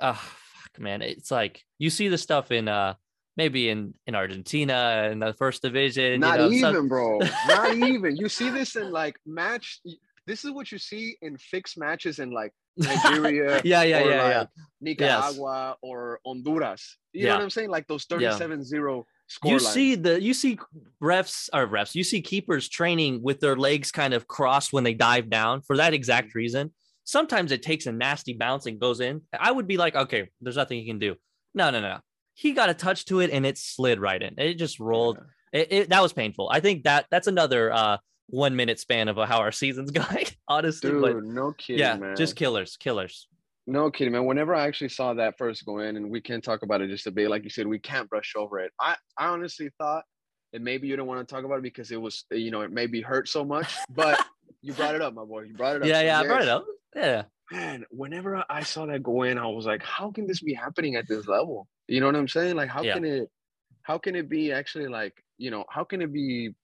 uh, 0.00 0.14
fuck, 0.14 0.78
man, 0.78 1.02
it's 1.02 1.30
like 1.30 1.62
you 1.78 1.90
see 1.90 2.08
the 2.08 2.18
stuff 2.18 2.50
in 2.52 2.68
uh 2.68 2.94
maybe 3.36 3.68
in 3.68 3.94
in 4.06 4.14
Argentina 4.14 5.08
in 5.12 5.18
the 5.18 5.32
first 5.34 5.62
division. 5.62 6.20
Not 6.20 6.50
you 6.50 6.62
know, 6.62 6.70
even, 6.70 6.88
bro. 6.88 7.18
Not 7.48 7.74
even. 7.88 8.16
You 8.16 8.28
see 8.28 8.50
this 8.50 8.76
in 8.76 8.90
like 8.90 9.16
match. 9.26 9.80
This 10.26 10.44
is 10.44 10.50
what 10.52 10.70
you 10.70 10.78
see 10.78 11.16
in 11.22 11.36
fixed 11.38 11.76
matches 11.78 12.18
in 12.18 12.30
like 12.30 12.52
Nigeria, 12.76 13.60
yeah, 13.64 13.82
yeah, 13.82 14.02
or 14.02 14.10
yeah, 14.10 14.28
yeah. 14.30 14.38
like 14.40 14.48
Nicaragua, 14.80 15.76
or 15.82 16.20
Honduras. 16.24 16.96
You 17.12 17.26
know 17.26 17.34
what 17.34 17.42
I'm 17.42 17.50
saying? 17.50 17.70
Like 17.70 17.86
those 17.88 18.06
Yeah. 18.10 18.30
37-0 18.38 19.04
score 19.26 19.50
you 19.52 19.58
lines. 19.58 19.68
see 19.74 19.94
the 19.96 20.20
you 20.22 20.34
see 20.34 20.58
refs 21.02 21.48
or 21.52 21.66
refs 21.66 21.94
you 21.94 22.02
see 22.04 22.20
keepers 22.20 22.68
training 22.68 23.22
with 23.22 23.38
their 23.40 23.54
legs 23.56 23.92
kind 23.92 24.12
of 24.12 24.26
crossed 24.26 24.72
when 24.72 24.82
they 24.84 24.92
dive 24.94 25.30
down 25.30 25.62
for 25.62 25.76
that 25.76 25.92
Mm. 25.92 25.96
exact 25.96 26.34
reason 26.34 26.72
sometimes 27.10 27.50
it 27.52 27.62
takes 27.62 27.86
a 27.86 27.92
nasty 27.92 28.34
bounce 28.34 28.66
and 28.66 28.78
goes 28.80 29.00
in 29.00 29.20
i 29.38 29.50
would 29.50 29.66
be 29.66 29.76
like 29.76 29.94
okay 29.96 30.28
there's 30.40 30.56
nothing 30.56 30.78
he 30.78 30.86
can 30.86 30.98
do 30.98 31.14
no 31.54 31.70
no 31.70 31.80
no 31.80 31.98
he 32.34 32.52
got 32.52 32.70
a 32.70 32.74
touch 32.74 33.04
to 33.04 33.20
it 33.20 33.30
and 33.30 33.44
it 33.44 33.58
slid 33.58 33.98
right 34.00 34.22
in 34.22 34.34
it 34.38 34.54
just 34.54 34.78
rolled 34.78 35.18
it, 35.52 35.68
it- 35.72 35.88
that 35.90 36.02
was 36.02 36.12
painful 36.12 36.48
i 36.52 36.60
think 36.60 36.84
that 36.84 37.06
that's 37.10 37.26
another 37.26 37.72
uh 37.72 37.96
one 38.28 38.54
minute 38.54 38.78
span 38.78 39.08
of 39.08 39.16
how 39.16 39.38
our 39.40 39.50
season's 39.50 39.90
going 40.02 40.26
honestly 40.46 40.90
Dude, 40.92 41.02
but 41.02 41.24
no 41.24 41.52
kidding, 41.52 41.80
yeah 41.80 41.96
man. 41.96 42.14
just 42.16 42.36
killers 42.36 42.76
killers 42.76 43.26
No 43.66 43.90
kidding, 43.90 44.12
man. 44.12 44.24
Whenever 44.24 44.54
I 44.54 44.66
actually 44.68 44.88
saw 44.88 45.14
that 45.14 45.36
first 45.38 45.64
go 45.66 45.78
in, 45.80 45.96
and 45.96 46.10
we 46.10 46.20
can 46.20 46.40
talk 46.40 46.62
about 46.62 46.80
it 46.80 46.88
just 46.88 47.06
a 47.06 47.10
bit, 47.10 47.28
like 47.30 47.44
you 47.44 47.50
said, 47.50 47.66
we 47.66 47.78
can't 47.78 48.08
brush 48.08 48.32
over 48.34 48.58
it. 48.58 48.72
I, 48.80 48.96
I 49.18 49.26
honestly 49.28 49.68
thought 49.78 50.02
that 50.52 50.60
maybe 50.62 50.88
you 50.88 50.96
don't 50.96 51.06
want 51.06 51.20
to 51.26 51.32
talk 51.32 51.44
about 51.44 51.58
it 51.58 51.62
because 51.70 51.92
it 51.92 52.00
was, 52.00 52.24
you 52.32 52.50
know, 52.50 52.62
it 52.62 52.72
maybe 52.72 53.00
hurt 53.00 53.28
so 53.28 53.44
much. 53.44 53.70
But 53.94 54.18
you 54.62 54.72
brought 54.72 54.94
it 54.96 55.02
up, 55.02 55.12
my 55.14 55.24
boy. 55.24 55.42
You 55.42 55.54
brought 55.54 55.76
it 55.76 55.82
up. 55.82 55.88
yeah 55.88 56.00
So 56.00 56.04
yeah 56.06 56.20
i 56.20 56.26
brought 56.26 56.42
it 56.42 56.48
up 56.48 56.64
yeah 56.94 57.22
Man, 57.52 57.84
whenever 57.90 58.44
I 58.48 58.62
saw 58.62 58.86
that 58.86 59.02
go 59.02 59.22
in, 59.22 59.36
I 59.36 59.46
was 59.46 59.66
like, 59.66 59.82
how 59.82 60.12
can 60.12 60.28
this 60.28 60.40
be 60.40 60.54
happening 60.54 60.94
at 60.94 61.08
this 61.08 61.26
level? 61.26 61.66
You 61.88 61.98
know 61.98 62.06
what 62.06 62.14
I'm 62.14 62.28
saying? 62.28 62.54
Like, 62.54 62.68
how 62.68 62.82
Yeah. 62.82 62.94
can 62.94 63.04
it, 63.04 63.28
how 63.82 63.98
can 63.98 64.14
it 64.14 64.28
be 64.28 64.52
actually 64.52 64.86
like, 64.86 65.14
you 65.36 65.50
know, 65.50 65.64
how 65.68 65.82
can 65.82 66.00
it 66.00 66.12
be, 66.12 66.54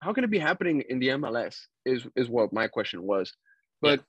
how 0.00 0.14
can 0.14 0.24
it 0.24 0.30
be 0.30 0.38
happening 0.38 0.82
in 0.88 1.00
the 1.00 1.08
MLS? 1.08 1.56
Is 1.84 2.06
is 2.16 2.30
what 2.30 2.50
my 2.50 2.66
question 2.66 3.02
was, 3.02 3.34
but 3.82 4.02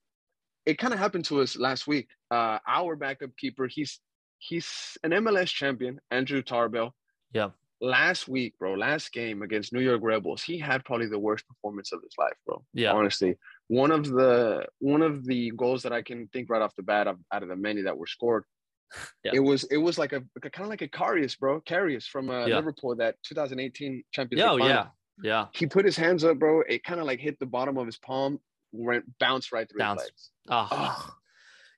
it 0.65 0.77
kind 0.77 0.93
of 0.93 0.99
happened 0.99 1.25
to 1.25 1.41
us 1.41 1.57
last 1.57 1.87
week. 1.87 2.07
Uh, 2.29 2.59
our 2.65 2.95
backup 2.95 3.35
keeper, 3.35 3.67
he's 3.67 3.99
he's 4.39 4.97
an 5.03 5.11
MLS 5.11 5.47
champion, 5.47 5.99
Andrew 6.09 6.41
Tarbell. 6.41 6.95
Yeah. 7.33 7.49
Last 7.81 8.27
week, 8.29 8.53
bro, 8.59 8.75
last 8.75 9.11
game 9.11 9.41
against 9.41 9.73
New 9.73 9.81
York 9.81 10.01
Red 10.03 10.23
Bulls, 10.23 10.43
he 10.43 10.57
had 10.59 10.85
probably 10.85 11.07
the 11.07 11.19
worst 11.19 11.45
performance 11.47 11.91
of 11.91 12.01
his 12.03 12.13
life, 12.17 12.37
bro. 12.45 12.63
Yeah. 12.73 12.91
Honestly, 12.93 13.35
one 13.79 13.91
of 13.91 14.03
the 14.05 14.65
one 14.79 15.01
of 15.01 15.25
the 15.25 15.51
goals 15.51 15.83
that 15.83 15.93
I 15.93 16.01
can 16.01 16.27
think 16.33 16.49
right 16.49 16.61
off 16.61 16.75
the 16.75 16.83
bat 16.83 17.07
of, 17.07 17.17
out 17.31 17.41
of 17.43 17.47
the 17.49 17.55
many 17.55 17.83
that 17.83 17.97
were 17.97 18.05
scored, 18.07 18.43
Yeah. 19.23 19.31
it 19.35 19.39
was 19.39 19.63
it 19.65 19.77
was 19.77 19.97
like 19.97 20.11
a, 20.11 20.21
kind 20.41 20.65
of 20.65 20.67
like 20.67 20.81
a 20.81 20.89
Karius, 20.89 21.39
bro. 21.39 21.61
Karius 21.61 22.05
from 22.05 22.29
uh, 22.29 22.45
Yeah. 22.47 22.57
Liverpool, 22.57 22.95
that 22.97 23.15
2018 23.23 24.03
Champions 24.11 24.43
oh, 24.43 24.53
League 24.55 24.63
final. 24.63 24.75
yeah 24.75 24.87
yeah 25.23 25.45
He 25.53 25.65
put 25.67 25.85
his 25.85 25.95
hands 25.95 26.23
up, 26.25 26.37
bro. 26.37 26.61
It 26.67 26.83
kind 26.83 26.99
of 26.99 27.05
like 27.05 27.19
hit 27.21 27.39
the 27.39 27.45
bottom 27.45 27.77
of 27.77 27.85
his 27.85 27.97
palm, 27.97 28.39
went 28.73 29.05
bounced 29.19 29.51
right 29.53 29.69
through 29.69 29.79
Bounced. 29.79 30.03
his 30.03 30.11
legs. 30.11 30.31
oh 30.49 30.67
Oh, 30.71 31.13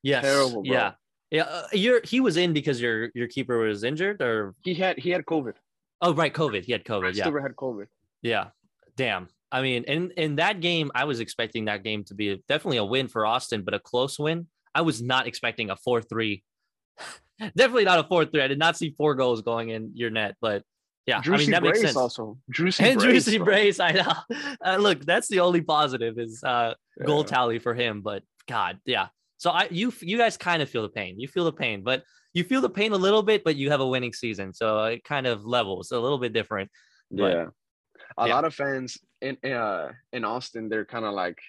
Yes. 0.01 0.23
Terrible, 0.23 0.63
bro. 0.63 0.73
Yeah. 0.73 0.91
Yeah. 1.29 1.43
Uh, 1.43 1.67
you're 1.73 2.01
he 2.03 2.19
was 2.21 2.37
in 2.37 2.53
because 2.53 2.81
your 2.81 3.09
your 3.13 3.27
keeper 3.27 3.57
was 3.59 3.83
injured 3.83 4.19
or 4.21 4.55
he 4.63 4.73
had 4.73 4.97
he 4.97 5.11
had 5.11 5.25
COVID. 5.25 5.53
oh 6.01 6.13
right, 6.15 6.33
COVID. 6.33 6.65
He 6.65 6.71
had 6.71 6.83
COVID. 6.85 7.13
Yeah. 7.15 7.25
Stuver 7.25 7.41
had 7.41 7.55
COVID. 7.55 7.85
Yeah. 8.23 8.45
Damn. 8.97 9.27
I 9.53 9.61
mean, 9.61 9.83
in 9.83 10.11
in 10.17 10.35
that 10.37 10.59
game, 10.61 10.91
I 10.95 11.05
was 11.05 11.19
expecting 11.19 11.65
that 11.65 11.83
game 11.83 12.03
to 12.05 12.15
be 12.15 12.41
definitely 12.49 12.77
a 12.77 12.83
win 12.85 13.07
for 13.07 13.23
Austin, 13.25 13.61
but 13.61 13.75
a 13.75 13.79
close 13.79 14.17
win. 14.17 14.47
I 14.73 14.81
was 14.81 14.99
not 15.01 15.27
expecting 15.27 15.69
a 15.69 15.75
4-3. 15.75 16.41
definitely 17.55 17.83
not 17.85 17.99
a 17.99 18.03
4-3. 18.03 18.41
I 18.41 18.47
did 18.47 18.57
not 18.57 18.75
see 18.75 18.95
four 18.97 19.13
goals 19.13 19.43
going 19.43 19.69
in 19.69 19.91
your 19.93 20.09
net, 20.09 20.35
but 20.41 20.63
yeah, 21.05 21.21
I 21.23 21.37
mean 21.37 21.51
that 21.51 21.61
Brace 21.61 21.73
makes 21.75 21.81
sense. 21.81 21.97
also. 21.97 22.39
Driussi 22.51 22.81
and 22.81 22.99
Brace, 22.99 23.29
bro. 23.35 23.45
Brace, 23.45 23.79
I 23.79 23.91
know. 23.91 24.13
Uh, 24.65 24.77
look, 24.77 25.05
that's 25.05 25.27
the 25.27 25.41
only 25.41 25.61
positive 25.61 26.17
is 26.17 26.43
uh 26.43 26.73
goal 27.05 27.23
tally 27.23 27.59
for 27.59 27.75
him. 27.75 28.01
But 28.01 28.23
God, 28.47 28.79
yeah. 28.85 29.07
So 29.37 29.51
I 29.51 29.67
you 29.69 29.93
you 30.01 30.17
guys 30.17 30.35
kind 30.37 30.61
of 30.63 30.69
feel 30.69 30.81
the 30.81 30.89
pain. 30.89 31.19
You 31.19 31.27
feel 31.27 31.43
the 31.45 31.53
pain, 31.53 31.83
but 31.83 32.03
you 32.33 32.43
feel 32.43 32.61
the 32.61 32.69
pain 32.69 32.93
a 32.93 32.97
little 32.97 33.21
bit, 33.21 33.43
but 33.43 33.55
you 33.55 33.69
have 33.69 33.81
a 33.81 33.87
winning 33.87 34.13
season, 34.13 34.53
so 34.53 34.83
it 34.85 35.03
kind 35.03 35.27
of 35.27 35.45
levels 35.45 35.91
a 35.91 35.99
little 35.99 36.17
bit 36.17 36.33
different. 36.33 36.71
But- 37.11 37.31
Yeah. 37.33 37.45
A 38.17 38.27
yeah. 38.27 38.35
lot 38.35 38.45
of 38.45 38.53
fans 38.53 38.97
in 39.23 39.51
uh 39.51 39.91
in 40.11 40.25
Austin, 40.25 40.69
they're 40.69 40.85
kind 40.85 41.05
of 41.05 41.13
like 41.13 41.39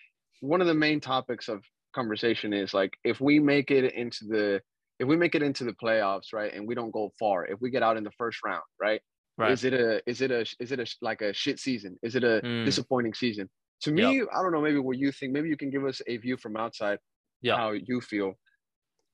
one 0.40 0.60
of 0.60 0.66
the 0.66 0.74
main 0.74 1.00
topics 1.00 1.48
of 1.48 1.64
conversation 1.94 2.52
is 2.52 2.74
like 2.74 2.92
if 3.04 3.20
we 3.20 3.38
make 3.38 3.70
it 3.70 3.92
into 3.94 4.24
the 4.26 4.62
if 5.00 5.08
we 5.08 5.16
make 5.16 5.34
it 5.34 5.42
into 5.42 5.64
the 5.64 5.72
playoffs, 5.74 6.32
right, 6.32 6.54
and 6.54 6.66
we 6.68 6.74
don't 6.74 6.92
go 6.92 7.12
far, 7.18 7.46
if 7.46 7.60
we 7.60 7.70
get 7.70 7.82
out 7.82 7.96
in 7.96 8.04
the 8.04 8.12
first 8.12 8.38
round, 8.44 8.62
right, 8.80 9.00
Right. 9.37 9.52
is 9.52 9.64
it 9.64 9.74
a 9.74 10.02
is 10.08 10.20
it 10.20 10.30
a 10.30 10.42
is 10.60 10.70
it 10.72 10.80
a 10.80 10.87
like 11.02 11.20
a 11.22 11.32
shit 11.34 11.58
season? 11.58 11.98
Is 12.02 12.14
it 12.14 12.24
a 12.24 12.44
Mm. 12.44 12.64
disappointing 12.64 13.14
season? 13.14 13.50
To 13.82 13.92
me, 13.92 14.20
I 14.22 14.42
don't 14.42 14.52
know. 14.52 14.62
Maybe 14.62 14.78
what 14.78 14.98
you 14.98 15.12
think. 15.12 15.32
Maybe 15.32 15.48
you 15.48 15.56
can 15.56 15.70
give 15.70 15.84
us 15.84 16.00
a 16.06 16.16
view 16.16 16.37
from 16.37 16.56
outside 16.56 16.98
Yeah. 17.42 17.56
how 17.56 17.72
you 17.72 18.00
feel. 18.00 18.34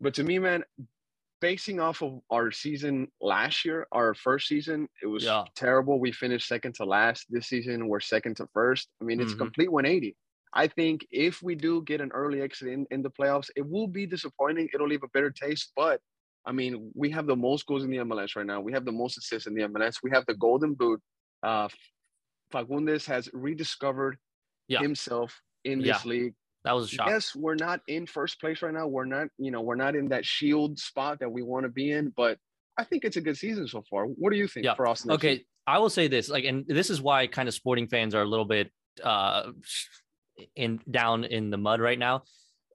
But 0.00 0.14
to 0.14 0.24
me, 0.24 0.38
man, 0.38 0.64
basing 1.40 1.80
off 1.80 2.02
of 2.02 2.20
our 2.30 2.50
season 2.50 3.08
last 3.20 3.64
year, 3.64 3.86
our 3.92 4.14
first 4.14 4.46
season, 4.48 4.88
it 5.02 5.06
was 5.06 5.24
Yeah. 5.24 5.44
terrible. 5.56 5.98
We 5.98 6.12
finished 6.12 6.46
second 6.46 6.74
to 6.76 6.84
last. 6.84 7.26
This 7.30 7.48
season, 7.48 7.88
we're 7.88 8.00
second 8.00 8.36
to 8.36 8.46
first. 8.52 8.88
I 9.00 9.04
mean, 9.04 9.20
it's 9.20 9.32
Mhm. 9.32 9.36
a 9.36 9.38
complete 9.38 9.72
180. 9.72 10.16
I 10.52 10.66
think 10.66 11.06
if 11.10 11.42
we 11.42 11.54
do 11.54 11.82
get 11.82 12.00
an 12.00 12.10
early 12.12 12.42
exit 12.42 12.68
in, 12.68 12.86
in 12.90 13.02
the 13.02 13.10
playoffs, 13.10 13.50
it 13.56 13.66
will 13.66 13.86
be 13.86 14.04
disappointing. 14.06 14.68
It'll 14.74 14.88
leave 14.88 15.02
a 15.04 15.08
bitter 15.08 15.30
taste. 15.30 15.72
But 15.76 16.00
I 16.46 16.52
mean, 16.52 16.90
we 16.94 17.10
have 17.10 17.26
the 17.26 17.36
most 17.36 17.66
goals 17.66 17.84
in 17.84 17.90
the 17.90 17.98
MLS 17.98 18.34
right 18.34 18.46
now. 18.46 18.60
We 18.62 18.72
have 18.72 18.84
the 18.86 18.92
most 18.92 19.18
assists 19.18 19.46
in 19.46 19.54
the 19.54 19.62
MLS. 19.62 20.02
We 20.02 20.10
have 20.10 20.24
the 20.26 20.34
golden 20.34 20.74
boot. 20.74 21.00
Uh, 21.42 21.68
Fagundez 22.52 23.04
has 23.06 23.28
rediscovered 23.32 24.18
Yeah. 24.68 24.80
himself 24.80 25.40
in 25.64 25.80
Yeah. 25.80 25.92
this 25.94 26.04
league. 26.06 26.34
That 26.64 26.72
was 26.72 26.86
a 26.86 26.88
shock. 26.88 27.08
Yes, 27.08 27.34
we're 27.34 27.54
not 27.54 27.80
in 27.88 28.06
first 28.06 28.40
place 28.40 28.60
right 28.62 28.72
now. 28.74 28.86
We're 28.86 29.06
not, 29.06 29.28
you 29.38 29.50
know, 29.50 29.62
we're 29.62 29.76
not 29.76 29.94
in 29.96 30.08
that 30.08 30.24
shield 30.26 30.78
spot 30.78 31.20
that 31.20 31.30
we 31.30 31.42
want 31.42 31.64
to 31.64 31.70
be 31.70 31.90
in, 31.90 32.12
but 32.16 32.36
I 32.76 32.84
think 32.84 33.04
it's 33.04 33.16
a 33.16 33.20
good 33.20 33.36
season 33.36 33.66
so 33.66 33.82
far. 33.88 34.04
What 34.04 34.30
do 34.32 34.38
you 34.38 34.46
think 34.46 34.64
Yeah. 34.66 34.74
for 34.74 34.86
Austin? 34.86 35.10
Okay, 35.12 35.44
I 35.66 35.78
will 35.78 35.90
say 35.90 36.06
this, 36.08 36.28
like, 36.28 36.44
and 36.44 36.66
this 36.66 36.90
is 36.90 37.00
why 37.00 37.26
kind 37.26 37.48
of 37.48 37.54
sporting 37.54 37.88
fans 37.88 38.14
are 38.14 38.22
a 38.22 38.26
little 38.26 38.44
bit 38.44 38.70
uh 39.02 39.52
in 40.56 40.80
down 40.90 41.24
in 41.24 41.50
the 41.50 41.56
mud 41.56 41.80
right 41.80 41.98
now. 41.98 42.24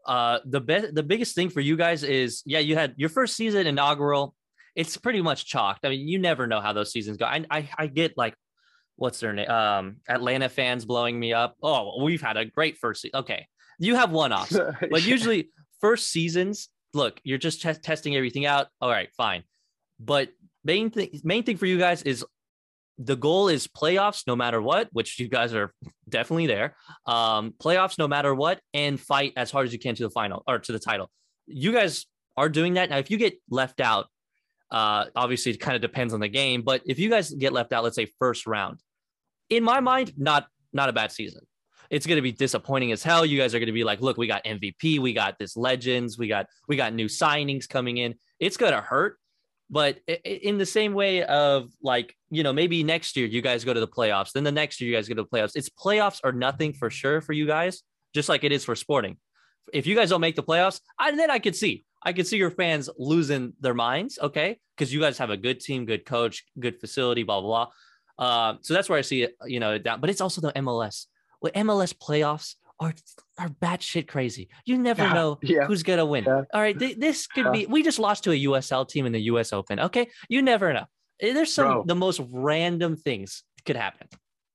Uh 0.06 0.40
the 0.46 0.62
best 0.62 0.94
the 0.96 1.04
biggest 1.04 1.36
thing 1.36 1.50
for 1.50 1.62
you 1.62 1.76
guys 1.78 2.04
is 2.04 2.42
yeah, 2.46 2.60
you 2.60 2.76
had 2.76 2.94
your 2.98 3.10
first 3.10 3.36
season 3.36 3.68
inaugural. 3.68 4.36
It's 4.76 4.98
pretty 4.98 5.22
much 5.22 5.46
chalked. 5.46 5.86
I 5.86 5.90
mean, 5.90 6.08
you 6.08 6.20
never 6.20 6.48
know 6.48 6.62
how 6.62 6.74
those 6.74 6.92
seasons 6.92 7.18
go. 7.18 7.26
I 7.26 7.46
I, 7.50 7.70
I 7.78 7.88
get 7.88 8.18
like 8.18 8.36
what's 8.98 9.20
their 9.20 9.34
name? 9.34 9.50
Um 9.50 9.98
Atlanta 10.08 10.48
fans 10.50 10.86
blowing 10.86 11.20
me 11.20 11.34
up. 11.34 11.56
Oh, 11.62 12.04
we've 12.04 12.22
had 12.22 12.38
a 12.38 12.46
great 12.46 12.78
first 12.78 13.02
season. 13.02 13.20
Okay. 13.20 13.48
You 13.80 13.96
have 13.96 14.12
one 14.12 14.34
offs. 14.34 14.58
But 14.92 15.06
usually 15.06 15.50
first 15.82 16.10
seasons, 16.10 16.70
look, 16.94 17.20
you're 17.24 17.38
just 17.38 17.62
te- 17.62 17.74
testing 17.74 18.16
everything 18.16 18.46
out. 18.46 18.68
All 18.82 18.90
right, 18.90 19.10
fine. 19.16 19.44
But 20.00 20.30
main 20.64 20.90
thing 20.90 21.20
main 21.24 21.44
thing 21.44 21.58
for 21.58 21.66
you 21.66 21.78
guys 21.78 22.02
is 22.04 22.26
the 22.98 23.16
goal 23.16 23.50
is 23.50 23.68
playoffs 23.68 24.24
no 24.26 24.36
matter 24.36 24.62
what, 24.62 24.88
which 24.94 25.20
you 25.20 25.28
guys 25.28 25.54
are 25.54 25.74
definitely 26.10 26.48
there. 26.48 26.76
Um, 27.06 27.54
playoffs 27.62 27.98
no 27.98 28.08
matter 28.08 28.34
what, 28.34 28.60
and 28.74 29.00
fight 29.00 29.34
as 29.36 29.52
hard 29.52 29.68
as 29.68 29.74
you 29.74 29.80
can 29.80 29.96
to 29.96 30.04
the 30.04 30.10
final 30.10 30.44
or 30.48 30.60
to 30.60 30.72
the 30.72 30.80
title. 30.80 31.10
You 31.48 31.72
guys 31.72 32.06
are 32.38 32.50
doing 32.50 32.74
that 32.74 32.90
now. 32.90 32.98
If 32.98 33.12
you 33.12 33.18
get 33.18 33.40
left 33.50 33.80
out, 33.80 34.08
uh, 34.72 35.06
obviously 35.16 35.52
it 35.52 35.60
kind 35.60 35.76
of 35.76 35.82
depends 35.82 36.14
on 36.14 36.20
the 36.20 36.28
game. 36.28 36.62
But 36.62 36.82
if 36.86 37.00
you 37.00 37.10
guys 37.10 37.32
get 37.32 37.54
left 37.54 37.72
out, 37.72 37.84
let's 37.84 37.96
say 37.96 38.08
first 38.20 38.48
round, 38.48 38.80
in 39.50 39.64
my 39.64 39.80
mind, 39.80 40.14
not 40.18 40.48
not 40.74 40.90
a 40.90 40.94
bad 40.94 41.12
season. 41.12 41.42
It's 41.90 42.06
going 42.06 42.18
to 42.18 42.22
be 42.22 42.32
disappointing 42.32 42.92
as 42.92 43.04
hell. 43.04 43.26
You 43.26 43.40
guys 43.40 43.54
are 43.56 43.60
going 43.60 43.68
to 43.68 43.74
be 43.74 43.84
like, 43.84 44.02
look, 44.02 44.18
we 44.18 44.28
got 44.28 44.44
MVP, 44.44 45.00
we 45.00 45.14
got 45.14 45.38
this 45.38 45.56
legends, 45.56 46.18
we 46.18 46.28
got 46.28 46.48
we 46.68 46.76
got 46.76 46.94
new 46.94 47.08
signings 47.08 47.68
coming 47.68 47.98
in. 47.98 48.16
It's 48.40 48.58
going 48.58 48.74
to 48.74 48.82
hurt, 48.82 49.18
but 49.70 49.98
in 50.24 50.58
the 50.58 50.66
same 50.66 50.94
way 50.94 51.24
of 51.24 51.70
like, 51.82 52.16
you 52.30 52.44
know, 52.44 52.54
maybe 52.54 52.84
next 52.84 53.18
year 53.18 53.26
you 53.26 53.42
guys 53.42 53.64
go 53.64 53.74
to 53.74 53.80
the 53.80 53.88
playoffs, 53.88 54.32
then 54.32 54.44
the 54.44 54.52
next 54.52 54.80
year 54.80 54.90
you 54.90 54.96
guys 54.96 55.08
go 55.08 55.16
to 55.16 55.24
the 55.24 55.28
playoffs. 55.28 55.56
It's 55.56 55.70
playoffs 55.70 56.20
or 56.24 56.32
nothing 56.32 56.74
for 56.74 56.90
sure 56.90 57.22
for 57.22 57.34
you 57.34 57.48
guys, 57.48 57.84
just 58.14 58.30
like 58.30 58.44
it 58.44 58.52
is 58.52 58.64
for 58.64 58.76
sporting. 58.76 59.18
If 59.74 59.88
you 59.88 59.96
guys 59.96 60.10
don't 60.10 60.22
make 60.22 60.36
the 60.36 60.44
playoffs, 60.44 60.80
I, 61.00 61.16
then 61.16 61.32
I 61.32 61.40
could 61.40 61.56
see, 61.56 61.86
I 62.04 62.14
could 62.14 62.28
see 62.28 62.38
your 62.38 62.52
fans 62.52 62.90
losing 63.00 63.54
their 63.60 63.74
minds, 63.74 64.20
okay, 64.22 64.60
because 64.78 64.94
you 64.94 65.00
guys 65.00 65.18
have 65.18 65.32
a 65.32 65.38
good 65.38 65.60
team, 65.60 65.86
good 65.86 66.06
coach, 66.06 66.46
good 66.60 66.80
facility, 66.80 67.24
blah 67.24 67.42
blah 67.42 67.66
blah. 67.66 67.72
Uh, 68.18 68.58
so 68.62 68.74
that's 68.74 68.88
where 68.88 69.00
I 69.00 69.02
see 69.02 69.24
it, 69.24 69.36
you 69.46 69.60
know, 69.60 69.78
down. 69.78 70.00
But 70.00 70.10
it's 70.10 70.22
also 70.22 70.42
the 70.42 70.54
MLS. 70.54 71.08
Well, 71.54 71.64
MLS 71.66 71.94
playoffs 71.94 72.56
are 72.80 72.94
are 73.38 73.50
batshit 73.50 74.08
crazy. 74.08 74.50
You 74.66 74.78
never 74.78 75.04
Yeah, 75.04 75.14
know 75.14 75.40
yeah, 75.44 75.66
who's 75.66 75.84
gonna 75.84 76.06
win. 76.06 76.24
yeah. 76.26 76.42
All 76.54 76.62
right, 76.62 76.78
th- 76.78 76.98
this 76.98 77.28
could 77.28 77.52
be. 77.52 77.66
We 77.68 77.84
just 77.84 78.00
lost 78.00 78.24
to 78.26 78.32
a 78.32 78.44
USL 78.46 78.88
team 78.88 79.06
in 79.06 79.12
the 79.12 79.22
US 79.32 79.54
Open. 79.54 79.80
Okay, 79.80 80.08
you 80.30 80.42
never 80.42 80.74
know. 80.74 80.86
Eh, 81.22 81.34
There's 81.34 81.54
some 81.54 81.68
Bro. 81.68 81.84
the 81.86 81.96
most 81.96 82.20
random 82.32 82.96
things 82.98 83.44
could 83.66 83.76
happen. 83.76 84.08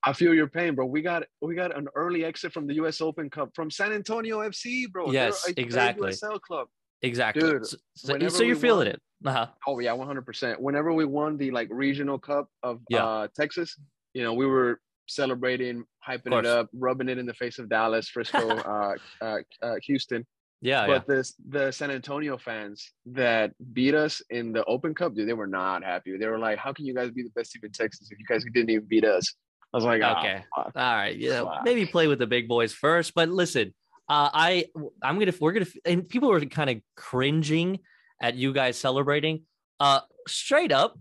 I 0.05 0.13
feel 0.15 0.35
your 0.35 0.49
pain, 0.49 0.75
bro. 0.75 0.87
We 0.87 1.03
got 1.03 1.25
we 1.41 1.55
got 1.55 1.77
an 1.77 1.87
early 1.95 2.25
exit 2.25 2.53
from 2.53 2.67
the 2.67 2.75
U.S. 2.77 3.01
Open 3.01 3.31
Cup 3.31 3.51
from 3.55 3.71
San 3.71 3.93
Antonio 3.93 4.41
FC, 4.41 4.91
bro. 4.91 5.13
Yes, 5.13 5.47
a 5.49 5.61
exactly. 5.61 6.11
USL 6.11 6.41
club. 6.41 6.67
Exactly. 7.03 7.43
Dude, 7.49 7.67
so, 7.67 7.77
so- 7.95 8.29
so 8.29 8.43
you're 8.43 8.57
feeling 8.57 8.89
won- 8.89 8.95
it. 8.97 9.01
Uh-huh. 9.25 9.47
Oh 9.67 9.79
yeah, 9.79 9.93
one 9.93 10.07
hundred 10.07 10.27
percent. 10.27 10.61
Whenever 10.61 10.93
we 10.93 11.05
won 11.05 11.37
the 11.37 11.51
like 11.53 11.69
regional 11.71 12.19
cup 12.19 12.49
of 12.63 12.81
uh, 12.93 13.29
Texas, 13.37 13.79
you 14.15 14.23
know, 14.25 14.33
we 14.35 14.47
were 14.47 14.81
celebrating, 15.11 15.85
hyping 16.07 16.39
it 16.39 16.47
up, 16.47 16.69
rubbing 16.73 17.09
it 17.09 17.19
in 17.19 17.27
the 17.27 17.35
face 17.35 17.59
of 17.59 17.69
Dallas, 17.69 18.09
Frisco, 18.09 18.49
uh, 18.59 18.95
uh, 19.21 19.39
uh, 19.63 19.75
Houston. 19.85 20.27
Yeah, 20.63 20.83
yeah. 20.83 20.87
but 20.87 21.07
this 21.09 21.35
the 21.49 21.71
San 21.71 21.91
Antonio 21.91 22.37
fans 22.37 22.93
that 23.07 23.53
beat 23.73 23.95
us 23.95 24.21
in 24.29 24.53
the 24.53 24.63
Open 24.67 24.95
Cup, 24.95 25.15
dude, 25.15 25.27
they 25.29 25.33
were 25.33 25.47
not 25.47 25.83
happy. 25.83 26.17
They 26.19 26.27
were 26.27 26.39
like, 26.39 26.59
"How 26.59 26.73
can 26.73 26.85
you 26.85 26.95
guys 26.95 27.11
be 27.11 27.23
the 27.23 27.31
best 27.31 27.53
team 27.53 27.63
in 27.65 27.73
Texas 27.73 28.11
if 28.11 28.19
you 28.19 28.27
guys 28.27 28.45
didn't 28.53 28.69
even 28.71 28.87
beat 28.87 29.05
us?" 29.05 29.35
I 29.73 29.77
was 29.79 29.85
like, 29.85 30.03
"Ah, 30.05 30.21
Okay. 30.21 30.45
fuck." 30.55 30.73
All 30.77 30.95
right, 30.95 31.17
yeah, 31.17 31.45
Fuck. 31.45 31.65
maybe 31.65 31.87
play 31.87 32.09
with 32.09 32.19
the 32.19 32.27
big 32.27 32.47
boys 32.47 32.75
first. 32.75 33.15
But 33.15 33.31
listen, 33.31 33.73
uh, 34.09 34.29
I 34.35 34.67
I'm 35.03 35.19
gonna 35.19 35.33
we're 35.41 35.53
gonna 35.53 35.67
and 35.87 36.07
people 36.07 36.29
were 36.29 36.41
kind 36.45 36.69
of 36.69 36.77
cringing 36.95 37.79
at 38.21 38.35
you 38.35 38.53
guys 38.53 38.77
celebrating. 38.77 39.45
Uh, 39.79 40.01
straight 40.29 40.73
up, 40.73 40.99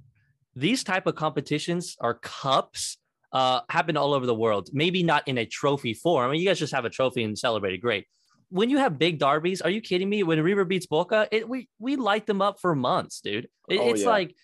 these 0.56 0.86
type 0.86 1.06
of 1.06 1.16
competitions 1.16 1.98
are 2.00 2.14
cups 2.14 2.98
uh 3.32 3.62
happen 3.70 3.98
all 3.98 4.14
over 4.14 4.26
the 4.26 4.36
world. 4.36 4.70
Maybe 4.74 5.04
not 5.04 5.28
in 5.28 5.38
a 5.38 5.46
trophy 5.46 5.94
form. 5.94 6.28
I 6.28 6.32
mean, 6.32 6.42
you 6.42 6.48
guys 6.48 6.60
just 6.60 6.74
have 6.74 6.86
a 6.86 6.90
trophy 6.90 7.24
and 7.24 7.38
celebrate 7.38 7.74
it. 7.74 7.78
Great. 7.80 8.06
When 8.50 8.70
you 8.72 8.78
have 8.80 8.98
big 8.98 9.20
derbies, 9.20 9.62
are 9.62 9.70
you 9.70 9.82
kidding 9.82 10.10
me? 10.10 10.24
When 10.24 10.42
River 10.42 10.66
beats 10.66 10.88
Boca, 10.88 11.28
it, 11.32 11.48
we 11.48 11.70
we 11.78 11.96
light 11.96 12.26
them 12.26 12.42
up 12.42 12.60
for 12.60 12.76
months, 12.76 13.22
dude. 13.22 13.48
It- 13.70 13.80
Oh, 13.80 13.90
it's 13.90 14.02
yeah. 14.02 14.10
like 14.10 14.36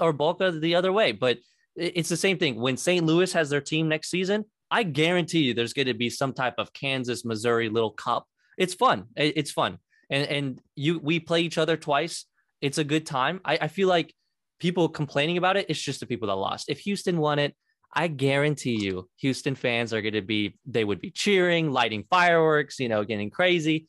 or 0.00 0.12
Boca 0.12 0.50
the 0.52 0.74
other 0.74 0.92
way, 0.92 1.12
but 1.12 1.38
it's 1.76 2.08
the 2.08 2.16
same 2.16 2.38
thing. 2.38 2.56
When 2.60 2.76
St. 2.76 3.04
Louis 3.04 3.32
has 3.32 3.50
their 3.50 3.60
team 3.60 3.88
next 3.88 4.08
season, 4.10 4.44
I 4.70 4.82
guarantee 4.84 5.40
you 5.40 5.54
there's 5.54 5.72
going 5.72 5.88
to 5.88 5.94
be 5.94 6.08
some 6.10 6.32
type 6.32 6.54
of 6.58 6.72
Kansas, 6.72 7.24
Missouri 7.24 7.68
little 7.68 7.90
cup. 7.90 8.26
It's 8.56 8.74
fun. 8.74 9.06
It's 9.16 9.50
fun. 9.50 9.78
And 10.10 10.28
and 10.28 10.60
you 10.76 10.98
we 10.98 11.18
play 11.18 11.40
each 11.40 11.58
other 11.58 11.76
twice. 11.76 12.26
It's 12.60 12.78
a 12.78 12.84
good 12.84 13.06
time. 13.06 13.40
I, 13.44 13.58
I 13.62 13.68
feel 13.68 13.88
like 13.88 14.14
people 14.60 14.88
complaining 14.88 15.36
about 15.36 15.56
it, 15.56 15.66
it's 15.68 15.80
just 15.80 16.00
the 16.00 16.06
people 16.06 16.28
that 16.28 16.34
lost. 16.34 16.68
If 16.68 16.80
Houston 16.80 17.18
won 17.18 17.38
it, 17.38 17.56
I 17.94 18.08
guarantee 18.08 18.76
you 18.82 19.08
Houston 19.18 19.54
fans 19.54 19.92
are 19.94 20.02
going 20.02 20.14
to 20.14 20.22
be 20.22 20.58
they 20.66 20.84
would 20.84 21.00
be 21.00 21.10
cheering, 21.10 21.70
lighting 21.70 22.04
fireworks, 22.10 22.80
you 22.80 22.88
know, 22.88 23.04
getting 23.04 23.30
crazy. 23.30 23.86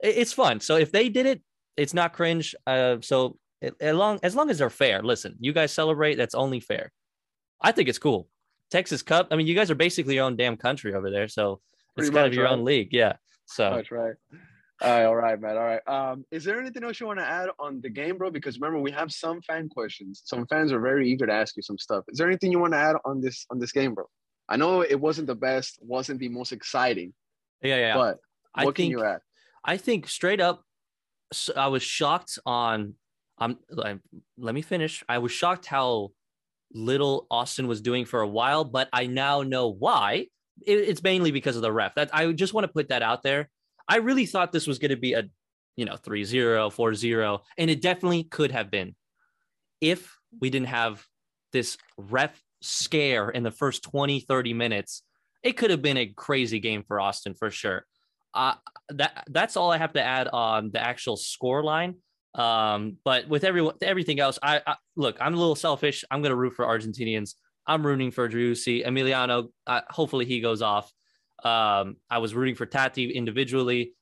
It's 0.00 0.32
fun. 0.32 0.60
So 0.60 0.76
if 0.76 0.92
they 0.92 1.08
did 1.08 1.26
it, 1.26 1.42
it's 1.76 1.94
not 1.94 2.12
cringe. 2.12 2.54
Uh, 2.66 2.96
so 3.00 3.38
it- 3.60 3.74
as 3.80 3.94
long 3.96 4.20
as 4.22 4.34
long 4.36 4.50
as 4.50 4.58
they're 4.58 4.70
fair, 4.70 5.02
listen, 5.02 5.36
you 5.40 5.52
guys 5.52 5.72
celebrate. 5.72 6.16
That's 6.16 6.34
only 6.34 6.60
fair. 6.60 6.92
I 7.60 7.72
think 7.72 7.88
it's 7.88 7.98
cool. 7.98 8.28
Texas 8.70 9.02
Cup. 9.02 9.28
I 9.30 9.36
mean, 9.36 9.46
you 9.46 9.54
guys 9.54 9.70
are 9.70 9.74
basically 9.74 10.14
your 10.16 10.24
own 10.24 10.36
damn 10.36 10.56
country 10.56 10.94
over 10.94 11.10
there, 11.10 11.26
so 11.28 11.60
it's 11.96 12.10
kind 12.10 12.26
of 12.26 12.34
your 12.34 12.44
right? 12.44 12.52
own 12.52 12.64
league. 12.64 12.90
Yeah. 12.92 13.14
So 13.46 13.70
That's 13.76 13.90
right. 13.90 14.14
All 14.80 14.90
right, 14.90 15.04
all 15.06 15.16
right, 15.16 15.40
man. 15.40 15.56
All 15.56 15.64
right. 15.64 15.88
Um, 15.88 16.24
is 16.30 16.44
there 16.44 16.60
anything 16.60 16.84
else 16.84 17.00
you 17.00 17.06
want 17.06 17.18
to 17.18 17.24
add 17.26 17.48
on 17.58 17.80
the 17.80 17.90
game, 17.90 18.16
bro? 18.16 18.30
Because 18.30 18.60
remember, 18.60 18.78
we 18.80 18.92
have 18.92 19.10
some 19.10 19.42
fan 19.42 19.68
questions. 19.68 20.22
Some 20.24 20.46
fans 20.46 20.70
are 20.70 20.78
very 20.78 21.10
eager 21.10 21.26
to 21.26 21.32
ask 21.32 21.56
you 21.56 21.62
some 21.62 21.78
stuff. 21.78 22.04
Is 22.08 22.18
there 22.18 22.28
anything 22.28 22.52
you 22.52 22.60
want 22.60 22.74
to 22.74 22.78
add 22.78 22.96
on 23.04 23.20
this 23.20 23.44
on 23.50 23.58
this 23.58 23.72
game, 23.72 23.94
bro? 23.94 24.04
I 24.48 24.56
know 24.56 24.82
it 24.82 25.00
wasn't 25.00 25.26
the 25.26 25.34
best, 25.34 25.78
wasn't 25.82 26.20
the 26.20 26.28
most 26.28 26.52
exciting, 26.52 27.12
yeah, 27.60 27.76
yeah. 27.76 27.94
but 27.94 28.18
I 28.54 28.64
what 28.64 28.76
can 28.76 28.84
think 28.84 28.92
you 28.92 29.04
add? 29.04 29.20
I 29.64 29.76
think 29.78 30.08
straight 30.08 30.40
up, 30.40 30.62
I 31.56 31.66
was 31.66 31.82
shocked 31.82 32.38
on. 32.46 32.94
I'm. 33.36 33.58
I'm- 33.82 34.02
let 34.36 34.54
me 34.54 34.62
finish. 34.62 35.02
I 35.08 35.18
was 35.18 35.32
shocked 35.32 35.66
how 35.66 36.12
little 36.72 37.26
Austin 37.32 37.66
was 37.66 37.80
doing 37.80 38.04
for 38.04 38.20
a 38.20 38.28
while, 38.28 38.62
but 38.62 38.88
I 38.92 39.06
now 39.06 39.42
know 39.42 39.68
why. 39.68 40.26
It- 40.64 40.88
it's 40.88 41.02
mainly 41.02 41.32
because 41.32 41.56
of 41.56 41.62
the 41.62 41.72
ref. 41.72 41.96
That 41.96 42.10
I 42.12 42.30
just 42.32 42.54
want 42.54 42.64
to 42.64 42.72
put 42.72 42.90
that 42.90 43.02
out 43.02 43.24
there. 43.24 43.50
I 43.88 43.96
really 43.96 44.26
thought 44.26 44.52
this 44.52 44.66
was 44.66 44.78
going 44.78 44.90
to 44.90 44.96
be 44.96 45.14
a, 45.14 45.24
you 45.76 45.84
know, 45.84 45.94
3-0, 45.94 46.74
4-0, 46.74 47.40
and 47.56 47.70
it 47.70 47.80
definitely 47.80 48.24
could 48.24 48.50
have 48.50 48.70
been 48.70 48.94
if 49.80 50.16
we 50.40 50.50
didn't 50.50 50.68
have 50.68 51.04
this 51.52 51.78
ref 51.96 52.42
scare 52.60 53.30
in 53.30 53.42
the 53.42 53.50
first 53.50 53.82
20, 53.84 54.20
30 54.20 54.54
minutes. 54.54 55.02
It 55.42 55.56
could 55.56 55.70
have 55.70 55.82
been 55.82 55.96
a 55.96 56.06
crazy 56.06 56.58
game 56.58 56.82
for 56.86 57.00
Austin 57.00 57.34
for 57.34 57.50
sure. 57.50 57.86
Uh, 58.34 58.54
that 58.90 59.24
that's 59.28 59.56
all 59.56 59.70
I 59.72 59.78
have 59.78 59.94
to 59.94 60.02
add 60.02 60.28
on 60.28 60.70
the 60.70 60.80
actual 60.80 61.16
score 61.16 61.62
line. 61.62 61.96
Um, 62.34 62.96
but 63.04 63.28
with 63.28 63.44
everyone, 63.44 63.74
everything 63.82 64.20
else, 64.20 64.38
I, 64.42 64.60
I 64.66 64.76
look. 64.96 65.16
I'm 65.20 65.34
a 65.34 65.36
little 65.36 65.56
selfish. 65.56 66.04
I'm 66.10 66.20
going 66.20 66.30
to 66.30 66.36
root 66.36 66.54
for 66.54 66.64
Argentinians. 66.64 67.34
I'm 67.66 67.84
rooting 67.86 68.10
for 68.10 68.28
Driussi, 68.28 68.86
Emiliano. 68.86 69.48
Uh, 69.66 69.80
hopefully, 69.88 70.24
he 70.24 70.40
goes 70.40 70.62
off. 70.62 70.92
Um, 71.44 71.96
I 72.10 72.18
was 72.18 72.34
rooting 72.34 72.54
for 72.54 72.66
Tati 72.66 73.10
individually. 73.10 73.92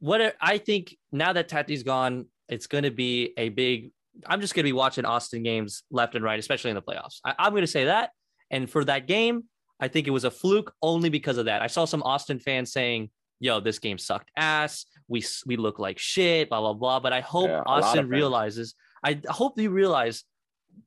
What 0.00 0.34
I 0.40 0.58
think 0.58 0.96
now 1.12 1.32
that 1.32 1.48
Tati's 1.48 1.82
gone, 1.82 2.26
it's 2.48 2.66
going 2.66 2.84
to 2.84 2.90
be 2.90 3.32
a 3.36 3.48
big. 3.48 3.90
I'm 4.26 4.40
just 4.40 4.54
going 4.54 4.62
to 4.64 4.68
be 4.68 4.72
watching 4.72 5.04
Austin 5.04 5.42
games 5.42 5.82
left 5.90 6.14
and 6.14 6.24
right, 6.24 6.38
especially 6.38 6.70
in 6.70 6.76
the 6.76 6.82
playoffs. 6.82 7.20
I, 7.24 7.34
I'm 7.38 7.50
going 7.50 7.62
to 7.62 7.66
say 7.66 7.86
that. 7.86 8.10
And 8.50 8.70
for 8.70 8.84
that 8.84 9.08
game, 9.08 9.44
I 9.80 9.88
think 9.88 10.06
it 10.06 10.10
was 10.10 10.24
a 10.24 10.30
fluke 10.30 10.72
only 10.82 11.08
because 11.08 11.38
of 11.38 11.46
that. 11.46 11.62
I 11.62 11.66
saw 11.66 11.84
some 11.84 12.02
Austin 12.02 12.38
fans 12.38 12.72
saying, 12.72 13.10
"Yo, 13.40 13.60
this 13.60 13.78
game 13.78 13.98
sucked 13.98 14.30
ass. 14.36 14.86
We 15.08 15.24
we 15.46 15.56
look 15.56 15.78
like 15.78 15.98
shit." 15.98 16.48
Blah 16.48 16.60
blah 16.60 16.74
blah. 16.74 17.00
But 17.00 17.12
I 17.12 17.20
hope 17.20 17.48
Yeah, 17.48 17.62
a 17.66 17.70
lot 17.70 17.78
of 17.78 17.84
Austin 17.84 18.08
realizes. 18.08 18.74
I 19.02 19.20
hope 19.28 19.58
you 19.58 19.70
realize 19.70 20.24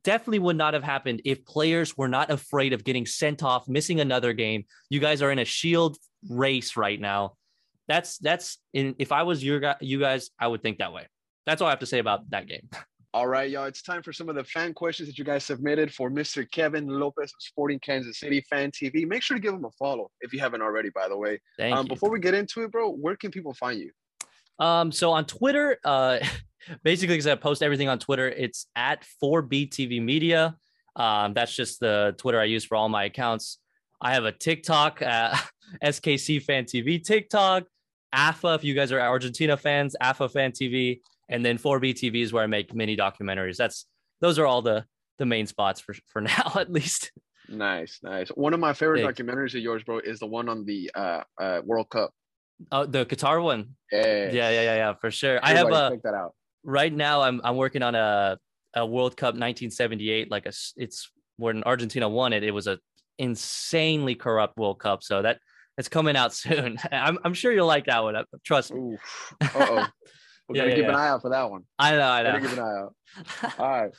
definitely 0.03 0.39
would 0.39 0.57
not 0.57 0.73
have 0.73 0.83
happened 0.83 1.21
if 1.25 1.45
players 1.45 1.97
were 1.97 2.07
not 2.07 2.29
afraid 2.29 2.73
of 2.73 2.83
getting 2.83 3.05
sent 3.05 3.43
off, 3.43 3.67
missing 3.67 3.99
another 3.99 4.33
game. 4.33 4.65
You 4.89 4.99
guys 4.99 5.21
are 5.21 5.31
in 5.31 5.39
a 5.39 5.45
shield 5.45 5.97
race 6.29 6.77
right 6.77 6.99
now. 6.99 7.35
That's 7.87 8.17
that's 8.17 8.57
in 8.73 8.95
if 8.99 9.11
I 9.11 9.23
was 9.23 9.43
your 9.43 9.75
you 9.79 9.99
guys, 9.99 10.29
I 10.39 10.47
would 10.47 10.61
think 10.61 10.79
that 10.79 10.93
way. 10.93 11.07
That's 11.45 11.61
all 11.61 11.67
I 11.67 11.71
have 11.71 11.79
to 11.79 11.85
say 11.85 11.99
about 11.99 12.29
that 12.31 12.47
game. 12.47 12.69
All 13.13 13.27
right, 13.27 13.49
y'all. 13.49 13.65
It's 13.65 13.81
time 13.81 14.03
for 14.03 14.13
some 14.13 14.29
of 14.29 14.35
the 14.35 14.43
fan 14.43 14.73
questions 14.73 15.09
that 15.09 15.17
you 15.17 15.23
guys 15.23 15.43
submitted 15.43 15.91
for 15.91 16.11
Mr. 16.11 16.45
Kevin 16.51 16.87
Lopez 16.87 17.31
of 17.33 17.41
Sporting 17.41 17.79
Kansas 17.79 18.19
City 18.19 18.41
Fan 18.41 18.69
TV. 18.69 19.07
Make 19.07 19.23
sure 19.23 19.37
to 19.37 19.41
give 19.41 19.53
him 19.53 19.65
a 19.65 19.71
follow 19.71 20.11
if 20.21 20.33
you 20.33 20.39
haven't 20.39 20.61
already, 20.61 20.89
by 20.89 21.07
the 21.07 21.17
way. 21.17 21.39
Thank 21.57 21.75
um, 21.75 21.85
you. 21.85 21.89
Before 21.89 22.11
we 22.11 22.19
get 22.19 22.35
into 22.35 22.63
it, 22.63 22.71
bro, 22.71 22.91
where 22.91 23.15
can 23.15 23.31
people 23.31 23.53
find 23.55 23.79
you? 23.79 23.91
Um, 24.59 24.91
so 24.91 25.11
on 25.11 25.25
Twitter, 25.25 25.77
uh, 25.83 26.19
basically 26.83 27.15
because 27.15 27.27
I 27.27 27.35
post 27.35 27.61
everything 27.61 27.89
on 27.89 27.99
Twitter, 27.99 28.27
it's 28.27 28.67
at 28.75 29.05
4BTV 29.23 30.01
Media. 30.01 30.55
Um, 30.95 31.33
that's 31.33 31.55
just 31.55 31.79
the 31.79 32.15
Twitter 32.17 32.39
I 32.39 32.45
use 32.45 32.65
for 32.65 32.75
all 32.75 32.89
my 32.89 33.05
accounts. 33.05 33.59
I 34.01 34.13
have 34.13 34.25
a 34.25 34.31
TikTok, 34.31 35.01
uh, 35.01 35.35
SKC 35.83 36.41
Fan 36.41 36.65
TV 36.65 37.03
TikTok, 37.03 37.63
AFA. 38.13 38.55
If 38.55 38.63
you 38.63 38.73
guys 38.73 38.91
are 38.91 38.99
Argentina 38.99 39.57
fans, 39.57 39.95
AFA 40.01 40.29
Fan 40.29 40.51
TV, 40.51 41.01
and 41.29 41.45
then 41.45 41.57
4BTV 41.57 42.21
is 42.21 42.33
where 42.33 42.43
I 42.43 42.47
make 42.47 42.73
mini 42.73 42.95
documentaries. 42.95 43.57
That's 43.57 43.85
those 44.21 44.39
are 44.39 44.45
all 44.45 44.61
the 44.61 44.85
the 45.17 45.25
main 45.25 45.47
spots 45.47 45.81
for 45.81 45.95
for 46.07 46.21
now, 46.21 46.53
at 46.55 46.71
least. 46.71 47.11
Nice, 47.49 47.99
nice. 48.03 48.29
One 48.29 48.53
of 48.53 48.59
my 48.59 48.73
favorite 48.73 49.03
Thanks. 49.03 49.19
documentaries 49.19 49.55
of 49.55 49.61
yours, 49.61 49.83
bro, 49.83 49.99
is 49.99 50.19
the 50.19 50.27
one 50.27 50.49
on 50.49 50.65
the 50.65 50.91
uh, 50.93 51.23
uh, 51.39 51.61
World 51.63 51.89
Cup. 51.89 52.11
Oh, 52.71 52.85
the 52.85 53.05
Qatar 53.05 53.41
one. 53.43 53.75
Yeah, 53.91 54.05
Yeah, 54.05 54.31
yeah, 54.31 54.49
yeah, 54.51 54.75
yeah, 54.75 54.93
for 54.95 55.11
sure. 55.11 55.39
I 55.43 55.53
have 55.53 55.71
a 55.71 55.89
check 55.91 56.01
that 56.03 56.13
out. 56.15 56.33
right 56.63 56.91
now 56.93 57.21
i'm 57.21 57.39
i'm 57.43 57.55
working 57.55 57.81
on 57.83 57.95
a 57.95 58.37
a 58.75 58.85
world 58.85 59.15
cup 59.15 59.33
1978 59.35 60.29
like 60.29 60.45
a 60.45 60.51
it's 60.75 61.09
when 61.37 61.63
argentina 61.63 62.09
won 62.09 62.33
it 62.33 62.43
it 62.43 62.51
was 62.51 62.67
a 62.67 62.77
insanely 63.19 64.15
corrupt 64.15 64.57
world 64.57 64.79
cup 64.79 65.03
so 65.03 65.21
that 65.21 65.39
it's 65.77 65.87
coming 65.87 66.15
out 66.17 66.33
soon 66.43 66.77
i'm, 66.91 67.17
I'm 67.23 67.33
sure 67.33 67.51
you'll 67.51 67.67
like 67.67 67.85
that 67.85 68.03
one 68.03 68.15
uh, 68.15 68.23
trust 68.43 68.73
me 68.73 68.97
oh. 69.55 69.87
We're 70.49 70.55
Yeah, 70.55 70.61
gonna 70.63 70.69
yeah, 70.69 70.75
keep 70.77 70.85
an 70.87 70.95
eye 70.95 71.09
out 71.09 71.21
for 71.21 71.29
that 71.31 71.49
one. 71.51 71.63
i 71.77 71.91
know 71.91 72.07
i 72.09 72.23
Gotta 72.23 72.39
know 72.39 72.47
keep 72.47 72.57
an 72.57 72.63
eye 72.63 72.77
out. 72.79 73.59
All 73.59 73.69
right. 73.69 73.91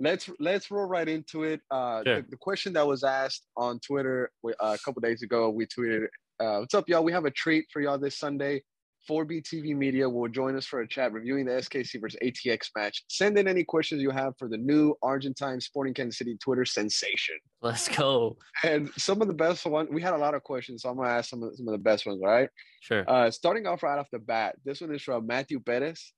Let's 0.00 0.28
let's 0.40 0.68
roll 0.70 0.86
right 0.86 1.08
into 1.08 1.44
it. 1.44 1.60
Uh, 1.70 2.02
Sure. 2.04 2.22
the, 2.22 2.26
the 2.30 2.36
question 2.36 2.72
that 2.72 2.84
was 2.84 3.04
asked 3.04 3.46
on 3.56 3.78
Twitter 3.78 4.30
uh, 4.44 4.50
a 4.58 4.78
couple 4.84 5.00
days 5.00 5.22
ago, 5.22 5.48
we 5.50 5.64
tweeted, 5.64 6.06
uh, 6.42 6.58
"What's 6.60 6.74
up, 6.74 6.88
y'all? 6.88 7.04
We 7.04 7.12
have 7.12 7.24
a 7.24 7.30
treat 7.30 7.66
for 7.72 7.80
y'all 7.80 7.98
this 7.98 8.18
Sunday. 8.18 8.62
4BTV 9.10 9.74
Media 9.76 10.08
will 10.08 10.28
join 10.28 10.54
us 10.56 10.64
for 10.64 10.80
a 10.80 10.86
chat 10.86 11.12
reviewing 11.12 11.44
the 11.44 11.52
SKC 11.52 12.00
versus 12.00 12.18
ATX 12.22 12.68
match. 12.76 13.02
Send 13.08 13.36
in 13.36 13.48
any 13.48 13.64
questions 13.64 14.00
you 14.00 14.10
have 14.10 14.34
for 14.38 14.48
the 14.48 14.56
new 14.56 14.94
Argentine 15.02 15.60
Sporting 15.60 15.92
Kansas 15.92 16.18
City 16.18 16.36
Twitter 16.40 16.64
sensation. 16.64 17.34
let's 17.62 17.88
go 17.88 18.36
And 18.62 18.90
some 18.96 19.20
of 19.20 19.26
the 19.26 19.34
best 19.34 19.66
ones, 19.66 19.88
we 19.90 20.00
had 20.00 20.14
a 20.14 20.18
lot 20.18 20.34
of 20.34 20.44
questions, 20.44 20.82
so 20.82 20.88
I'm 20.88 20.96
gonna 20.96 21.08
ask 21.08 21.30
some 21.30 21.42
of, 21.42 21.56
some 21.56 21.66
of 21.66 21.72
the 21.72 21.78
best 21.78 22.06
ones. 22.06 22.20
All 22.22 22.30
right. 22.30 22.48
sure 22.80 23.04
Uh, 23.08 23.30
starting 23.30 23.66
off 23.66 23.82
right 23.82 23.98
off 23.98 24.08
the 24.12 24.20
bat, 24.20 24.54
this 24.64 24.80
one 24.80 24.94
is 24.94 25.02
from 25.02 25.26
Matthew 25.26 25.58
Perez. 25.58 26.12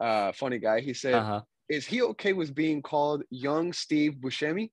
Uh, 0.00 0.30
funny 0.30 0.60
guy. 0.60 0.80
He 0.80 0.94
said, 0.94 1.14
uh-huh 1.14 1.40
is 1.68 1.86
he 1.86 2.02
okay 2.02 2.32
with 2.32 2.54
being 2.54 2.82
called 2.82 3.22
young 3.30 3.72
Steve 3.72 4.16
Buscemi? 4.20 4.70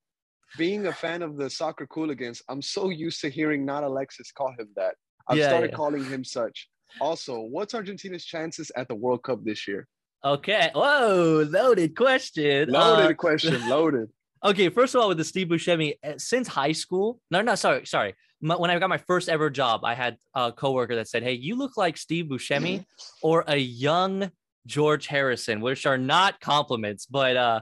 Being 0.58 0.88
a 0.88 0.94
fan 0.94 1.22
of 1.22 1.36
the 1.38 1.50
soccer 1.50 1.86
cooligans, 1.88 2.42
I'm 2.48 2.62
so 2.62 2.90
used 2.90 3.20
to 3.22 3.30
hearing 3.30 3.66
not 3.66 3.84
Alexis 3.84 4.32
call 4.32 4.54
him 4.58 4.70
that. 4.76 4.96
I've 5.28 5.38
Yeah, 5.38 5.48
started 5.50 5.72
yeah. 5.72 5.76
calling 5.76 6.04
him 6.06 6.24
such. 6.24 6.70
Also, 7.02 7.42
what's 7.42 7.74
Argentina's 7.74 8.24
chances 8.24 8.72
at 8.78 8.88
the 8.88 8.96
World 8.96 9.24
Cup 9.24 9.44
this 9.44 9.68
year? 9.68 9.88
okay 10.24 10.72
whoa 10.74 11.46
loaded 11.52 11.96
question 11.96 12.68
Loaded 12.70 13.12
Uh, 13.12 13.14
question, 13.14 13.70
loaded. 13.70 14.10
okay 14.44 14.70
first 14.70 14.96
of 14.96 15.02
all 15.02 15.08
with 15.10 15.18
the 15.18 15.24
steve 15.24 15.48
buscemi 15.50 15.94
uh, 16.04 16.14
since 16.18 16.48
high 16.48 16.72
school 16.72 17.20
no 17.30 17.42
no 17.44 17.54
sorry 17.54 17.86
sorry 17.86 18.16
My- 18.42 18.56
when 18.56 18.72
i 18.72 18.80
got 18.80 18.90
my 18.90 18.98
first 18.98 19.30
ever 19.30 19.52
job 19.52 19.82
i 19.84 19.94
had 19.94 20.18
a 20.34 20.52
coworker 20.52 20.96
that 20.96 21.08
said 21.10 21.22
hey 21.22 21.34
you 21.34 21.56
look 21.56 21.78
like 21.78 21.96
steve 21.96 22.26
buscemi 22.26 22.86
or 23.22 23.44
a 23.48 23.58
young 23.58 24.32
George 24.66 25.06
Harrison, 25.06 25.62
which 25.62 25.86
are 25.86 26.00
not 26.00 26.40
compliments, 26.40 27.06
but 27.06 27.38
uh 27.38 27.60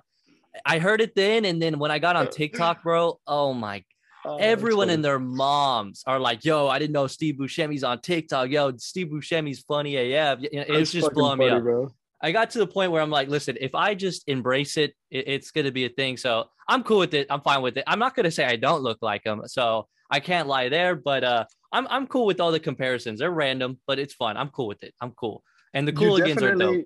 I 0.66 0.80
heard 0.80 1.02
it 1.02 1.16
then 1.16 1.46
and 1.46 1.62
then 1.62 1.80
when 1.80 1.92
I 1.92 2.00
got 2.00 2.16
on 2.16 2.30
TikTok, 2.30 2.84
bro, 2.84 3.20
oh 3.28 3.54
my 3.54 3.84
Oh, 4.26 4.38
everyone 4.38 4.89
and 4.89 5.04
their 5.04 5.20
moms 5.20 6.02
are 6.08 6.18
like, 6.18 6.46
yo, 6.46 6.68
I 6.70 6.80
didn't 6.80 6.94
know 6.94 7.08
Steve 7.08 7.36
Buscemi's 7.36 7.84
on 7.84 8.00
TikTok. 8.00 8.50
Yo, 8.50 8.72
Steve 8.78 9.08
Buscemi's 9.08 9.60
funny 9.68 9.98
AF. 9.98 10.39
You 10.42 10.50
know, 10.54 10.62
It 10.66 10.86
just 10.86 11.13
blowing 11.13 11.39
me 11.39 11.50
funny, 11.50 11.58
up. 11.58 11.63
bro. 11.63 11.94
I 12.22 12.32
got 12.32 12.52
to 12.52 12.60
the 12.60 12.68
point 12.68 12.94
where 12.94 13.02
I'm 13.02 13.10
like, 13.10 13.28
listen, 13.28 13.58
if 13.60 13.76
I 13.76 13.96
just 13.96 14.24
embrace 14.30 14.78
it, 14.78 14.94
it 15.12 15.28
it's 15.28 15.52
gonna 15.52 15.74
be 15.74 15.84
a 15.84 15.89
thing. 15.89 16.16
So 16.16 16.46
I'm 16.70 16.84
cool 16.84 17.00
with 17.00 17.13
it. 17.13 17.28
I'm 17.30 17.42
fine 17.42 17.62
with 17.62 17.76
it. 17.76 17.84
I'm 17.86 18.00
not 18.00 18.16
gonna 18.16 18.32
say 18.32 18.46
I 18.46 18.56
don't 18.56 18.82
look 18.82 19.00
like 19.02 19.26
him. 19.26 19.42
So 19.48 19.89
I 20.10 20.22
can't 20.22 20.48
lie 20.48 20.70
there, 20.70 20.96
but 20.96 21.26
uh 21.26 21.46
I'm 21.74 21.86
I'm 21.89 22.08
cool 22.08 22.26
with 22.26 22.39
all 22.39 22.54
the 22.54 22.62
comparisons. 22.62 23.20
They're 23.20 23.30
random, 23.30 23.78
but 23.88 24.00
it's 24.00 24.13
fun. 24.13 24.38
I'm 24.38 24.50
cool 24.50 24.68
with 24.68 24.84
it. 24.84 24.94
I'm 25.02 25.12
cool. 25.12 25.44
And 25.74 25.86
the 25.86 25.92
You 25.92 25.98
cooligans 25.98 26.42
are 26.42 26.56
dope. 26.56 26.86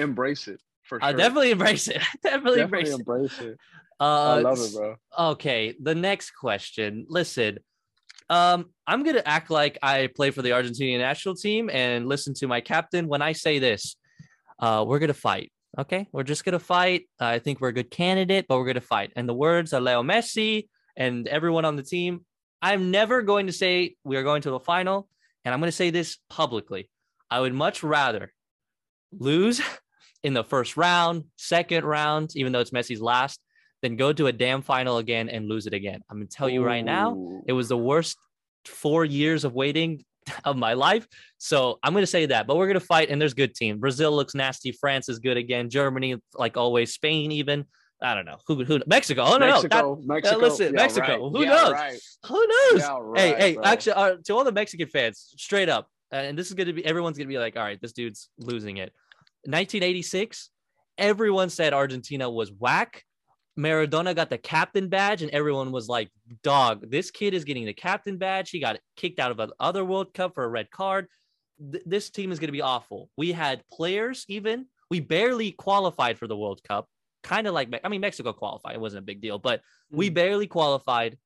embrace 0.00 0.48
it 0.48 0.60
for 0.88 1.00
sure. 1.00 1.08
I 1.08 1.12
definitely 1.12 1.50
embrace 1.50 1.88
it. 1.88 2.02
definitely, 2.22 2.60
Definitely 2.60 2.90
embrace 2.92 3.38
it. 3.40 3.48
it. 3.48 3.58
Uh, 4.00 4.04
I 4.04 4.40
love 4.40 4.58
it, 4.60 4.72
bro. 4.74 4.96
Okay, 5.18 5.74
the 5.80 5.94
next 5.94 6.30
question. 6.30 7.06
Listen, 7.08 7.58
um, 8.30 8.66
I'm 8.86 9.02
gonna 9.02 9.22
act 9.24 9.50
like 9.50 9.78
I 9.82 10.08
play 10.14 10.30
for 10.30 10.42
the 10.42 10.50
Argentinian 10.50 10.98
national 10.98 11.34
team 11.34 11.70
and 11.72 12.06
listen 12.06 12.34
to 12.34 12.46
my 12.46 12.60
captain 12.60 13.08
when 13.08 13.22
I 13.22 13.32
say 13.32 13.58
this. 13.58 13.96
Uh, 14.58 14.84
we're 14.86 14.98
gonna 14.98 15.14
fight. 15.14 15.52
Okay, 15.78 16.08
we're 16.12 16.22
just 16.22 16.44
gonna 16.44 16.58
fight. 16.58 17.08
I 17.20 17.38
think 17.38 17.60
we're 17.60 17.68
a 17.68 17.72
good 17.72 17.90
candidate, 17.90 18.46
but 18.48 18.58
we're 18.58 18.66
gonna 18.66 18.80
fight. 18.80 19.12
And 19.16 19.28
the 19.28 19.34
words 19.34 19.72
are 19.72 19.80
Leo 19.80 20.02
Messi 20.02 20.68
and 20.96 21.26
everyone 21.26 21.64
on 21.64 21.76
the 21.76 21.82
team. 21.82 22.24
I'm 22.60 22.90
never 22.90 23.22
going 23.22 23.46
to 23.46 23.52
say 23.52 23.96
we 24.04 24.16
are 24.16 24.24
going 24.24 24.42
to 24.42 24.50
the 24.50 24.60
final, 24.60 25.08
and 25.44 25.54
I'm 25.54 25.60
gonna 25.60 25.72
say 25.72 25.90
this 25.90 26.18
publicly. 26.28 26.90
I 27.30 27.40
would 27.40 27.54
much 27.54 27.82
rather 27.82 28.32
lose 29.12 29.60
in 30.24 30.34
the 30.34 30.44
first 30.44 30.76
round, 30.76 31.24
second 31.36 31.84
round, 31.84 32.32
even 32.36 32.52
though 32.52 32.60
it's 32.60 32.70
Messi's 32.70 33.00
last, 33.00 33.40
then 33.82 33.96
go 33.96 34.12
to 34.12 34.26
a 34.26 34.32
damn 34.32 34.62
final 34.62 34.98
again 34.98 35.28
and 35.28 35.48
lose 35.48 35.66
it 35.66 35.74
again. 35.74 36.00
I'm 36.10 36.16
gonna 36.18 36.26
tell 36.26 36.48
you 36.48 36.64
right 36.64 36.84
now, 36.84 37.40
it 37.46 37.52
was 37.52 37.68
the 37.68 37.76
worst 37.78 38.16
four 38.64 39.04
years 39.04 39.44
of 39.44 39.54
waiting 39.54 40.04
of 40.44 40.56
my 40.56 40.74
life. 40.74 41.06
So 41.38 41.78
I'm 41.82 41.94
gonna 41.94 42.06
say 42.06 42.26
that, 42.26 42.46
but 42.46 42.56
we're 42.56 42.66
gonna 42.66 42.80
fight, 42.80 43.10
and 43.10 43.20
there's 43.20 43.34
good 43.34 43.54
team. 43.54 43.78
Brazil 43.78 44.10
looks 44.12 44.34
nasty. 44.34 44.72
France 44.72 45.08
is 45.08 45.18
good 45.20 45.36
again. 45.36 45.70
Germany, 45.70 46.16
like 46.34 46.56
always. 46.56 46.92
Spain, 46.92 47.30
even. 47.32 47.64
I 48.00 48.14
don't 48.14 48.24
know 48.26 48.38
who. 48.46 48.62
Who? 48.64 48.80
Mexico. 48.86 49.22
Oh 49.24 49.38
no, 49.38 49.46
no. 49.48 49.62
That, 49.62 49.70
Mexico, 49.70 50.00
Mexico. 50.06 50.36
listen, 50.38 50.66
yeah, 50.66 50.70
Mexico. 50.82 51.06
right. 51.06 51.18
Who 51.32 51.42
Yeah, 51.42 51.48
knows? 51.50 51.72
Right. 51.72 51.98
who 52.26 52.46
knows? 52.46 52.80
Yeah, 52.80 52.96
hey, 53.16 53.32
right, 53.32 53.40
hey. 53.42 53.54
bro. 53.54 53.64
Actually, 53.64 53.92
uh, 53.94 54.16
to 54.24 54.34
all 54.34 54.44
the 54.44 54.52
Mexican 54.52 54.88
fans, 54.88 55.32
straight 55.36 55.68
up, 55.68 55.88
uh, 56.12 56.16
and 56.16 56.38
this 56.38 56.46
is 56.48 56.54
gonna 56.54 56.72
be 56.72 56.84
everyone's 56.84 57.18
gonna 57.18 57.28
be 57.28 57.38
like, 57.38 57.56
all 57.56 57.62
right, 57.64 57.80
this 57.80 57.92
dude's 57.92 58.28
losing 58.38 58.76
it. 58.76 58.92
1986, 59.44 60.50
everyone 60.96 61.50
said 61.50 61.72
Argentina 61.72 62.28
was 62.30 62.52
whack. 62.52 63.04
Maradona 63.58 64.14
got 64.14 64.30
the 64.30 64.38
captain 64.38 64.88
badge, 64.88 65.22
and 65.22 65.30
everyone 65.32 65.72
was 65.72 65.88
like, 65.88 66.10
dog, 66.42 66.88
this 66.90 67.10
kid 67.10 67.34
is 67.34 67.44
getting 67.44 67.66
the 67.66 67.72
captain 67.72 68.16
badge. 68.16 68.50
He 68.50 68.60
got 68.60 68.78
kicked 68.96 69.18
out 69.18 69.32
of 69.32 69.40
another 69.40 69.84
World 69.84 70.14
Cup 70.14 70.34
for 70.34 70.44
a 70.44 70.48
red 70.48 70.70
card. 70.70 71.08
Th- 71.72 71.82
this 71.84 72.08
team 72.10 72.30
is 72.30 72.38
going 72.38 72.48
to 72.48 72.52
be 72.52 72.62
awful. 72.62 73.10
We 73.16 73.32
had 73.32 73.64
players, 73.72 74.24
even. 74.28 74.66
We 74.90 75.00
barely 75.00 75.50
qualified 75.52 76.18
for 76.18 76.28
the 76.28 76.36
World 76.36 76.62
Cup. 76.62 76.88
Kind 77.24 77.48
of 77.48 77.54
like, 77.54 77.68
I 77.82 77.88
mean, 77.88 78.00
Mexico 78.00 78.32
qualified. 78.32 78.74
It 78.74 78.80
wasn't 78.80 79.02
a 79.02 79.06
big 79.06 79.20
deal, 79.20 79.38
but 79.38 79.60
we 79.90 80.08
Mm. 80.08 80.14
barely 80.14 80.46
qualified 80.46 81.18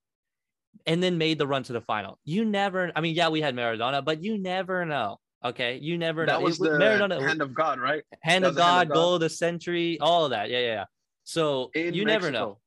and 0.87 1.03
then 1.03 1.19
made 1.19 1.37
the 1.37 1.47
run 1.47 1.65
to 1.65 1.75
the 1.75 1.83
final. 1.83 2.19
You 2.25 2.47
never, 2.47 2.91
I 2.97 3.03
mean, 3.03 3.15
yeah, 3.15 3.29
we 3.29 3.43
had 3.43 3.55
Maradona, 3.55 4.03
but 4.03 4.23
you 4.23 4.39
never 4.39 4.87
know. 4.87 5.19
Okay. 5.45 5.79
You 5.83 5.99
never 5.99 6.25
know. 6.27 6.33
That 6.35 6.41
It 6.41 6.45
was 6.45 6.59
the 6.59 6.71
Maradona, 6.71 7.21
hand 7.21 7.43
of 7.43 7.53
God, 7.55 7.81
right? 7.81 8.03
hand 8.23 8.45
of 8.45 8.55
the 8.55 8.63
hand 8.63 8.73
God, 8.73 8.83
of 8.83 8.89
God. 8.89 8.95
goal 8.95 9.15
of 9.15 9.21
the 9.21 9.31
century, 9.31 9.99
all 10.01 10.25
of 10.25 10.31
that. 10.31 10.51
Yeah, 10.51 10.59
yeah, 10.61 10.67
yeah. 10.67 10.85
So 11.25 11.71
In 11.75 11.95
you 11.95 12.05
never 12.05 12.31
know. 12.31 12.59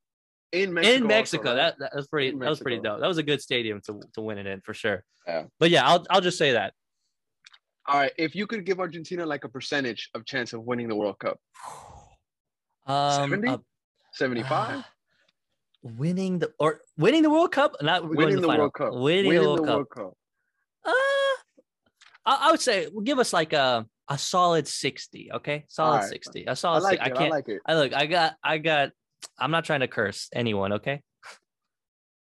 In 0.52 0.74
Mexico. 0.74 0.96
In 0.96 1.08
Mexico, 1.08 1.50
right? 1.50 1.56
that, 1.56 1.80
that 1.80 1.96
was 1.96 2.08
pretty. 2.08 2.32
That 2.38 2.50
was 2.50 2.60
pretty 2.60 2.80
dope. 2.80 3.02
That 3.02 3.08
was 3.08 3.18
a 3.18 3.24
good 3.24 3.42
stadium 3.42 3.82
to 3.88 4.00
to 4.14 4.22
win 4.22 4.38
it 4.38 4.46
in 4.48 4.62
for 4.62 4.74
sure. 4.74 5.04
Yeah. 5.28 5.44
But 5.60 5.70
yeah, 5.70 5.86
I'll 5.88 6.06
I'll 6.10 6.22
just 6.22 6.38
say 6.38 6.54
that. 6.54 6.74
All 7.88 8.00
right. 8.00 8.12
If 8.18 8.36
you 8.36 8.48
could 8.48 8.66
give 8.66 8.80
Argentina 8.80 9.26
like 9.26 9.44
a 9.44 9.50
percentage 9.50 10.10
of 10.16 10.26
chance 10.26 10.54
of 10.54 10.64
winning 10.64 10.88
the 10.88 10.96
World 10.96 11.20
Cup, 11.20 11.38
Um, 12.88 13.30
70? 13.32 13.48
uh, 13.50 13.58
75? 14.14 14.84
winning 15.84 16.40
the 16.40 16.52
or 16.60 16.82
winning 16.98 17.22
the 17.24 17.30
World 17.30 17.52
Cup, 17.52 17.76
not 17.82 18.08
winning 18.08 18.38
the 18.42 18.48
final. 18.48 18.64
World 18.64 18.74
Cup. 18.74 18.94
Winning, 18.94 19.34
the 19.34 19.40
World 19.42 19.66
Cup. 19.66 19.90
Cup. 19.90 20.14
I, 22.26 22.48
I 22.48 22.52
would 22.52 22.62
say 22.62 22.88
give 23.04 23.20
us 23.20 23.34
like 23.34 23.54
a 23.54 23.86
a 24.10 24.18
solid 24.18 24.68
sixty. 24.68 25.32
Okay, 25.34 25.66
solid 25.68 25.96
Alright. 25.96 26.10
sixty. 26.10 26.46
A 26.46 26.52
I 26.52 26.54
solid. 26.54 26.84
like 26.84 27.00
60. 27.00 27.12
it. 27.12 27.14
I 27.14 27.18
can't. 27.18 27.34
I 27.34 27.36
like 27.36 27.50
it. 27.50 27.62
I 27.66 27.76
look. 27.76 27.94
I 27.94 28.06
got. 28.06 28.36
I 28.44 28.58
got. 28.58 28.92
I'm 29.40 29.52
not 29.52 29.66
trying 29.66 29.80
to 29.80 29.88
curse 29.88 30.30
anyone. 30.34 30.74
Okay. 30.74 31.02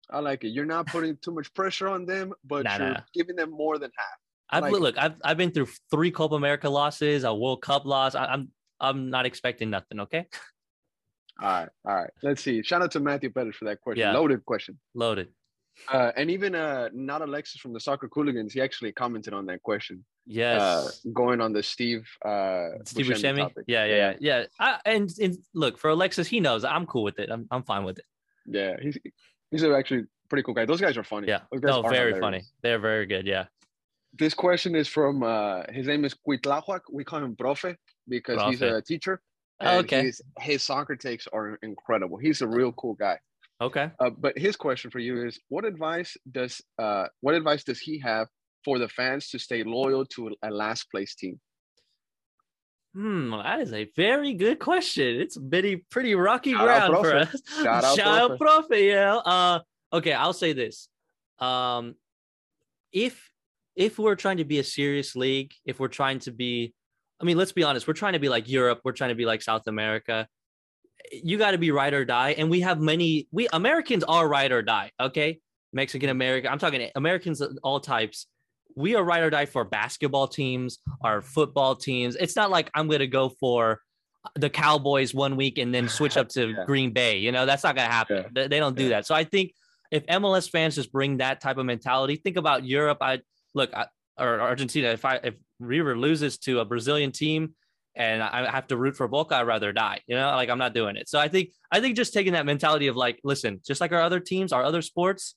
I 0.10 0.20
like 0.20 0.44
it. 0.44 0.50
You're 0.50 0.66
not 0.66 0.88
putting 0.88 1.18
too 1.18 1.32
much 1.32 1.54
pressure 1.54 1.89
on 1.89 2.06
them, 2.06 2.34
but 2.46 2.66
Nah, 2.66 2.78
you're 2.78 2.89
nah. 2.89 3.00
giving 3.13 3.36
them 3.36 3.50
more 3.52 3.80
than 3.80 3.92
half. 3.98 4.08
I 4.50 4.58
I've 4.58 4.72
like 4.72 4.82
look. 4.82 4.98
I've 4.98 5.16
I've 5.24 5.38
been 5.38 5.52
through 5.52 5.68
three 5.89 6.12
Copa 6.12 6.36
America 6.36 6.70
losses, 6.70 7.24
a 7.24 7.34
World 7.34 7.62
Cup 7.62 7.86
loss. 7.86 8.13
I, 8.16 8.26
I'm 8.26 8.52
I'm 8.80 9.10
not 9.10 9.26
expecting 9.26 9.70
nothing. 9.70 10.02
Okay. 10.02 10.28
All 11.42 11.50
right, 11.50 11.70
all 11.86 11.96
right. 11.96 12.12
Let's 12.22 12.44
see. 12.44 12.62
Shout 12.62 12.84
out 12.84 12.92
to 12.92 13.00
Matthew 13.00 13.32
Pettis 13.32 13.56
for 13.56 13.66
that 13.66 13.82
question. 13.82 14.02
Yeah. 14.02 14.13
Loaded 14.13 14.46
question. 14.46 14.80
Loaded. 14.94 15.30
Uh, 15.92 16.12
and 16.16 16.30
even 16.30 16.56
uh, 16.56 16.90
not 16.94 17.22
Alexis 17.22 17.60
from 17.60 17.74
the 17.74 17.80
Soccer 17.80 18.08
Cooligans, 18.08 18.54
he 18.54 18.62
actually 18.62 18.92
commented 18.92 19.34
on 19.34 19.46
that 19.48 19.62
question. 19.64 20.04
Yes. 20.26 20.62
Uh, 20.62 21.10
going 21.14 21.42
on 21.42 21.52
the 21.52 21.64
Steve 21.64 22.08
uh, 22.24 22.70
Steve 22.86 23.08
Buscemi 23.08 23.40
topic. 23.40 23.66
Yeah, 23.68 23.86
yeah, 23.86 23.96
yeah, 23.96 24.16
yeah. 24.20 24.46
I, 24.60 24.80
and, 24.86 25.10
and 25.22 25.38
look 25.54 25.78
for 25.78 25.90
Alexis, 25.90 26.28
he 26.28 26.40
knows 26.40 26.64
I'm 26.64 26.86
cool 26.86 27.04
with 27.04 27.20
it. 27.20 27.30
I'm, 27.30 27.48
I'm 27.52 27.64
fine 27.64 27.84
with 27.84 28.00
it. 28.00 28.06
Yeah, 28.46 28.78
he's 28.82 28.98
he's 29.52 29.64
actually 29.64 30.06
pretty 30.30 30.44
cool 30.44 30.54
guy. 30.54 30.66
Those 30.66 30.82
guys 30.82 30.98
are 30.98 31.04
funny. 31.04 31.28
Yeah. 31.28 31.42
No, 31.52 31.82
very 31.82 32.20
funny. 32.20 32.44
They're 32.62 32.80
very 32.80 33.06
good. 33.06 33.28
Yeah. 33.28 33.46
This 34.18 34.34
question 34.34 34.76
is 34.76 34.88
from 34.88 35.24
uh, 35.24 35.64
his 35.70 35.88
name 35.88 36.06
is 36.06 36.16
Cuitlahuac. 36.28 36.82
We 36.92 37.04
call 37.04 37.24
him 37.24 37.36
Profe 37.36 37.76
because 38.08 38.42
he's 38.50 38.62
a 38.62 38.82
teacher. 38.82 39.22
Oh, 39.60 39.80
okay. 39.80 40.04
His, 40.04 40.22
his 40.40 40.64
soccer 40.64 40.96
takes 40.96 41.28
are 41.28 41.58
incredible. 41.62 42.18
He's 42.18 42.42
a 42.42 42.48
real 42.48 42.72
cool 42.74 42.96
guy. 42.96 43.18
Okay. 43.62 43.92
Uh, 44.00 44.10
but 44.10 44.38
his 44.38 44.56
question 44.56 44.92
for 44.92 45.00
you 45.00 45.26
is: 45.26 45.39
What 45.50 45.66
advice 45.66 46.18
does 46.30 46.62
uh, 46.80 47.06
what 47.22 47.36
advice 47.36 47.63
does 47.63 47.80
he 47.80 48.00
have 48.00 48.28
for 48.66 48.80
the 48.80 48.89
fans 48.89 49.30
to 49.30 49.39
stay 49.39 49.63
loyal 49.63 50.06
to 50.06 50.36
a 50.44 50.52
last 50.52 50.89
place 50.92 51.16
team? 51.16 51.39
Hmm, 52.94 53.32
that 53.32 53.60
is 53.62 53.74
a 53.74 53.89
very 53.96 54.34
good 54.34 54.60
question. 54.60 55.20
It's 55.20 55.38
pretty 55.38 55.78
pretty 55.89 56.13
rocky 56.13 56.52
Shout 56.52 56.68
out, 56.68 56.89
ground 56.92 57.06
for 57.06 57.16
us. 57.16 57.42
Shout 57.63 57.84
out, 57.84 57.96
Shout 57.98 58.32
out, 58.32 58.39
Profe. 58.39 58.88
Yeah. 58.88 59.16
Uh, 59.16 59.60
okay, 59.92 60.13
I'll 60.13 60.34
say 60.34 60.54
this. 60.54 60.89
Um, 61.39 61.96
if 62.92 63.30
if 63.76 63.98
we're 63.98 64.16
trying 64.16 64.38
to 64.38 64.46
be 64.46 64.60
a 64.60 64.63
serious 64.63 65.16
league, 65.16 65.52
if 65.66 65.80
we're 65.80 65.88
trying 65.88 66.20
to 66.20 66.32
be, 66.32 66.74
I 67.20 67.26
mean, 67.26 67.38
let's 67.38 67.52
be 67.52 67.63
honest, 67.63 67.88
we're 67.88 67.96
trying 67.96 68.13
to 68.13 68.20
be 68.20 68.30
like 68.30 68.48
Europe, 68.48 68.82
we're 68.84 68.92
trying 68.92 69.10
to 69.10 69.16
be 69.16 69.26
like 69.26 69.42
South 69.42 69.66
America. 69.66 70.28
You 71.12 71.38
got 71.38 71.52
to 71.52 71.58
be 71.58 71.72
ride 71.72 71.94
or 71.94 72.06
die, 72.06 72.32
and 72.38 72.50
we 72.50 72.62
have 72.62 72.80
many. 72.80 73.28
We 73.32 73.48
Americans 73.52 74.04
are 74.04 74.28
ride 74.28 74.52
or 74.52 74.62
die. 74.62 74.92
Okay, 75.00 75.39
Mexican 75.74 76.10
American. 76.10 76.52
I'm 76.52 76.60
talking 76.60 76.89
Americans 76.96 77.42
of 77.42 77.58
all 77.63 77.80
types. 77.80 78.28
We 78.76 78.96
are 78.96 79.04
ride 79.04 79.24
or 79.24 79.30
die 79.30 79.46
for 79.46 79.66
basketball 79.66 80.28
teams, 80.28 80.80
our 81.02 81.22
football 81.22 81.76
teams. 81.76 82.16
It's 82.16 82.36
not 82.36 82.50
like 82.50 82.72
I'm 82.74 82.88
going 82.88 83.00
to 83.00 83.08
go 83.08 83.30
for 83.30 83.82
the 84.36 84.50
Cowboys 84.50 85.13
one 85.13 85.36
week 85.36 85.58
and 85.58 85.74
then 85.74 85.88
switch 85.89 86.18
up 86.18 86.30
to 86.30 86.48
Yeah. 86.58 86.63
Green 86.66 86.92
Bay. 86.92 87.18
You 87.18 87.32
know, 87.32 87.46
that's 87.46 87.63
not 87.63 87.76
going 87.76 87.88
to 87.88 87.94
happen. 87.94 88.26
Yeah. 88.36 88.48
They, 88.48 88.60
don't 88.60 88.76
do 88.76 88.84
Yeah. 88.84 88.89
that. 88.89 89.06
So 89.06 89.13
I 89.13 89.26
think 89.26 89.54
if 89.92 90.06
MLS 90.08 90.50
fans 90.50 90.76
just 90.76 90.92
bring 90.92 91.18
that 91.18 91.39
type 91.42 91.58
of 91.58 91.66
mentality, 91.66 92.16
think 92.16 92.38
about 92.38 92.66
Europe. 92.66 92.98
I 93.02 93.20
look, 93.54 93.72
I, 93.76 93.88
or 94.18 94.39
Argentina. 94.42 94.88
If 94.89 95.06
I 95.06 95.16
if 95.24 95.36
River 95.60 95.96
loses 95.98 96.38
to 96.39 96.60
a 96.60 96.66
Brazilian 96.66 97.12
team 97.12 97.54
and 97.96 98.24
I 98.24 98.50
have 98.50 98.68
to 98.68 98.78
root 98.78 98.96
for 98.96 99.08
Boca, 99.08 99.36
I'd 99.36 99.48
rather 99.48 99.72
die. 99.72 100.02
You 100.08 100.16
know, 100.16 100.28
like 100.32 100.50
I'm 100.50 100.58
not 100.58 100.74
doing 100.74 100.96
it. 100.96 101.08
So 101.10 101.20
I 101.20 101.28
think 101.28 101.52
I 101.72 101.80
think 101.80 101.96
just 101.96 102.14
taking 102.14 102.34
that 102.34 102.46
mentality 102.46 102.88
of 102.88 102.96
like, 102.96 103.20
listen, 103.24 103.62
just 103.66 103.82
like 103.82 103.92
our 103.92 104.02
other 104.02 104.20
teams, 104.20 104.52
our 104.52 104.64
other 104.64 104.82
sports, 104.82 105.36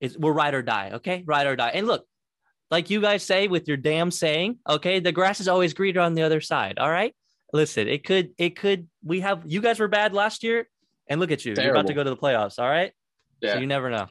it's 0.00 0.16
we're 0.16 0.32
ride 0.32 0.54
or 0.54 0.62
die. 0.62 0.92
Okay, 0.94 1.24
ride 1.26 1.46
or 1.46 1.56
die. 1.56 1.70
And 1.74 1.86
look, 1.86 2.04
like 2.70 2.90
you 2.90 3.00
guys 3.00 3.22
say 3.22 3.48
with 3.48 3.68
your 3.68 3.76
damn 3.76 4.10
saying, 4.10 4.58
okay, 4.68 5.00
the 5.00 5.12
grass 5.12 5.40
is 5.40 5.48
always 5.48 5.74
greener 5.74 6.00
on 6.00 6.14
the 6.14 6.22
other 6.22 6.40
side. 6.40 6.78
All 6.78 6.90
right. 6.90 7.14
Listen, 7.52 7.88
it 7.88 8.04
could, 8.04 8.30
it 8.38 8.58
could, 8.58 8.88
we 9.04 9.20
have, 9.20 9.42
you 9.46 9.60
guys 9.60 9.78
were 9.78 9.88
bad 9.88 10.12
last 10.12 10.42
year, 10.42 10.68
and 11.08 11.20
look 11.20 11.30
at 11.30 11.44
you. 11.44 11.54
You're 11.54 11.70
about 11.70 11.86
to 11.86 11.94
go 11.94 12.02
to 12.02 12.10
the 12.10 12.16
playoffs. 12.16 12.58
All 12.58 12.68
right. 12.68 12.92
Yeah. 13.40 13.54
So 13.54 13.60
you 13.60 13.66
never 13.66 13.88
know. 13.88 14.06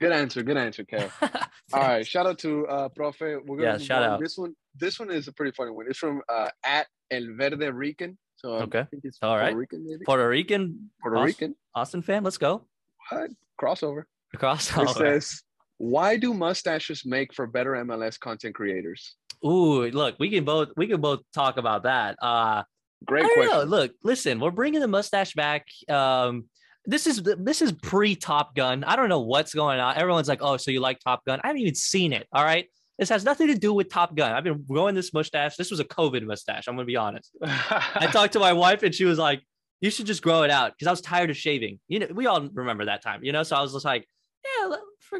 Good 0.00 0.12
answer. 0.12 0.42
Good 0.42 0.56
answer, 0.56 0.82
Kev. 0.84 1.10
All 1.72 1.80
right. 1.80 2.06
Shout 2.06 2.26
out 2.26 2.38
to 2.38 2.66
uh, 2.66 2.88
Profe. 2.88 3.20
We're 3.44 3.58
gonna 3.58 3.72
Yeah, 3.72 3.78
shout 3.78 4.02
out. 4.02 4.20
This 4.20 4.36
one, 4.38 4.56
this 4.76 4.98
one 4.98 5.10
is 5.10 5.28
a 5.28 5.32
pretty 5.32 5.52
funny 5.52 5.70
one. 5.70 5.86
It's 5.88 5.98
from 5.98 6.22
uh, 6.28 6.48
at 6.64 6.86
El 7.10 7.34
Verde 7.36 7.70
Rican. 7.70 8.18
So 8.36 8.56
um, 8.56 8.62
Okay. 8.64 8.80
I 8.80 8.84
think 8.84 9.04
it's 9.04 9.18
All 9.22 9.36
right. 9.36 9.52
Puerto 9.52 9.58
Rican, 9.58 9.84
maybe. 9.86 10.04
Puerto 10.04 10.28
Rican, 10.28 10.90
Puerto 11.00 11.22
Rican. 11.22 11.54
Austin 11.74 12.02
fan. 12.02 12.24
Let's 12.24 12.38
go. 12.38 12.66
What? 13.10 13.30
Crossover. 13.60 14.04
Crossover. 14.36 14.84
It 14.90 14.96
says, 14.96 15.42
"Why 15.78 16.16
do 16.16 16.32
mustaches 16.34 17.04
make 17.04 17.34
for 17.34 17.46
better 17.46 17.72
MLS 17.72 18.18
content 18.18 18.54
creators?" 18.54 19.16
Ooh, 19.44 19.88
look, 19.90 20.16
we 20.18 20.30
can 20.30 20.44
both, 20.44 20.68
we 20.76 20.86
can 20.86 21.00
both 21.00 21.20
talk 21.34 21.56
about 21.56 21.82
that. 21.82 22.16
Uh, 22.22 22.62
Great 23.04 23.24
question. 23.24 23.46
know. 23.46 23.64
Look, 23.64 23.92
listen, 24.04 24.38
we're 24.40 24.52
bringing 24.52 24.80
the 24.80 24.88
mustache 24.88 25.34
back. 25.34 25.66
Um, 25.88 26.44
this 26.84 27.06
is 27.06 27.22
this 27.38 27.62
is 27.62 27.72
pre 27.72 28.16
Top 28.16 28.54
Gun. 28.54 28.84
I 28.84 28.96
don't 28.96 29.08
know 29.08 29.20
what's 29.20 29.54
going 29.54 29.80
on. 29.80 29.96
Everyone's 29.96 30.28
like, 30.28 30.40
"Oh, 30.42 30.56
so 30.56 30.70
you 30.70 30.80
like 30.80 30.98
Top 31.00 31.24
Gun?" 31.24 31.40
I 31.42 31.48
haven't 31.48 31.62
even 31.62 31.74
seen 31.74 32.12
it. 32.12 32.26
All 32.32 32.44
right, 32.44 32.66
this 32.98 33.08
has 33.08 33.24
nothing 33.24 33.48
to 33.48 33.54
do 33.54 33.72
with 33.72 33.88
Top 33.88 34.14
Gun. 34.14 34.32
I've 34.32 34.44
been 34.44 34.64
growing 34.68 34.94
this 34.94 35.12
mustache. 35.12 35.56
This 35.56 35.70
was 35.70 35.80
a 35.80 35.84
COVID 35.84 36.24
mustache. 36.24 36.68
I'm 36.68 36.74
gonna 36.74 36.86
be 36.86 36.96
honest. 36.96 37.34
I 37.42 38.08
talked 38.12 38.34
to 38.34 38.38
my 38.38 38.52
wife, 38.52 38.82
and 38.82 38.94
she 38.94 39.04
was 39.04 39.18
like, 39.18 39.42
"You 39.80 39.90
should 39.90 40.06
just 40.06 40.22
grow 40.22 40.42
it 40.42 40.50
out," 40.50 40.72
because 40.72 40.86
I 40.86 40.90
was 40.90 41.00
tired 41.00 41.30
of 41.30 41.36
shaving. 41.36 41.80
You 41.88 42.00
know, 42.00 42.08
we 42.12 42.26
all 42.26 42.48
remember 42.52 42.84
that 42.86 43.02
time. 43.02 43.24
You 43.24 43.32
know, 43.32 43.42
so 43.42 43.56
I 43.56 43.62
was 43.62 43.72
just 43.72 43.84
like, 43.84 44.06
"Yeah, 44.44 44.76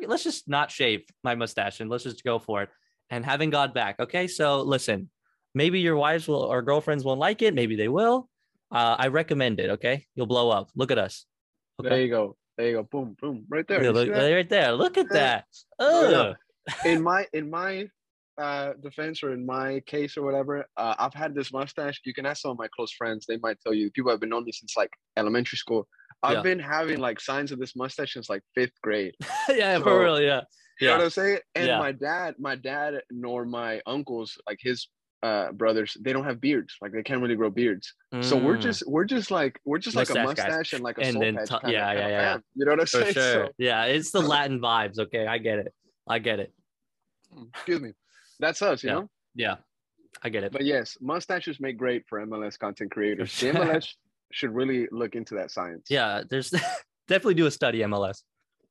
let's 0.07 0.25
just 0.25 0.49
not 0.49 0.71
shave 0.71 1.03
my 1.25 1.35
mustache 1.35 1.81
and 1.81 1.89
let's 1.89 2.05
just 2.05 2.23
go 2.25 2.39
for 2.39 2.63
it." 2.63 2.69
And 3.11 3.25
having 3.25 3.51
God 3.51 3.75
back, 3.75 4.01
okay. 4.01 4.27
So 4.27 4.63
listen, 4.63 5.11
maybe 5.55 5.81
your 5.81 5.97
wives 5.97 6.29
will 6.29 6.43
or 6.43 6.63
girlfriends 6.63 7.05
won't 7.05 7.21
like 7.21 7.43
it. 7.43 7.55
Maybe 7.55 7.77
they 7.77 7.89
will. 7.89 8.29
Uh, 8.71 8.97
I 8.99 9.09
recommend 9.09 9.61
it. 9.61 9.71
Okay, 9.71 10.07
you'll 10.15 10.27
blow 10.27 10.51
up. 10.51 10.71
Look 10.75 10.91
at 10.91 10.99
us. 10.99 11.27
There 11.79 12.01
you 12.01 12.09
go. 12.09 12.37
There 12.57 12.69
you 12.69 12.77
go. 12.77 12.83
Boom, 12.85 13.17
boom. 13.21 13.45
Right 13.49 13.67
there. 13.67 13.83
Yeah, 13.83 13.91
look, 13.91 14.09
right 14.11 14.49
there. 14.49 14.73
Look 14.73 14.99
at 14.99 15.09
that. 15.11 15.47
Yeah. 15.81 16.35
In 16.85 17.03
my 17.03 17.27
in 17.33 17.51
my 17.51 17.87
uh 18.39 18.73
defense 18.83 19.23
or 19.23 19.33
in 19.33 19.45
my 19.45 19.81
case 19.87 20.17
or 20.17 20.23
whatever, 20.23 20.65
uh, 20.77 20.95
I've 20.99 21.15
had 21.15 21.35
this 21.35 21.53
mustache. 21.53 22.01
You 22.05 22.15
can 22.15 22.25
ask 22.27 22.43
some 22.43 22.53
of 22.53 22.59
my 22.59 22.69
close 22.75 22.93
friends; 22.93 23.27
they 23.27 23.37
might 23.39 23.59
tell 23.61 23.75
you. 23.75 23.91
People 23.91 24.11
have 24.11 24.21
been 24.21 24.31
known 24.31 24.45
me 24.45 24.53
since 24.53 24.75
like 24.77 24.91
elementary 25.17 25.59
school. 25.59 25.87
I've 26.23 26.37
Yeah. 26.39 26.43
been 26.43 26.59
having 26.61 26.99
like 27.01 27.21
signs 27.21 27.51
of 27.53 27.59
this 27.59 27.75
mustache 27.75 28.13
since 28.15 28.31
like 28.31 28.43
fifth 28.55 28.81
grade. 28.83 29.15
yeah, 29.49 29.77
So- 29.79 29.85
for 29.85 30.01
real. 30.01 30.21
Yeah. 30.21 30.43
You 30.81 30.87
know 30.89 30.93
Yeah. 30.95 30.99
what 30.99 31.05
I'm 31.05 31.11
saying? 31.11 31.39
And 31.55 31.67
Yeah. 31.67 31.79
my 31.79 31.93
dad, 31.93 32.35
my 32.39 32.57
dad, 32.57 33.03
nor 33.11 33.45
my 33.45 33.81
uncles, 33.87 34.39
like 34.49 34.59
his 34.61 34.89
uh 35.23 35.53
brothers, 35.53 35.97
they 36.01 36.13
don't 36.13 36.25
have 36.25 36.41
beards. 36.41 36.75
Like 36.81 36.93
they 36.93 37.03
can't 37.03 37.21
really 37.21 37.37
grow 37.37 37.51
beards. 37.51 37.93
So 38.21 38.37
we're 38.37 38.57
Mm, 38.57 38.63
just 38.63 38.83
we're 38.89 39.05
just 39.05 39.31
like 39.31 39.61
we're 39.65 39.79
just 39.79 39.97
like 39.97 40.11
a 40.11 40.15
Mustache 40.15 40.49
guys. 40.49 40.73
and 40.73 40.83
like 40.83 40.99
a 40.99 41.03
And 41.05 41.13
soul 41.13 41.33
patch 41.35 41.49
t- 41.67 41.73
yeah, 41.73 41.93
yeah, 41.93 42.09
yeah. 42.09 42.37
You 42.57 42.65
know 42.65 42.73
what 42.73 42.81
I'm 42.81 42.87
for 42.87 43.03
saying? 43.03 43.13
sure. 43.19 43.47
So, 43.47 43.53
Yeah, 43.59 43.85
it's 43.85 44.11
the 44.11 44.21
Latin 44.23 44.61
vibes. 44.61 44.99
Okay, 44.99 45.27
I 45.27 45.39
get 45.39 45.59
it. 45.61 45.73
I 46.09 46.19
get 46.19 46.41
it. 46.41 46.53
excuse 47.55 47.81
me. 47.81 47.93
That's 48.41 48.61
us, 48.63 48.83
you 48.83 48.89
Yeah. 48.91 48.95
know. 48.97 49.11
Yeah, 49.35 49.57
I 50.23 50.29
get 50.29 50.45
it. 50.45 50.53
But 50.53 50.65
yes, 50.65 50.99
mustaches 51.01 51.61
make 51.61 51.79
great 51.79 52.05
for 52.09 52.21
MLS 52.27 52.59
content 52.59 52.91
creators. 52.91 53.33
The. 53.41 53.53
MLS 53.53 53.89
should 54.33 54.55
really 54.55 54.89
look 54.91 55.15
into 55.15 55.35
that 55.37 55.51
science. 55.51 55.87
Yeah, 55.91 56.23
there's 56.29 56.51
definitely 57.09 57.35
do 57.35 57.47
a 57.47 57.51
study 57.51 57.81
MLS. 57.81 58.23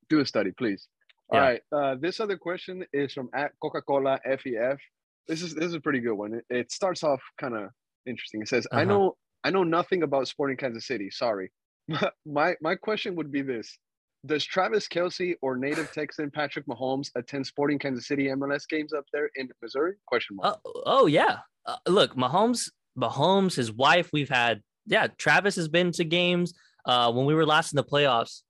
Do 0.10 0.20
a 0.20 0.26
study, 0.26 0.52
please. 0.52 0.88
All 1.30 1.40
Yeah. 1.40 1.46
right. 1.46 1.62
Uh, 1.72 1.96
this 1.96 2.20
other 2.20 2.38
question 2.38 2.86
is 2.94 3.14
from 3.14 3.30
at 3.34 3.52
Coca-Cola 3.62 4.20
FEF. 4.26 4.80
This 5.28 5.42
is 5.42 5.54
this 5.56 5.66
is 5.66 5.74
a 5.76 5.80
pretty 5.80 6.00
good 6.02 6.16
one. 6.16 6.34
It, 6.34 6.46
it 6.50 6.72
starts 6.72 7.04
off 7.04 7.22
kind 7.40 7.56
of 7.56 7.70
interesting. 8.06 8.42
It 8.42 8.50
says, 8.50 8.68
"I 8.72 8.78
Uh-huh. 8.82 8.86
know 8.86 9.18
I 9.44 9.50
know 9.52 9.64
nothing 9.64 10.04
about 10.04 10.28
Sporting 10.28 10.58
Kansas 10.58 10.86
City. 10.86 11.10
Sorry. 11.10 11.52
my 12.26 12.56
my 12.62 12.76
question 12.76 13.16
would 13.16 13.32
be 13.32 13.42
this: 13.42 13.78
Does 14.26 14.46
Travis 14.46 14.88
Kelce 14.88 15.36
or 15.42 15.58
native 15.58 15.92
Texan 15.92 16.30
Patrick 16.30 16.68
Mahomes 16.68 17.10
attend 17.16 17.46
Sporting 17.48 17.80
Kansas 17.80 18.08
City 18.08 18.26
MLS 18.28 18.68
games 18.68 18.94
up 18.94 19.06
there 19.12 19.30
in 19.36 19.50
Missouri? 19.62 19.96
Question 20.06 20.36
mark. 20.36 20.60
Oh, 20.64 20.84
oh 20.86 21.06
yeah. 21.08 21.40
Uh, 21.66 21.78
look, 21.88 22.16
Mahomes, 22.16 22.70
Mahomes, 22.98 23.56
his 23.56 23.72
wife. 23.72 24.10
We've 24.14 24.30
had 24.30 24.62
yeah. 24.86 25.08
Travis 25.18 25.56
has 25.56 25.68
been 25.68 25.92
to 25.94 26.04
games. 26.04 26.54
Uh, 26.86 27.12
when 27.12 27.26
we 27.26 27.34
were 27.34 27.46
last 27.46 27.74
in 27.74 27.78
the 27.78 27.84
playoffs, 27.84 28.42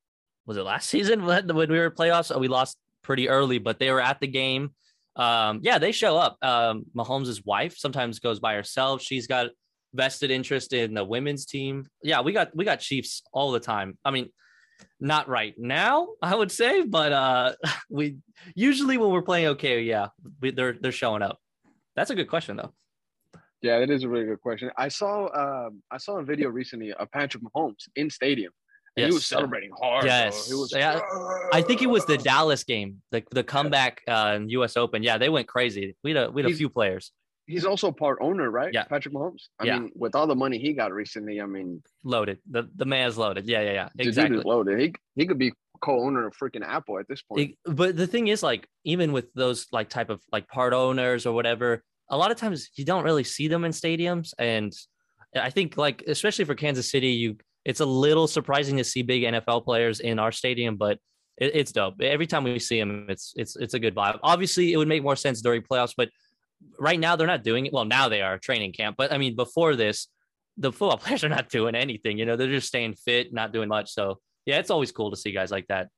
was 0.46 0.58
it 0.58 0.64
last 0.64 0.90
season 0.90 1.26
when 1.26 1.48
we 1.48 1.68
were 1.68 1.92
playoffs? 1.92 2.38
We 2.38 2.48
lost 2.48 2.78
pretty 3.02 3.30
early, 3.30 3.58
but 3.58 3.80
they 3.80 3.92
were 3.92 4.02
at 4.02 4.20
the 4.20 4.28
game. 4.28 4.72
Um, 5.16 5.60
yeah, 5.64 5.78
they 5.78 5.92
show 5.92 6.18
up. 6.18 6.38
Um, 6.42 6.86
Mahomes' 6.96 7.46
wife 7.46 7.78
sometimes 7.78 8.20
goes 8.20 8.40
by 8.40 8.56
herself. 8.56 9.02
She's 9.02 9.28
got 9.28 9.48
vested 9.94 10.32
interest 10.32 10.74
in 10.74 10.94
the 10.94 11.04
women's 11.04 11.46
team. 11.46 11.86
Yeah, 12.04 12.22
we 12.22 12.34
got 12.34 12.56
we 12.56 12.66
got 12.66 12.80
Chiefs 12.80 13.24
all 13.34 13.52
the 13.52 13.60
time. 13.60 13.98
I 14.06 14.12
mean, 14.12 14.30
not 15.00 15.28
right 15.28 15.54
now, 15.58 16.10
I 16.22 16.36
would 16.36 16.52
say, 16.52 16.84
but 16.84 17.12
uh, 17.12 17.54
we 17.90 18.18
usually 18.56 18.98
when 18.98 19.10
we're 19.12 19.22
playing 19.22 19.48
okay, 19.48 19.82
yeah, 19.82 20.08
we, 20.42 20.52
they're 20.52 20.74
they're 20.74 20.92
showing 20.92 21.22
up. 21.22 21.40
That's 21.96 22.10
a 22.10 22.16
good 22.16 22.30
question 22.30 22.58
though. 22.58 22.74
Yeah, 23.62 23.80
that 23.80 23.90
is 23.92 24.04
a 24.04 24.10
really 24.10 24.26
good 24.26 24.42
question. 24.42 24.72
I 24.78 24.88
saw 24.88 25.28
um, 25.36 25.84
I 25.92 25.98
saw 25.98 26.18
a 26.18 26.24
video 26.24 26.50
recently 26.50 26.94
of 26.94 27.12
Patrick 27.12 27.44
Mahomes 27.44 27.88
in 27.96 28.10
stadium. 28.10 28.52
And 28.98 29.06
he 29.06 29.14
was 29.14 29.22
Yes. 29.22 29.28
celebrating 29.28 29.72
hard. 29.80 30.04
Yes. 30.04 30.50
He 30.50 30.54
was, 30.54 30.74
Yeah, 30.76 31.00
I 31.54 31.62
think 31.62 31.82
it 31.82 31.88
was 31.90 32.06
the 32.06 32.18
Dallas 32.18 32.66
game, 32.66 33.02
the 33.12 33.24
the 33.32 33.44
comeback 33.44 34.02
uh, 34.08 34.34
in 34.36 34.50
U.S. 34.50 34.76
Open. 34.76 35.02
Yeah, 35.02 35.18
they 35.18 35.30
went 35.30 35.48
crazy. 35.48 35.96
We 36.04 36.12
had 36.12 36.28
a, 36.28 36.32
we 36.32 36.42
had 36.42 36.52
a 36.52 36.56
few 36.56 36.68
players 36.70 37.14
He's 37.52 37.66
also 37.66 37.92
part 37.92 38.18
owner, 38.22 38.50
right? 38.50 38.74
Yeah. 38.74 38.86
Patrick 38.86 39.14
Mahomes. 39.14 39.44
I 39.60 39.66
Yeah. 39.66 39.80
mean, 39.80 39.92
with 39.96 40.16
all 40.16 40.28
the 40.28 40.36
money 40.36 40.58
he 40.58 40.74
got 40.74 40.92
recently, 40.94 41.42
I 41.42 41.46
mean, 41.46 41.84
loaded. 42.04 42.40
The 42.50 42.70
the 42.76 42.86
man's 42.86 43.18
loaded. 43.18 43.48
Yeah, 43.48 43.62
yeah, 43.62 43.74
yeah. 43.74 43.90
the 43.96 44.04
dude 44.04 44.08
Exactly. 44.08 44.38
is 44.40 44.46
loaded. 44.46 44.80
He 44.80 44.94
he 45.16 45.26
could 45.28 45.38
be 45.38 45.52
co-owner 45.82 46.28
of 46.28 46.34
freaking 46.38 46.64
Apple 46.66 47.00
at 47.00 47.08
this 47.08 47.22
point. 47.24 47.52
It- 47.66 47.76
but 47.76 47.98
the 47.98 48.06
thing 48.08 48.28
is, 48.28 48.44
like, 48.44 48.68
even 48.84 49.12
with 49.12 49.34
those 49.34 49.68
like 49.72 49.90
type 49.90 50.10
of 50.10 50.22
like 50.32 50.48
part 50.48 50.74
owners 50.74 51.26
or 51.26 51.34
whatever, 51.34 51.84
a 52.10 52.18
lot 52.18 52.32
of 52.32 52.38
times 52.38 52.70
you 52.76 52.86
don't 52.86 53.04
really 53.04 53.24
see 53.24 53.48
them 53.48 53.66
in 53.66 53.72
stadiums. 53.72 54.34
And 54.38 54.72
I 55.36 55.50
think 55.50 55.78
like 55.78 56.04
especially 56.08 56.46
for 56.46 56.56
Kansas 56.56 56.90
City, 56.90 57.10
you 57.12 57.38
it's 57.66 57.80
a 57.80 57.86
little 57.86 58.28
surprising 58.28 58.78
to 58.78 58.84
see 58.84 59.02
big 59.04 59.24
NFL 59.24 59.64
players 59.66 60.00
in 60.00 60.18
our 60.20 60.32
stadium, 60.32 60.78
but 60.78 60.98
it, 61.38 61.52
it's 61.56 61.72
dope. 61.72 62.02
Every 62.02 62.28
time 62.28 62.44
we 62.44 62.60
see 62.60 62.80
them, 62.80 63.08
it's 63.10 63.34
it's 63.36 63.56
it's 63.56 63.74
a 63.74 63.80
good 63.80 63.96
vibe. 63.96 64.20
Obviously, 64.24 64.74
it 64.74 64.78
would 64.78 64.88
make 64.88 65.04
more 65.04 65.16
sense 65.16 65.42
during 65.42 65.62
playoffs, 65.62 65.94
but 65.96 66.10
right 66.80 67.00
now 67.00 67.16
they're 67.16 67.28
not 67.28 67.44
doing 67.44 67.66
it. 67.66 67.74
Well, 67.74 67.86
now 67.86 68.10
they 68.10 68.22
are 68.22 68.38
training 68.38 68.74
camp, 68.74 68.96
but 68.98 69.12
I 69.12 69.18
mean, 69.18 69.36
before 69.36 69.76
this, 69.76 70.08
the 70.58 70.72
football 70.72 70.98
players 71.04 71.24
are 71.24 71.30
not 71.30 71.50
doing 71.50 71.76
anything. 71.76 72.18
You 72.18 72.26
know, 72.26 72.36
they're 72.36 72.48
just 72.48 72.68
staying 72.68 72.96
fit, 72.96 73.34
not 73.34 73.54
doing 73.54 73.70
much. 73.70 73.92
So 73.94 74.20
yeah, 74.46 74.60
it's 74.60 74.72
always 74.72 74.92
cool 74.92 75.12
to 75.12 75.18
see 75.18 75.32
guys 75.32 75.52
like 75.52 75.68
that. 75.68 75.90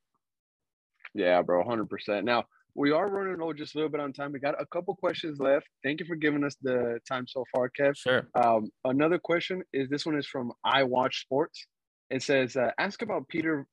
Yeah, 1.13 1.41
bro, 1.41 1.63
hundred 1.63 1.89
percent. 1.89 2.25
Now 2.25 2.45
we 2.75 2.91
are 2.91 3.07
running 3.07 3.39
over 3.41 3.53
just 3.53 3.75
a 3.75 3.77
little 3.77 3.91
bit 3.91 4.01
on 4.01 4.13
time. 4.13 4.31
We 4.31 4.39
got 4.39 4.59
a 4.59 4.65
couple 4.65 4.95
questions 4.95 5.39
left. 5.39 5.67
Thank 5.83 5.99
you 5.99 6.05
for 6.05 6.15
giving 6.15 6.43
us 6.43 6.55
the 6.61 6.99
time 7.07 7.27
so 7.27 7.45
far, 7.53 7.69
Kev. 7.69 7.95
Sure. 7.95 8.27
Um, 8.35 8.69
another 8.83 9.19
question 9.19 9.61
is 9.73 9.89
this 9.89 10.05
one 10.05 10.17
is 10.17 10.25
from 10.25 10.51
I 10.63 10.83
Watch 10.83 11.21
Sports. 11.21 11.67
It 12.09 12.23
says, 12.23 12.55
uh, 12.55 12.71
ask 12.79 13.01
about 13.01 13.27
Peter. 13.27 13.67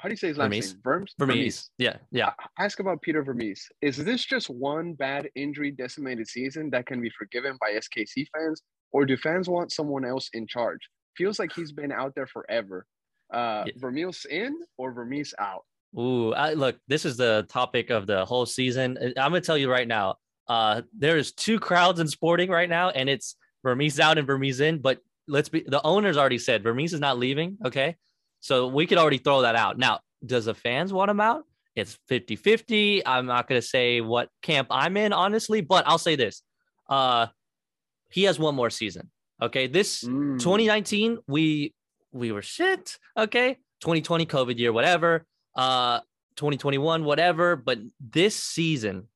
How 0.00 0.08
do 0.08 0.14
you 0.14 0.16
say 0.16 0.28
his 0.28 0.38
last 0.38 0.48
Vermes. 0.48 0.72
name? 0.72 0.80
Vermes. 0.82 1.14
Vermes. 1.18 1.70
Yeah, 1.76 1.96
yeah. 2.10 2.32
Ask 2.58 2.80
about 2.80 3.02
Peter 3.02 3.22
Vermes. 3.22 3.66
Is 3.82 3.98
this 3.98 4.24
just 4.24 4.48
one 4.48 4.94
bad 4.94 5.28
injury 5.34 5.70
decimated 5.70 6.26
season 6.26 6.70
that 6.70 6.86
can 6.86 7.02
be 7.02 7.10
forgiven 7.18 7.58
by 7.60 7.72
SKC 7.72 8.26
fans, 8.34 8.62
or 8.92 9.04
do 9.04 9.16
fans 9.18 9.46
want 9.48 9.72
someone 9.72 10.06
else 10.06 10.30
in 10.32 10.46
charge? 10.46 10.80
Feels 11.18 11.38
like 11.38 11.52
he's 11.52 11.70
been 11.72 11.92
out 11.92 12.14
there 12.14 12.26
forever. 12.26 12.86
Uh, 13.30 13.64
Yeah. 13.66 13.72
Vermes 13.76 14.24
in 14.30 14.58
or 14.78 14.92
Vermes 14.92 15.34
out? 15.38 15.64
Ooh, 15.98 16.32
I, 16.32 16.54
look, 16.54 16.78
this 16.88 17.04
is 17.04 17.16
the 17.18 17.44
topic 17.50 17.90
of 17.90 18.06
the 18.06 18.24
whole 18.24 18.46
season. 18.46 18.96
I'm 18.98 19.12
gonna 19.32 19.40
tell 19.42 19.58
you 19.58 19.70
right 19.70 19.86
now, 19.88 20.16
uh, 20.48 20.80
there's 20.96 21.32
two 21.32 21.60
crowds 21.60 22.00
in 22.00 22.08
sporting 22.08 22.48
right 22.48 22.70
now, 22.70 22.88
and 22.90 23.10
it's 23.10 23.36
Vermes 23.62 24.00
out 24.00 24.16
and 24.16 24.26
Vermes 24.26 24.60
in. 24.60 24.78
But 24.78 25.00
let's 25.28 25.50
be 25.50 25.60
the 25.66 25.82
owners 25.82 26.16
already 26.16 26.38
said 26.38 26.62
Vermes 26.62 26.94
is 26.94 27.00
not 27.00 27.18
leaving. 27.18 27.58
Okay. 27.66 27.96
So 28.40 28.68
we 28.68 28.86
could 28.86 28.98
already 28.98 29.18
throw 29.18 29.42
that 29.42 29.56
out. 29.56 29.78
Now, 29.78 30.00
does 30.24 30.46
the 30.46 30.54
fans 30.54 30.92
want 30.92 31.10
him 31.10 31.20
out? 31.20 31.44
It's 31.76 31.98
50 32.08 32.36
50. 32.36 33.06
I'm 33.06 33.26
not 33.26 33.48
going 33.48 33.60
to 33.60 33.66
say 33.66 34.00
what 34.00 34.28
camp 34.42 34.68
I'm 34.70 34.96
in, 34.96 35.12
honestly, 35.12 35.60
but 35.60 35.86
I'll 35.86 35.98
say 35.98 36.16
this. 36.16 36.42
Uh, 36.88 37.26
he 38.08 38.24
has 38.24 38.38
one 38.38 38.54
more 38.54 38.70
season. 38.70 39.10
Okay. 39.40 39.66
This 39.66 40.02
Mm. 40.04 40.38
2019, 40.40 41.18
we 41.26 41.74
we 42.12 42.32
were 42.32 42.42
shit. 42.42 42.98
Okay. 43.16 43.54
2020, 43.80 44.26
COVID 44.26 44.58
year, 44.58 44.72
whatever. 44.72 45.24
Uh 45.54 46.00
2021, 46.36 47.04
whatever. 47.04 47.56
But 47.56 47.78
this 48.00 48.34
season 48.34 49.08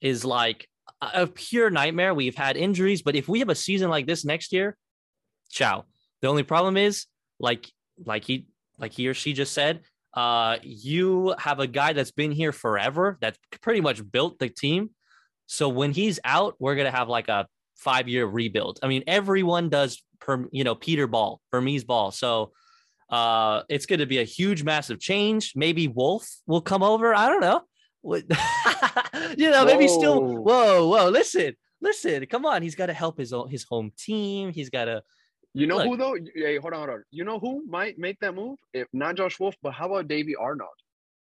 is 0.00 0.24
like 0.24 0.68
a 1.00 1.26
pure 1.26 1.70
nightmare. 1.70 2.12
We've 2.14 2.34
had 2.36 2.56
injuries, 2.56 3.02
but 3.02 3.16
if 3.16 3.28
we 3.28 3.38
have 3.40 3.48
a 3.48 3.54
season 3.54 3.88
like 3.90 4.06
this 4.06 4.24
next 4.24 4.52
year, 4.52 4.76
ciao. 5.50 5.84
The 6.20 6.28
only 6.28 6.42
problem 6.42 6.76
is 6.76 7.06
like 7.40 7.70
like 8.04 8.24
he 8.24 8.46
like 8.82 8.92
he 8.92 9.08
or 9.08 9.14
she 9.14 9.32
just 9.32 9.54
said, 9.54 9.80
uh, 10.12 10.58
you 10.62 11.34
have 11.38 11.60
a 11.60 11.66
guy 11.66 11.94
that's 11.94 12.10
been 12.10 12.32
here 12.32 12.52
forever, 12.52 13.16
that's 13.20 13.38
pretty 13.62 13.80
much 13.80 14.02
built 14.10 14.38
the 14.38 14.50
team. 14.50 14.90
So 15.46 15.70
when 15.70 15.92
he's 15.92 16.20
out, 16.24 16.56
we're 16.58 16.74
gonna 16.74 16.90
have 16.90 17.08
like 17.08 17.28
a 17.28 17.46
five 17.76 18.08
year 18.08 18.26
rebuild. 18.26 18.78
I 18.82 18.88
mean, 18.88 19.04
everyone 19.06 19.70
does 19.70 20.02
per 20.20 20.46
you 20.52 20.64
know 20.64 20.74
Peter 20.74 21.06
Ball, 21.06 21.40
Vermes 21.50 21.84
Ball. 21.84 22.10
So 22.10 22.52
uh, 23.12 23.62
it's 23.68 23.84
going 23.84 24.00
to 24.00 24.06
be 24.06 24.18
a 24.18 24.24
huge, 24.24 24.64
massive 24.64 24.98
change. 24.98 25.52
Maybe 25.54 25.86
Wolff 25.86 26.26
will 26.46 26.62
come 26.62 26.82
over. 26.82 27.14
I 27.14 27.28
don't 27.28 27.42
know. 27.42 27.60
What- 28.00 28.24
you 29.36 29.50
know, 29.50 29.66
maybe 29.66 29.86
still. 29.86 30.22
Whoa. 30.22 30.40
Whoa, 30.40 30.88
whoa! 30.88 31.08
Listen, 31.10 31.54
listen. 31.80 32.26
Come 32.26 32.46
on, 32.46 32.62
he's 32.62 32.74
got 32.74 32.86
to 32.86 32.94
help 32.94 33.18
his 33.18 33.32
own 33.32 33.50
his 33.50 33.64
home 33.64 33.92
team. 33.96 34.52
He's 34.52 34.70
got 34.70 34.86
to. 34.86 35.02
You 35.54 35.66
know 35.66 35.76
Look. 35.78 35.86
who 35.86 35.96
though? 35.96 36.16
Hey, 36.34 36.56
hold 36.56 36.72
on, 36.72 36.78
hold 36.80 36.90
on. 36.90 37.04
You 37.10 37.24
know 37.24 37.38
who 37.38 37.64
might 37.66 37.98
make 37.98 38.18
that 38.20 38.34
move? 38.34 38.58
If 38.72 38.88
not 38.92 39.16
Josh 39.16 39.38
Wolff, 39.38 39.54
but 39.62 39.72
how 39.72 39.86
about 39.86 40.08
Davy 40.08 40.34
Arnaud? 40.36 40.68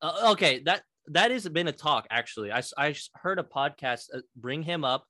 Uh, 0.02 0.30
okay, 0.32 0.60
that 0.64 0.82
that 1.08 1.30
has 1.30 1.48
been 1.48 1.66
a 1.68 1.72
talk 1.72 2.06
actually. 2.10 2.52
I 2.52 2.62
I 2.78 2.94
heard 3.16 3.38
a 3.38 3.42
podcast 3.42 4.04
uh, 4.14 4.20
bring 4.36 4.62
him 4.62 4.84
up. 4.84 5.04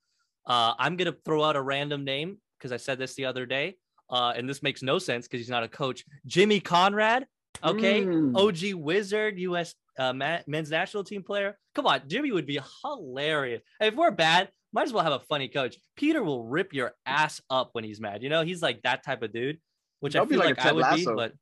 Uh, 0.47 0.73
I'm 0.79 0.97
gonna 0.97 1.15
throw 1.25 1.45
out 1.45 1.57
a 1.57 1.61
random 1.63 2.05
name 2.05 2.39
because 2.59 2.73
I 2.73 2.79
said 2.79 2.99
this 2.99 3.15
the 3.15 3.27
other 3.27 3.45
day, 3.45 3.77
uh, 4.09 4.33
and 4.37 4.49
this 4.49 4.63
makes 4.63 4.83
no 4.83 4.99
sense 4.99 5.27
because 5.29 5.41
he's 5.41 5.51
not 5.51 5.63
a 5.65 5.69
coach. 5.69 6.05
Jimmy 6.27 6.59
Conrad, 6.61 7.27
okay, 7.63 8.03
Mm. 8.05 8.35
OG 8.37 8.75
Wizard, 8.83 9.39
U.S. 9.41 9.75
Uh, 9.99 10.15
men's 10.15 10.71
national 10.71 11.05
team 11.05 11.23
player. 11.23 11.59
Come 11.75 11.87
on, 11.87 12.01
Jimmy 12.09 12.33
would 12.33 12.47
be 12.47 12.59
hilarious. 12.83 13.61
If 13.81 13.95
we're 13.95 14.11
bad, 14.11 14.49
might 14.73 14.85
as 14.87 14.93
well 14.93 15.03
have 15.05 15.13
a 15.13 15.21
funny 15.21 15.49
coach. 15.49 15.77
Peter 15.97 16.23
will 16.23 16.45
rip 16.45 16.73
your 16.73 16.93
ass 17.07 17.41
up 17.51 17.71
when 17.73 17.85
he's 17.85 18.01
mad. 18.01 18.23
You 18.23 18.29
know, 18.29 18.43
he's 18.43 18.63
like 18.63 18.83
that 18.83 19.03
type 19.05 19.23
of 19.23 19.33
dude, 19.33 19.59
which 20.01 20.15
I 20.15 20.21
That'd 20.21 20.29
be 20.31 20.35
feel 20.37 20.45
like 20.45 20.57
like, 20.59 20.67
I 20.67 20.73
would 20.73 20.83
Lasso. 20.83 21.11
be. 21.11 21.17
But 21.17 21.33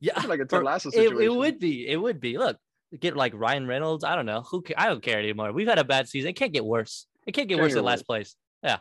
yeah, 0.00 0.20
like 0.26 0.40
a 0.40 0.44
Ted 0.46 0.62
Lasso 0.62 0.88
it, 0.90 0.92
situation. 0.92 1.22
it 1.22 1.34
would 1.34 1.58
be. 1.58 1.88
It 1.88 1.96
would 1.96 2.20
be. 2.20 2.38
Look, 2.38 2.56
get 2.98 3.16
like 3.16 3.32
Ryan 3.34 3.66
Reynolds. 3.66 4.04
I 4.04 4.14
don't 4.14 4.26
know 4.26 4.42
who. 4.42 4.62
ca- 4.62 4.74
I 4.76 4.86
don't 4.88 5.02
care 5.02 5.18
anymore. 5.18 5.52
We've 5.52 5.66
had 5.68 5.78
a 5.78 5.84
bad 5.84 6.08
season. 6.08 6.30
It 6.30 6.36
can't 6.36 6.52
get 6.52 6.64
worse. 6.64 7.06
It 7.26 7.32
can't 7.32 7.48
get 7.48 7.56
Can't 7.56 7.64
worse 7.64 7.74
than 7.74 7.84
last 7.84 8.06
place. 8.06 8.34
Yeah. 8.62 8.78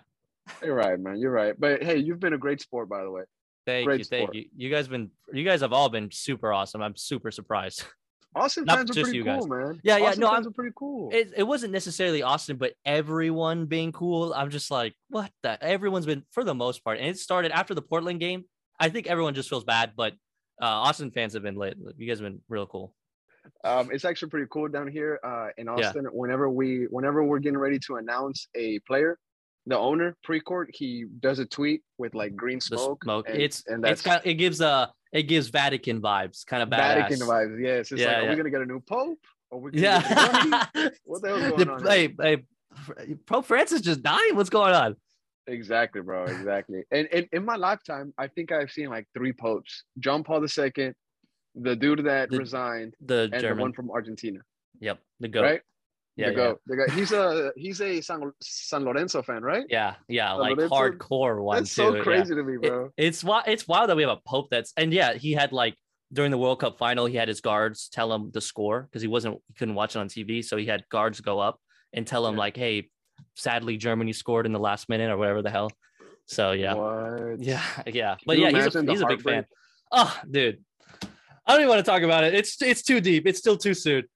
You're 0.64 0.76
right, 0.76 0.98
man. 1.00 1.18
You're 1.18 1.32
right. 1.32 1.60
But 1.60 1.84
hey, 1.84 1.98
you've 1.98 2.20
been 2.20 2.34
a 2.34 2.38
great 2.38 2.62
sport, 2.62 2.88
by 2.88 3.04
the 3.04 3.12
way. 3.12 3.24
Thank 3.66 3.86
Great 3.86 4.00
you. 4.00 4.06
Thank 4.06 4.34
you. 4.34 4.46
You 4.56 4.70
guys 4.70 4.88
been. 4.88 5.12
You 5.34 5.44
guys 5.44 5.60
have 5.60 5.74
all 5.74 5.90
been 5.90 6.10
super 6.10 6.54
awesome. 6.54 6.82
I'm 6.82 6.96
super 6.96 7.32
surprised. 7.32 7.84
Austin 8.36 8.66
Not 8.66 8.78
fans 8.78 8.98
are 8.98 9.04
pretty 9.04 9.24
cool, 9.24 9.48
man. 9.48 9.80
Yeah, 9.84 9.98
yeah, 9.98 10.06
Austin 10.08 10.22
no, 10.22 10.28
fans 10.32 10.46
I'm- 10.46 10.52
are 10.52 10.54
pretty 10.54 10.74
cool. 10.76 11.10
it, 11.12 11.34
it 11.38 11.44
wasn't 11.44 11.74
necessarily 11.74 12.22
Austin, 12.22 12.58
but 12.58 12.74
everyone 12.86 13.66
being 13.66 13.92
cool. 13.92 14.34
I'm 14.34 14.50
just 14.50 14.70
like, 14.70 14.94
what 15.10 15.32
the? 15.44 15.62
Everyone's 15.64 16.06
been 16.06 16.24
for 16.32 16.44
the 16.44 16.54
most 16.54 16.84
part, 16.84 17.00
and 17.00 17.08
it 17.08 17.18
started 17.18 17.52
after 17.52 17.74
the 17.74 17.82
Portland 17.82 18.20
game. 18.20 18.46
I 18.80 18.90
think 18.90 19.08
everyone 19.08 19.34
just 19.34 19.50
feels 19.50 19.64
bad, 19.64 19.94
but 19.96 20.14
uh, 20.62 20.66
Austin 20.66 21.10
fans 21.12 21.34
have 21.34 21.42
been 21.44 21.56
lit. 21.56 21.78
You 21.98 22.08
guys 22.08 22.20
have 22.20 22.30
been 22.32 22.42
real 22.48 22.68
cool. 22.68 22.94
um, 23.64 23.90
it's 23.92 24.06
actually 24.06 24.30
pretty 24.30 24.48
cool 24.52 24.68
down 24.68 24.88
here 24.88 25.20
uh, 25.24 25.48
in 25.58 25.66
Yeah. 25.66 25.88
Austin. 25.88 26.06
Whenever 26.12 26.48
we, 26.50 26.84
whenever 26.92 27.24
we're 27.24 27.40
getting 27.40 27.58
ready 27.58 27.80
to 27.88 27.96
announce 27.96 28.48
a 28.56 28.78
player, 28.80 29.18
the 29.66 29.78
owner 29.78 30.16
Precourt, 30.28 30.68
he 30.74 31.06
does 31.22 31.40
a 31.40 31.46
tweet 31.46 31.82
with 31.98 32.14
like 32.14 32.36
green 32.36 32.60
smoke. 32.62 33.04
smoke. 33.04 33.28
and- 33.30 33.42
it's 33.42 33.64
and 33.68 33.84
it's 33.84 34.02
that's 34.04 34.18
kind. 34.18 34.22
it 34.26 34.36
gives 34.36 34.62
uh 34.62 34.88
it 35.18 35.24
gives 35.24 35.48
Vatican 35.50 36.02
vibes, 36.02 36.46
kind 36.46 36.62
of 36.64 36.70
badass. 36.70 37.10
Vatican 37.10 37.28
vibes. 37.28 37.62
Yes, 37.62 37.92
it's 37.92 38.02
Yeah, 38.02 38.08
like, 38.08 38.18
are 38.18 38.22
yeah. 38.24 38.30
we 38.30 38.36
gonna 38.36 38.50
get 38.52 38.62
a 38.62 38.66
new 38.66 38.80
pope? 38.80 39.20
Or 39.50 39.60
we 39.62 39.72
gonna 39.72 39.82
get 39.82 40.12
a 40.12 40.44
new 40.44 40.50
Yeah. 40.84 40.90
What 41.06 41.22
the 41.24 41.28
hell's 41.30 41.42
The- 41.58 41.66
going 41.66 41.70
on? 41.70 41.86
hey, 41.88 42.16
hey, 42.22 43.16
Pope 43.26 43.46
Francis 43.46 43.82
just 43.82 44.04
dying. 44.04 44.36
What's 44.36 44.50
going 44.52 44.74
on? 44.74 44.96
Exactly, 45.48 46.02
bro. 46.02 46.26
Exactly. 46.26 46.84
And, 46.92 47.08
and 47.12 47.28
in 47.32 47.44
my 47.46 47.56
lifetime, 47.56 48.14
I 48.18 48.28
think 48.28 48.52
I've 48.52 48.70
seen 48.70 48.90
like 48.90 49.08
three 49.16 49.34
popes: 49.34 49.84
John 50.00 50.24
Paul 50.24 50.44
II, 50.44 50.94
the 51.56 51.76
dude 51.76 52.04
that 52.06 52.30
The 52.30 52.38
resigned, 52.38 52.94
The 53.04 53.30
and 53.34 53.44
the 53.44 53.56
one 53.56 53.74
from 53.74 53.90
Argentina. 53.90 54.40
yep. 54.80 55.00
The 55.20 55.30
goat. 55.30 55.42
Right? 55.44 55.62
Yeah, 56.18 56.32
the 56.32 56.36
yeah. 56.42 56.54
The 56.66 56.76
guy. 56.78 56.94
He's 56.96 57.12
a 57.12 57.52
he's 57.56 57.80
a 57.82 58.02
San, 58.02 58.32
San 58.42 58.84
Lorenzo 58.84 59.22
fan, 59.22 59.44
right? 59.44 59.66
Yeah, 59.70 59.96
yeah, 60.08 60.34
The 60.34 60.40
like 60.40 60.58
Lorenzo- 60.58 60.76
hardcore 60.76 61.44
one 61.44 61.58
That's 61.60 61.70
too. 61.76 61.82
so 61.84 61.96
yeah. 61.96 62.04
crazy 62.04 62.34
to 62.36 62.44
me, 62.44 62.56
It- 62.56 62.62
bro. 62.64 62.90
it's 62.98 63.24
wild. 63.24 63.44
It's 63.48 63.68
wild 63.68 63.90
that 63.90 63.96
we 63.96 64.02
have 64.04 64.12
a 64.18 64.22
pope 64.28 64.48
that's 64.50 64.74
and 64.78 64.92
yeah, 64.94 65.14
he 65.14 65.32
had 65.34 65.52
like 65.54 65.76
during 66.12 66.32
the 66.32 66.38
World 66.38 66.60
Cup 66.60 66.78
final, 66.78 67.06
he 67.06 67.16
had 67.18 67.28
his 67.28 67.42
guards 67.42 67.88
tell 67.90 68.12
him 68.14 68.32
the 68.34 68.42
score 68.42 68.82
because 68.84 69.02
he 69.02 69.08
wasn't 69.08 69.38
he 69.48 69.54
couldn't 69.54 69.76
watch 69.76 69.96
it 69.96 70.00
on 70.00 70.08
TV, 70.10 70.44
so 70.44 70.58
he 70.58 70.66
had 70.66 70.84
guards 70.90 71.22
go 71.22 71.40
up 71.40 71.60
and 71.94 72.08
tell 72.08 72.26
him 72.26 72.34
Yeah. 72.34 72.40
like, 72.40 72.58
"Hey, 72.58 72.90
sadly 73.36 73.78
Germany 73.78 74.12
scored 74.14 74.46
in 74.46 74.54
the 74.54 74.60
last 74.60 74.90
minute 74.90 75.12
or 75.12 75.18
whatever 75.18 75.42
the 75.44 75.50
hell." 75.52 75.70
So 76.26 76.52
yeah, 76.54 76.74
What? 76.74 77.40
yeah, 77.42 77.62
yeah. 77.88 78.16
But 78.26 78.40
yeah, 78.40 78.50
he's 78.52 78.76
a, 78.76 78.84
he's 78.84 79.02
a 79.02 79.06
big 79.06 79.22
fan. 79.22 79.46
Oh, 79.92 80.18
dude, 80.30 80.64
I 81.46 81.52
don't 81.52 81.60
even 81.62 81.70
want 81.70 81.86
to 81.86 81.90
talk 81.92 82.02
about 82.02 82.24
it. 82.24 82.34
It's 82.34 82.60
it's 82.62 82.82
too 82.82 83.00
deep. 83.02 83.28
It's 83.28 83.38
still 83.40 83.58
too 83.58 83.74
soon. 83.76 84.04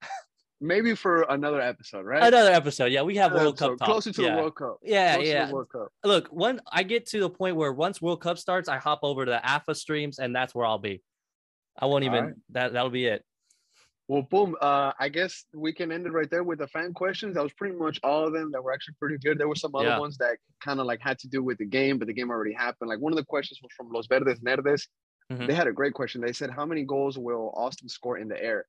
Maybe 0.62 0.94
for 0.94 1.22
another 1.28 1.60
episode, 1.60 2.04
right? 2.06 2.22
Another 2.22 2.52
episode. 2.52 2.92
Yeah, 2.92 3.02
we 3.02 3.16
have 3.16 3.32
Another 3.32 3.46
World 3.46 3.58
Cup 3.58 3.78
talk. 3.78 3.88
closer 3.88 4.12
to 4.12 4.22
yeah. 4.22 4.36
the 4.36 4.42
World 4.42 4.54
Cup. 4.54 4.76
Yeah, 4.82 5.14
Closer 5.16 5.28
yeah. 5.28 5.50
World 5.50 5.68
Cup. 5.72 5.88
Look, 6.04 6.28
when 6.28 6.60
I 6.70 6.84
get 6.84 7.06
to 7.08 7.18
the 7.20 7.28
point 7.28 7.56
where 7.56 7.72
once 7.72 8.00
World 8.00 8.20
Cup 8.20 8.38
starts, 8.38 8.68
I 8.68 8.78
hop 8.78 9.00
over 9.02 9.24
to 9.24 9.30
the 9.32 9.44
AFA 9.44 9.74
streams, 9.74 10.20
and 10.20 10.34
that's 10.34 10.54
where 10.54 10.64
I'll 10.64 10.78
be. 10.78 11.02
I 11.76 11.86
won't 11.86 12.04
even. 12.04 12.16
Alright. 12.16 12.34
That 12.50 12.72
that'll 12.74 12.90
be 12.90 13.06
it. 13.06 13.24
Well, 14.06 14.22
boom. 14.22 14.54
Uh, 14.60 14.92
I 15.00 15.08
guess 15.08 15.44
we 15.54 15.72
can 15.72 15.90
end 15.90 16.06
it 16.06 16.12
right 16.12 16.30
there 16.30 16.44
with 16.44 16.60
the 16.60 16.68
fan 16.68 16.92
questions. 16.92 17.34
That 17.34 17.42
was 17.42 17.52
pretty 17.54 17.74
much 17.74 17.98
all 18.04 18.26
of 18.26 18.32
them 18.32 18.50
that 18.52 18.62
were 18.62 18.72
actually 18.72 18.94
pretty 19.00 19.16
good. 19.18 19.38
There 19.38 19.48
were 19.48 19.56
some 19.56 19.74
other 19.74 19.86
Yeah. 19.86 19.98
ones 19.98 20.16
that 20.18 20.36
kind 20.62 20.78
of 20.80 20.86
like 20.86 21.00
had 21.00 21.18
to 21.20 21.28
do 21.28 21.42
with 21.42 21.58
the 21.58 21.64
game, 21.66 21.98
but 21.98 22.06
the 22.06 22.12
game 22.12 22.30
already 22.30 22.52
happened. 22.52 22.88
Like 22.88 23.00
one 23.00 23.12
of 23.12 23.16
the 23.16 23.24
questions 23.24 23.58
was 23.62 23.72
from 23.76 23.90
Los 23.90 24.06
Verdes 24.06 24.40
Nerdes. 24.40 24.86
Mhm. 25.32 25.46
They 25.46 25.54
had 25.54 25.66
a 25.66 25.72
great 25.72 25.94
question. 25.94 26.20
They 26.20 26.32
said, 26.32 26.50
"How 26.50 26.66
many 26.66 26.84
goals 26.84 27.16
will 27.18 27.52
Austin 27.56 27.88
score 27.88 28.18
in 28.18 28.28
the 28.28 28.40
air?" 28.42 28.66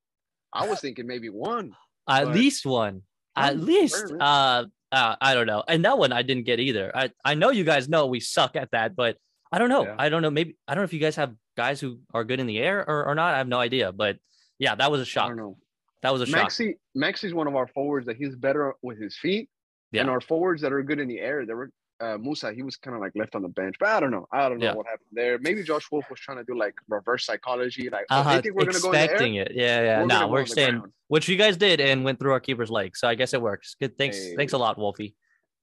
I 0.54 0.68
was 0.68 0.80
thinking 0.80 1.06
maybe 1.06 1.28
one. 1.28 1.74
At 2.08 2.24
But- 2.26 2.34
least 2.34 2.64
one. 2.66 3.02
At 3.36 3.58
least. 3.58 4.12
Uh, 4.20 4.66
uh, 4.92 5.16
I 5.20 5.34
don't 5.34 5.46
know. 5.48 5.64
And 5.66 5.84
that 5.84 5.98
one 5.98 6.12
I 6.12 6.22
didn't 6.22 6.44
get 6.44 6.60
either. 6.60 6.92
I 6.94 7.10
I 7.24 7.34
know 7.34 7.50
you 7.50 7.64
guys 7.64 7.88
know 7.88 8.06
we 8.06 8.20
suck 8.20 8.54
at 8.54 8.70
that, 8.70 8.94
but 8.94 9.16
I 9.50 9.58
don't 9.58 9.68
know. 9.68 9.84
Yeah. 9.84 9.96
I 9.98 10.08
don't 10.08 10.22
know. 10.22 10.30
Maybe 10.30 10.56
I 10.68 10.74
don't 10.74 10.82
know 10.82 10.84
if 10.84 10.92
you 10.92 11.00
guys 11.00 11.16
have 11.16 11.34
guys 11.56 11.80
who 11.80 11.98
are 12.12 12.22
good 12.24 12.38
in 12.40 12.46
the 12.46 12.58
air 12.58 12.78
or, 12.88 13.06
or 13.06 13.14
not. 13.16 13.34
I 13.34 13.38
have 13.38 13.48
no 13.48 13.58
idea. 13.58 13.90
But 13.90 14.18
yeah, 14.60 14.76
that 14.76 14.90
was 14.92 15.00
a 15.00 15.04
shock. 15.04 15.28
don't 15.28 15.36
know. 15.36 15.58
That 16.02 16.12
was 16.12 16.22
a 16.22 16.26
shock. 16.26 16.48
Maxi 16.50 16.74
Maxi's 16.96 17.34
one 17.34 17.48
of 17.48 17.56
our 17.56 17.66
forwards 17.66 18.06
that 18.06 18.16
he's 18.16 18.36
better 18.36 18.74
with 18.82 18.98
his 19.00 19.16
feet, 19.16 19.48
Yeah. 19.90 20.02
and 20.02 20.10
our 20.10 20.20
forwards 20.20 20.62
that 20.62 20.72
are 20.72 20.82
good 20.84 21.00
in 21.00 21.08
the 21.08 21.18
air. 21.18 21.44
There 21.46 21.56
were 21.56 21.70
uh, 22.00 22.18
Musa, 22.18 22.52
he 22.52 22.62
was 22.62 22.76
kind 22.76 22.94
of 22.96 23.00
like 23.00 23.12
left 23.14 23.34
on 23.34 23.42
the 23.42 23.48
bench, 23.48 23.76
but 23.78 23.88
I 23.88 24.00
don't 24.00 24.10
know. 24.10 24.26
I 24.32 24.48
don't 24.48 24.58
know 24.58 24.66
Yeah. 24.66 24.74
what 24.74 24.86
happened 24.86 25.08
there. 25.12 25.38
Maybe 25.40 25.62
Josh 25.62 25.90
Wolff 25.90 26.04
was 26.10 26.18
trying 26.20 26.38
to 26.38 26.44
do 26.44 26.56
like 26.58 26.74
reverse 26.88 27.24
psychology, 27.24 27.88
like 27.90 28.06
oh, 28.10 28.20
Uh-huh, 28.20 28.34
they 28.36 28.42
think 28.42 28.54
we're 28.56 28.64
gonna 28.66 28.80
go 28.80 28.88
in 28.88 28.92
the 28.92 28.98
air. 28.98 29.04
expecting 29.04 29.34
it. 29.36 29.52
Yeah, 29.54 29.82
yeah. 29.82 30.00
We're 30.00 30.06
no, 30.06 30.28
we're 30.28 30.46
staying, 30.46 30.82
which 31.08 31.28
you 31.28 31.36
guys 31.36 31.56
did, 31.56 31.80
and 31.80 32.04
went 32.04 32.18
through 32.18 32.32
our 32.32 32.40
keeper's 32.40 32.70
leg. 32.70 32.96
So 32.96 33.06
I 33.08 33.14
guess 33.14 33.32
it 33.34 33.40
works. 33.40 33.76
Good. 33.80 33.96
Thanks. 33.96 34.16
Hey. 34.18 34.34
Thanks 34.36 34.52
a 34.52 34.58
lot, 34.58 34.76
Wolfie. 34.78 35.14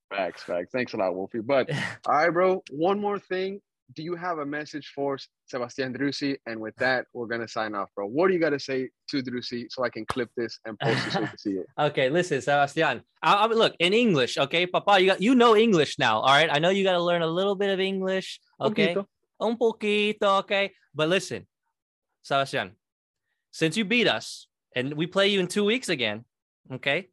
Facts, 0.10 0.44
facts. 0.44 0.70
Thanks 0.74 0.94
a 0.94 0.98
lot, 0.98 1.16
Wolfie. 1.16 1.40
But 1.40 1.70
all 2.06 2.14
right, 2.16 2.30
bro. 2.30 2.64
One 2.72 3.00
more 3.00 3.20
thing. 3.20 3.62
Do 3.94 4.04
you 4.04 4.16
have 4.16 4.38
a 4.38 4.46
message 4.46 4.92
for 4.96 5.18
Sebastian 5.48 5.94
Driussi? 5.94 6.38
And 6.46 6.60
with 6.60 6.76
that, 6.78 7.08
we're 7.14 7.28
gonna 7.28 7.48
sign 7.48 7.76
off, 7.76 7.90
bro. 7.96 8.06
What 8.08 8.28
do 8.28 8.34
you 8.34 8.40
got 8.40 8.52
to 8.52 8.60
say 8.60 8.90
to 9.10 9.22
Driussi 9.22 9.66
so 9.70 9.84
I 9.84 9.90
can 9.90 10.06
clip 10.06 10.30
this 10.38 10.60
and 10.66 10.80
post 10.80 11.08
it 11.08 11.12
so 11.12 11.20
you 11.22 11.28
can 11.28 11.38
see 11.38 11.52
it? 11.52 11.66
Okay, 11.78 12.10
listen, 12.10 12.40
Sebastian. 12.42 13.02
I, 13.22 13.34
I 13.34 13.46
look 13.48 13.76
in 13.80 13.94
English. 13.94 14.38
Okay, 14.38 14.66
Papa, 14.66 15.00
you 15.00 15.08
got 15.08 15.22
you 15.22 15.36
know 15.36 15.56
English 15.56 16.00
now. 16.00 16.20
All 16.22 16.30
right, 16.34 16.50
I 16.52 16.60
know 16.60 16.70
you 16.70 16.84
got 16.84 16.94
to 16.94 17.04
learn 17.04 17.22
a 17.22 17.28
little 17.28 17.56
bit 17.56 17.70
of 17.70 17.80
English. 17.80 18.40
Okay, 18.60 18.96
Poquito. 18.96 19.06
un 19.42 19.58
poquito. 19.58 20.40
Okay, 20.40 20.72
but 20.96 21.10
listen, 21.10 21.48
Sebastian, 22.24 22.72
since 23.52 23.76
you 23.76 23.84
beat 23.84 24.08
us 24.08 24.48
and 24.76 24.94
we 24.94 25.08
play 25.08 25.28
you 25.28 25.40
in 25.40 25.48
two 25.48 25.66
weeks 25.66 25.90
again, 25.90 26.24
okay, 26.72 27.10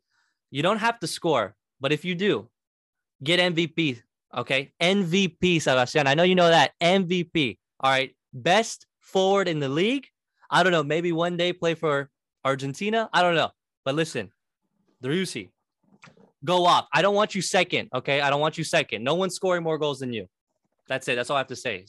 you 0.50 0.62
don't 0.62 0.78
have 0.78 1.00
to 1.00 1.06
score, 1.06 1.56
but 1.80 1.92
if 1.92 2.04
you 2.04 2.14
do, 2.14 2.48
get 3.22 3.40
MVP. 3.40 4.02
Okay, 4.36 4.72
MVP, 4.80 5.62
Sebastian. 5.62 6.06
I 6.06 6.14
know 6.14 6.22
you 6.22 6.34
know 6.34 6.48
that 6.48 6.72
MVP. 6.82 7.58
All 7.80 7.90
right, 7.90 8.14
best 8.32 8.86
forward 9.00 9.48
in 9.48 9.58
the 9.58 9.68
league. 9.68 10.06
I 10.50 10.62
don't 10.62 10.72
know. 10.72 10.82
Maybe 10.82 11.12
one 11.12 11.36
day 11.36 11.52
play 11.52 11.74
for 11.74 12.10
Argentina. 12.44 13.08
I 13.12 13.22
don't 13.22 13.34
know. 13.34 13.50
But 13.84 13.94
listen, 13.94 14.30
Driussi, 15.02 15.50
go 16.44 16.66
off. 16.66 16.86
I 16.92 17.02
don't 17.02 17.14
want 17.14 17.34
you 17.34 17.42
second. 17.42 17.88
Okay. 17.94 18.20
I 18.20 18.30
don't 18.30 18.40
want 18.40 18.58
you 18.58 18.64
second. 18.64 19.04
No 19.04 19.14
one's 19.14 19.34
scoring 19.34 19.62
more 19.62 19.78
goals 19.78 20.00
than 20.00 20.12
you. 20.12 20.26
That's 20.88 21.06
it. 21.08 21.16
That's 21.16 21.30
all 21.30 21.36
I 21.36 21.40
have 21.40 21.48
to 21.48 21.56
say. 21.56 21.84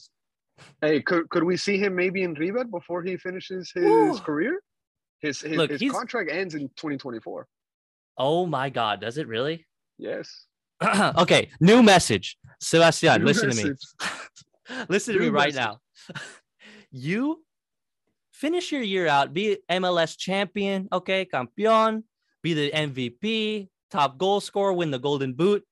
Hey, 0.80 1.00
could, 1.00 1.28
could 1.30 1.44
we 1.44 1.56
see 1.56 1.78
him 1.78 1.94
maybe 1.94 2.22
in 2.22 2.34
River 2.34 2.64
before 2.64 3.02
he 3.02 3.16
finishes 3.16 3.72
his 3.74 3.84
Woo. 3.84 4.18
career? 4.18 4.60
His 5.20 5.40
his, 5.40 5.56
Look, 5.56 5.70
his 5.70 5.90
contract 5.90 6.30
ends 6.30 6.54
in 6.54 6.68
2024. 6.76 7.46
Oh 8.18 8.46
my 8.46 8.68
God. 8.70 9.00
Does 9.00 9.18
it 9.18 9.26
really? 9.26 9.66
Yes. 9.98 10.46
okay. 11.18 11.50
New 11.60 11.82
message. 11.82 12.36
Sebastian, 12.60 13.20
New 13.20 13.26
listen 13.26 13.50
to 13.50 13.56
me. 13.56 13.70
message. 13.70 13.86
listen 14.88 15.14
to 15.14 15.20
me 15.20 15.26
New 15.26 15.32
right 15.32 15.54
message. 15.54 15.78
now. 16.08 16.14
you 16.90 17.42
finish 18.32 18.72
your 18.72 18.82
year 18.82 19.06
out, 19.06 19.32
be 19.34 19.58
MLS 19.70 20.16
champion, 20.16 20.88
okay, 20.92 21.24
campeón, 21.26 22.04
be 22.42 22.54
the 22.54 22.70
MVP, 22.70 23.68
top 23.90 24.18
goal 24.18 24.40
scorer, 24.40 24.72
win 24.72 24.90
the 24.90 24.98
golden 24.98 25.32
boot, 25.34 25.64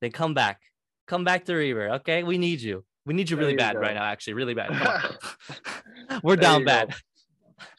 then 0.00 0.10
come 0.10 0.34
back. 0.34 0.60
Come 1.06 1.24
back 1.24 1.44
to 1.46 1.54
River, 1.54 1.90
okay? 1.90 2.22
We 2.22 2.38
need 2.38 2.60
you. 2.60 2.84
We 3.06 3.14
need 3.14 3.30
you 3.30 3.36
There 3.36 3.42
really 3.44 3.52
you 3.52 3.58
bad 3.58 3.74
go. 3.74 3.80
right 3.80 3.94
now, 3.94 4.04
actually, 4.04 4.34
really 4.34 4.54
bad. 4.54 4.70
We're 6.22 6.36
There 6.36 6.42
down 6.42 6.60
you 6.60 6.66
go. 6.66 6.72
bad. 6.72 6.94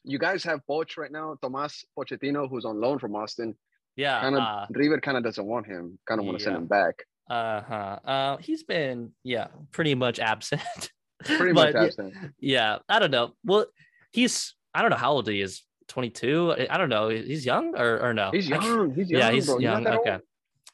You 0.04 0.18
guys 0.18 0.44
have 0.46 0.62
Poch 0.70 0.98
right 0.98 1.12
now, 1.12 1.36
Tomas 1.42 1.86
Pochettino, 1.98 2.50
who's 2.50 2.66
on 2.66 2.80
loan 2.82 2.98
from 3.00 3.16
Austin. 3.16 3.56
Yeah. 4.00 4.22
Kind 4.22 4.36
of 4.36 4.42
uh, 4.42 4.66
River 4.72 5.00
kind 5.02 5.18
of 5.18 5.24
doesn't 5.24 5.46
want 5.46 5.66
him. 5.68 6.00
Kind 6.08 6.20
of 6.20 6.26
want 6.26 6.38
to 6.40 6.44
send 6.44 6.56
him 6.56 6.68
back. 6.68 6.96
uh-huh. 7.30 8.00
Uh 8.14 8.38
he's 8.38 8.64
been 8.64 9.12
yeah, 9.24 9.48
pretty 9.72 9.94
much 9.96 10.20
absent. 10.20 10.62
Pretty 11.26 11.52
But, 11.52 11.74
much 11.74 11.84
absent. 11.88 12.14
yeah, 12.40 12.78
I 12.88 12.98
don't 13.00 13.12
know. 13.12 13.34
Well, 13.44 13.66
he's 14.12 14.56
I 14.74 14.82
don't 14.82 14.90
know 14.92 14.96
how 15.06 15.12
old 15.12 15.28
he 15.28 15.42
is. 15.42 15.64
22. 15.90 16.68
I- 16.70 16.78
don't 16.78 16.88
know. 16.88 17.10
He's 17.10 17.46
young 17.46 17.76
or 17.76 18.00
or 18.06 18.14
no? 18.14 18.30
He's 18.32 18.48
young. 18.48 18.94
He's 18.96 19.10
young. 19.12 19.20
yeah, 19.22 19.32
he's 19.32 19.48
bro. 19.48 19.60
young. 19.60 19.86
old. 19.86 19.98
Okay. 20.00 20.18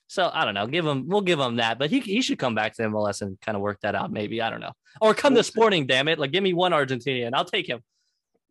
So 0.07 0.29
I 0.31 0.45
don't 0.45 0.53
know. 0.53 0.67
Give 0.67 0.85
him. 0.85 1.07
We'll 1.09 1.21
give 1.31 1.39
him 1.39 1.55
that, 1.55 1.79
but 1.79 1.89
he 1.89 1.99
he 1.99 2.21
should 2.21 2.37
come 2.37 2.53
back 2.53 2.75
to 2.75 2.83
MLS 2.83 3.21
and 3.23 3.41
kind 3.41 3.55
of 3.55 3.61
work 3.63 3.79
that 3.81 3.95
out. 3.95 4.11
Maybe 4.11 4.39
I 4.39 4.51
don't 4.51 4.59
know. 4.61 4.73
Or 5.01 5.15
come 5.15 5.33
We'll 5.33 5.41
to 5.41 5.45
see. 5.47 5.51
Sporting. 5.51 5.87
Damn 5.87 6.07
it! 6.09 6.19
Like 6.19 6.31
give 6.31 6.43
me 6.43 6.53
one 6.53 6.73
Argentinian. 6.73 7.31
I'll 7.33 7.43
take 7.57 7.67
him. 7.67 7.79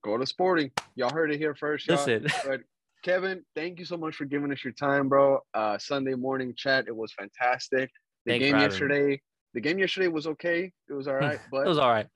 Go 0.03 0.19
to 0.19 0.27
Sporting. 0.27 0.73
Y'all 0.97 1.13
heard 1.13 1.31
it 1.33 1.39
here 1.39 1.55
first. 1.55 1.87
Y'all. 1.87 1.97
Listen. 2.05 2.27
Kevin, 3.05 3.45
thank 3.55 3.79
you 3.79 3.85
so 3.85 3.99
much 3.99 4.17
for 4.17 4.25
giving 4.25 4.51
us 4.51 4.65
your 4.65 4.73
time, 4.73 5.11
bro. 5.11 5.39
Uh, 5.53 5.77
Sunday 5.77 6.15
morning 6.15 6.55
chat. 6.57 6.87
It 6.89 6.97
was 6.97 7.13
fantastic. 7.13 7.91
The 8.25 8.33
Thanks 8.33 8.45
game 8.45 8.55
having 8.55 8.67
me. 8.67 8.73
yesterday. 8.73 9.21
The 9.53 9.61
game 9.61 9.79
yesterday 9.79 10.09
was 10.09 10.27
okay. 10.27 10.73
It 10.89 10.93
was 10.95 11.07
all 11.07 11.15
right, 11.29 11.39
but 11.53 11.67
It 11.67 11.69
was 11.69 11.79
all 11.79 11.91
right. 11.91 12.07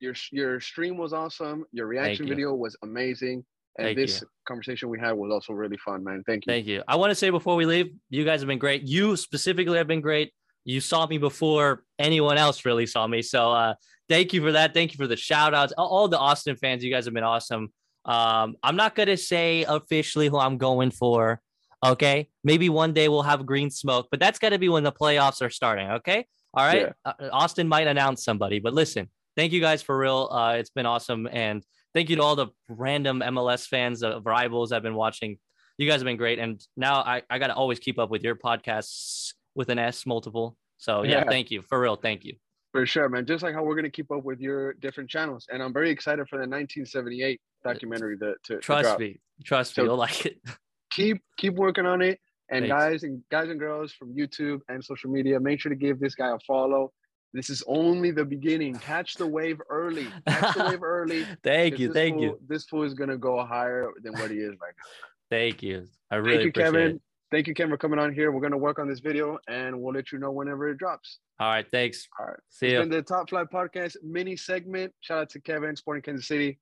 your 0.00 0.14
your 0.32 0.58
stream 0.58 0.96
was 0.96 1.12
awesome. 1.12 1.66
Your 1.70 1.86
reaction 1.86 2.26
you. 2.26 2.34
video 2.34 2.54
was 2.54 2.74
amazing, 2.82 3.44
and 3.78 3.88
Thank 3.88 3.98
this 3.98 4.24
conversation 4.48 4.88
we 4.88 4.98
had 4.98 5.12
was 5.12 5.30
also 5.30 5.52
really 5.52 5.76
fun, 5.76 6.02
man. 6.02 6.24
Thank 6.26 6.46
you. 6.46 6.52
Thank 6.52 6.66
you. 6.66 6.82
I 6.88 6.96
want 6.96 7.10
to 7.10 7.14
say 7.14 7.28
before 7.28 7.54
we 7.54 7.66
leave, 7.66 7.92
you 8.08 8.24
guys 8.24 8.40
have 8.40 8.48
been 8.48 8.58
great. 8.58 8.84
You 8.84 9.16
specifically 9.16 9.76
have 9.76 9.86
been 9.86 10.00
great. 10.00 10.32
You 10.64 10.80
saw 10.80 11.06
me 11.06 11.18
before 11.18 11.84
anyone 11.98 12.38
else 12.38 12.64
really 12.64 12.86
saw 12.86 13.06
me. 13.06 13.20
So 13.20 13.52
uh, 13.52 13.74
thank 14.08 14.32
you 14.32 14.40
for 14.40 14.52
that. 14.52 14.72
Thank 14.72 14.92
you 14.92 14.96
for 14.96 15.06
the 15.06 15.16
shout 15.16 15.52
outs. 15.52 15.74
All 15.76 16.08
the 16.08 16.18
Austin 16.18 16.56
fans, 16.56 16.82
you 16.82 16.90
guys 16.90 17.04
have 17.04 17.12
been 17.12 17.22
awesome. 17.22 17.70
Um, 18.04 18.56
I'm 18.62 18.76
not 18.76 18.94
going 18.94 19.08
to 19.08 19.16
say 19.16 19.64
officially 19.68 20.28
who 20.28 20.38
I'm 20.38 20.58
going 20.58 20.90
for. 20.90 21.40
Okay. 21.84 22.28
Maybe 22.44 22.68
one 22.68 22.92
day 22.92 23.08
we'll 23.08 23.22
have 23.22 23.44
green 23.46 23.70
smoke, 23.70 24.08
but 24.10 24.20
that's 24.20 24.38
got 24.38 24.50
to 24.50 24.58
be 24.58 24.68
when 24.68 24.84
the 24.84 24.92
playoffs 24.92 25.42
are 25.42 25.50
starting. 25.50 25.90
Okay. 25.90 26.26
All 26.54 26.66
right. 26.66 26.92
Uh, 27.04 27.12
Austin 27.32 27.66
might 27.68 27.86
announce 27.86 28.24
somebody, 28.24 28.60
but 28.60 28.74
listen, 28.74 29.08
thank 29.36 29.52
you 29.52 29.60
guys 29.60 29.82
for 29.82 29.96
real. 29.96 30.28
Uh, 30.30 30.54
it's 30.58 30.70
been 30.70 30.86
awesome. 30.86 31.28
And 31.32 31.64
thank 31.94 32.10
you 32.10 32.16
to 32.16 32.22
all 32.22 32.36
the 32.36 32.48
random 32.68 33.20
MLS 33.20 33.66
fans 33.66 34.02
of 34.02 34.26
rivals 34.26 34.70
I've 34.72 34.82
been 34.82 34.94
watching. 34.94 35.38
You 35.78 35.88
guys 35.88 36.00
have 36.00 36.04
been 36.04 36.18
great. 36.18 36.38
And 36.38 36.60
now 36.76 36.96
I, 37.00 37.22
I 37.30 37.38
got 37.38 37.48
to 37.48 37.54
always 37.54 37.78
keep 37.78 37.98
up 37.98 38.10
with 38.10 38.22
your 38.22 38.36
podcasts 38.36 39.32
with 39.54 39.68
an 39.70 39.78
S 39.78 40.06
multiple. 40.06 40.56
So 40.78 41.02
yeah, 41.02 41.18
Yeah. 41.18 41.24
thank 41.24 41.50
you 41.50 41.62
for 41.62 41.80
real. 41.80 41.96
Thank 41.96 42.24
you. 42.24 42.34
For 42.72 42.86
sure, 42.86 43.08
man. 43.08 43.26
Just 43.26 43.42
like 43.42 43.54
how 43.54 43.62
we're 43.62 43.74
gonna 43.76 43.90
keep 43.90 44.10
up 44.10 44.24
with 44.24 44.40
your 44.40 44.72
different 44.72 45.10
channels, 45.10 45.46
and 45.52 45.62
I'm 45.62 45.74
very 45.74 45.90
excited 45.90 46.26
for 46.26 46.36
the 46.36 46.48
1978 46.48 47.38
Uh, 47.64 47.72
documentary 47.72 48.16
that 48.16 48.36
to 48.44 48.58
Trust 48.58 48.98
me. 48.98 49.20
Trust 49.44 49.74
So- 49.74 49.82
me. 49.82 49.88
You'll 49.88 49.96
like 49.96 50.26
it. 50.26 50.38
Keep 50.92 51.22
keep 51.38 51.54
working 51.54 51.86
on 51.86 52.02
it. 52.02 52.20
And 52.50 52.66
Thanks. 52.68 52.72
guys 52.84 53.02
and 53.02 53.22
guys 53.30 53.48
and 53.48 53.58
girls 53.58 53.92
from 53.92 54.14
YouTube 54.14 54.60
and 54.68 54.84
social 54.84 55.10
media, 55.10 55.40
make 55.40 55.58
sure 55.58 55.70
to 55.70 55.76
give 55.76 55.98
this 55.98 56.14
guy 56.14 56.28
a 56.34 56.38
follow. 56.46 56.92
This 57.32 57.48
is 57.48 57.62
only 57.66 58.10
the 58.10 58.26
beginning. 58.26 58.74
Catch 58.78 59.14
the 59.14 59.26
wave 59.26 59.58
early. 59.70 60.06
Catch 60.28 60.54
the 60.54 60.64
wave 60.68 60.82
early. 60.82 61.26
thank 61.42 61.78
you. 61.78 61.90
Thank 61.90 62.16
fool- 62.16 62.22
you. 62.24 62.38
This 62.46 62.64
fool 62.66 62.82
is 62.82 62.92
gonna 62.92 63.16
go 63.16 63.42
higher 63.42 63.88
than 64.02 64.12
what 64.12 64.30
he 64.30 64.36
is 64.36 64.50
right 64.60 64.74
now. 64.76 64.88
Thank 65.30 65.62
you. 65.62 65.86
I 66.10 66.16
really 66.16 66.44
Thank 66.44 66.56
you, 66.58 66.62
Kevin. 66.62 66.90
it. 66.96 67.02
Thank 67.30 67.46
you, 67.46 67.54
Kevin, 67.54 67.70
for 67.70 67.78
coming 67.78 67.98
on 67.98 68.12
here. 68.12 68.30
We're 68.32 68.42
gonna 68.42 68.58
work 68.58 68.78
on 68.78 68.86
this 68.86 69.00
video 69.00 69.38
and 69.48 69.80
we'll 69.80 69.94
let 69.94 70.12
you 70.12 70.18
know 70.18 70.30
whenever 70.30 70.68
it 70.68 70.76
drops. 70.76 71.20
All 71.40 71.48
right. 71.48 71.66
Thanks. 71.70 72.06
All 72.20 72.26
right. 72.26 72.36
See 72.50 72.66
It's 72.66 72.72
you. 72.74 72.80
been 72.80 72.90
the 72.90 73.00
Top 73.00 73.30
Flight 73.30 73.46
Podcast 73.50 73.96
mini 74.02 74.36
segment. 74.36 74.92
Shout 75.00 75.18
out 75.22 75.30
to 75.30 75.40
Kevin, 75.40 75.74
Sporting 75.74 76.02
Kansas 76.02 76.28
City. 76.28 76.58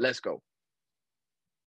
Let's 0.00 0.20
go. 0.20 0.42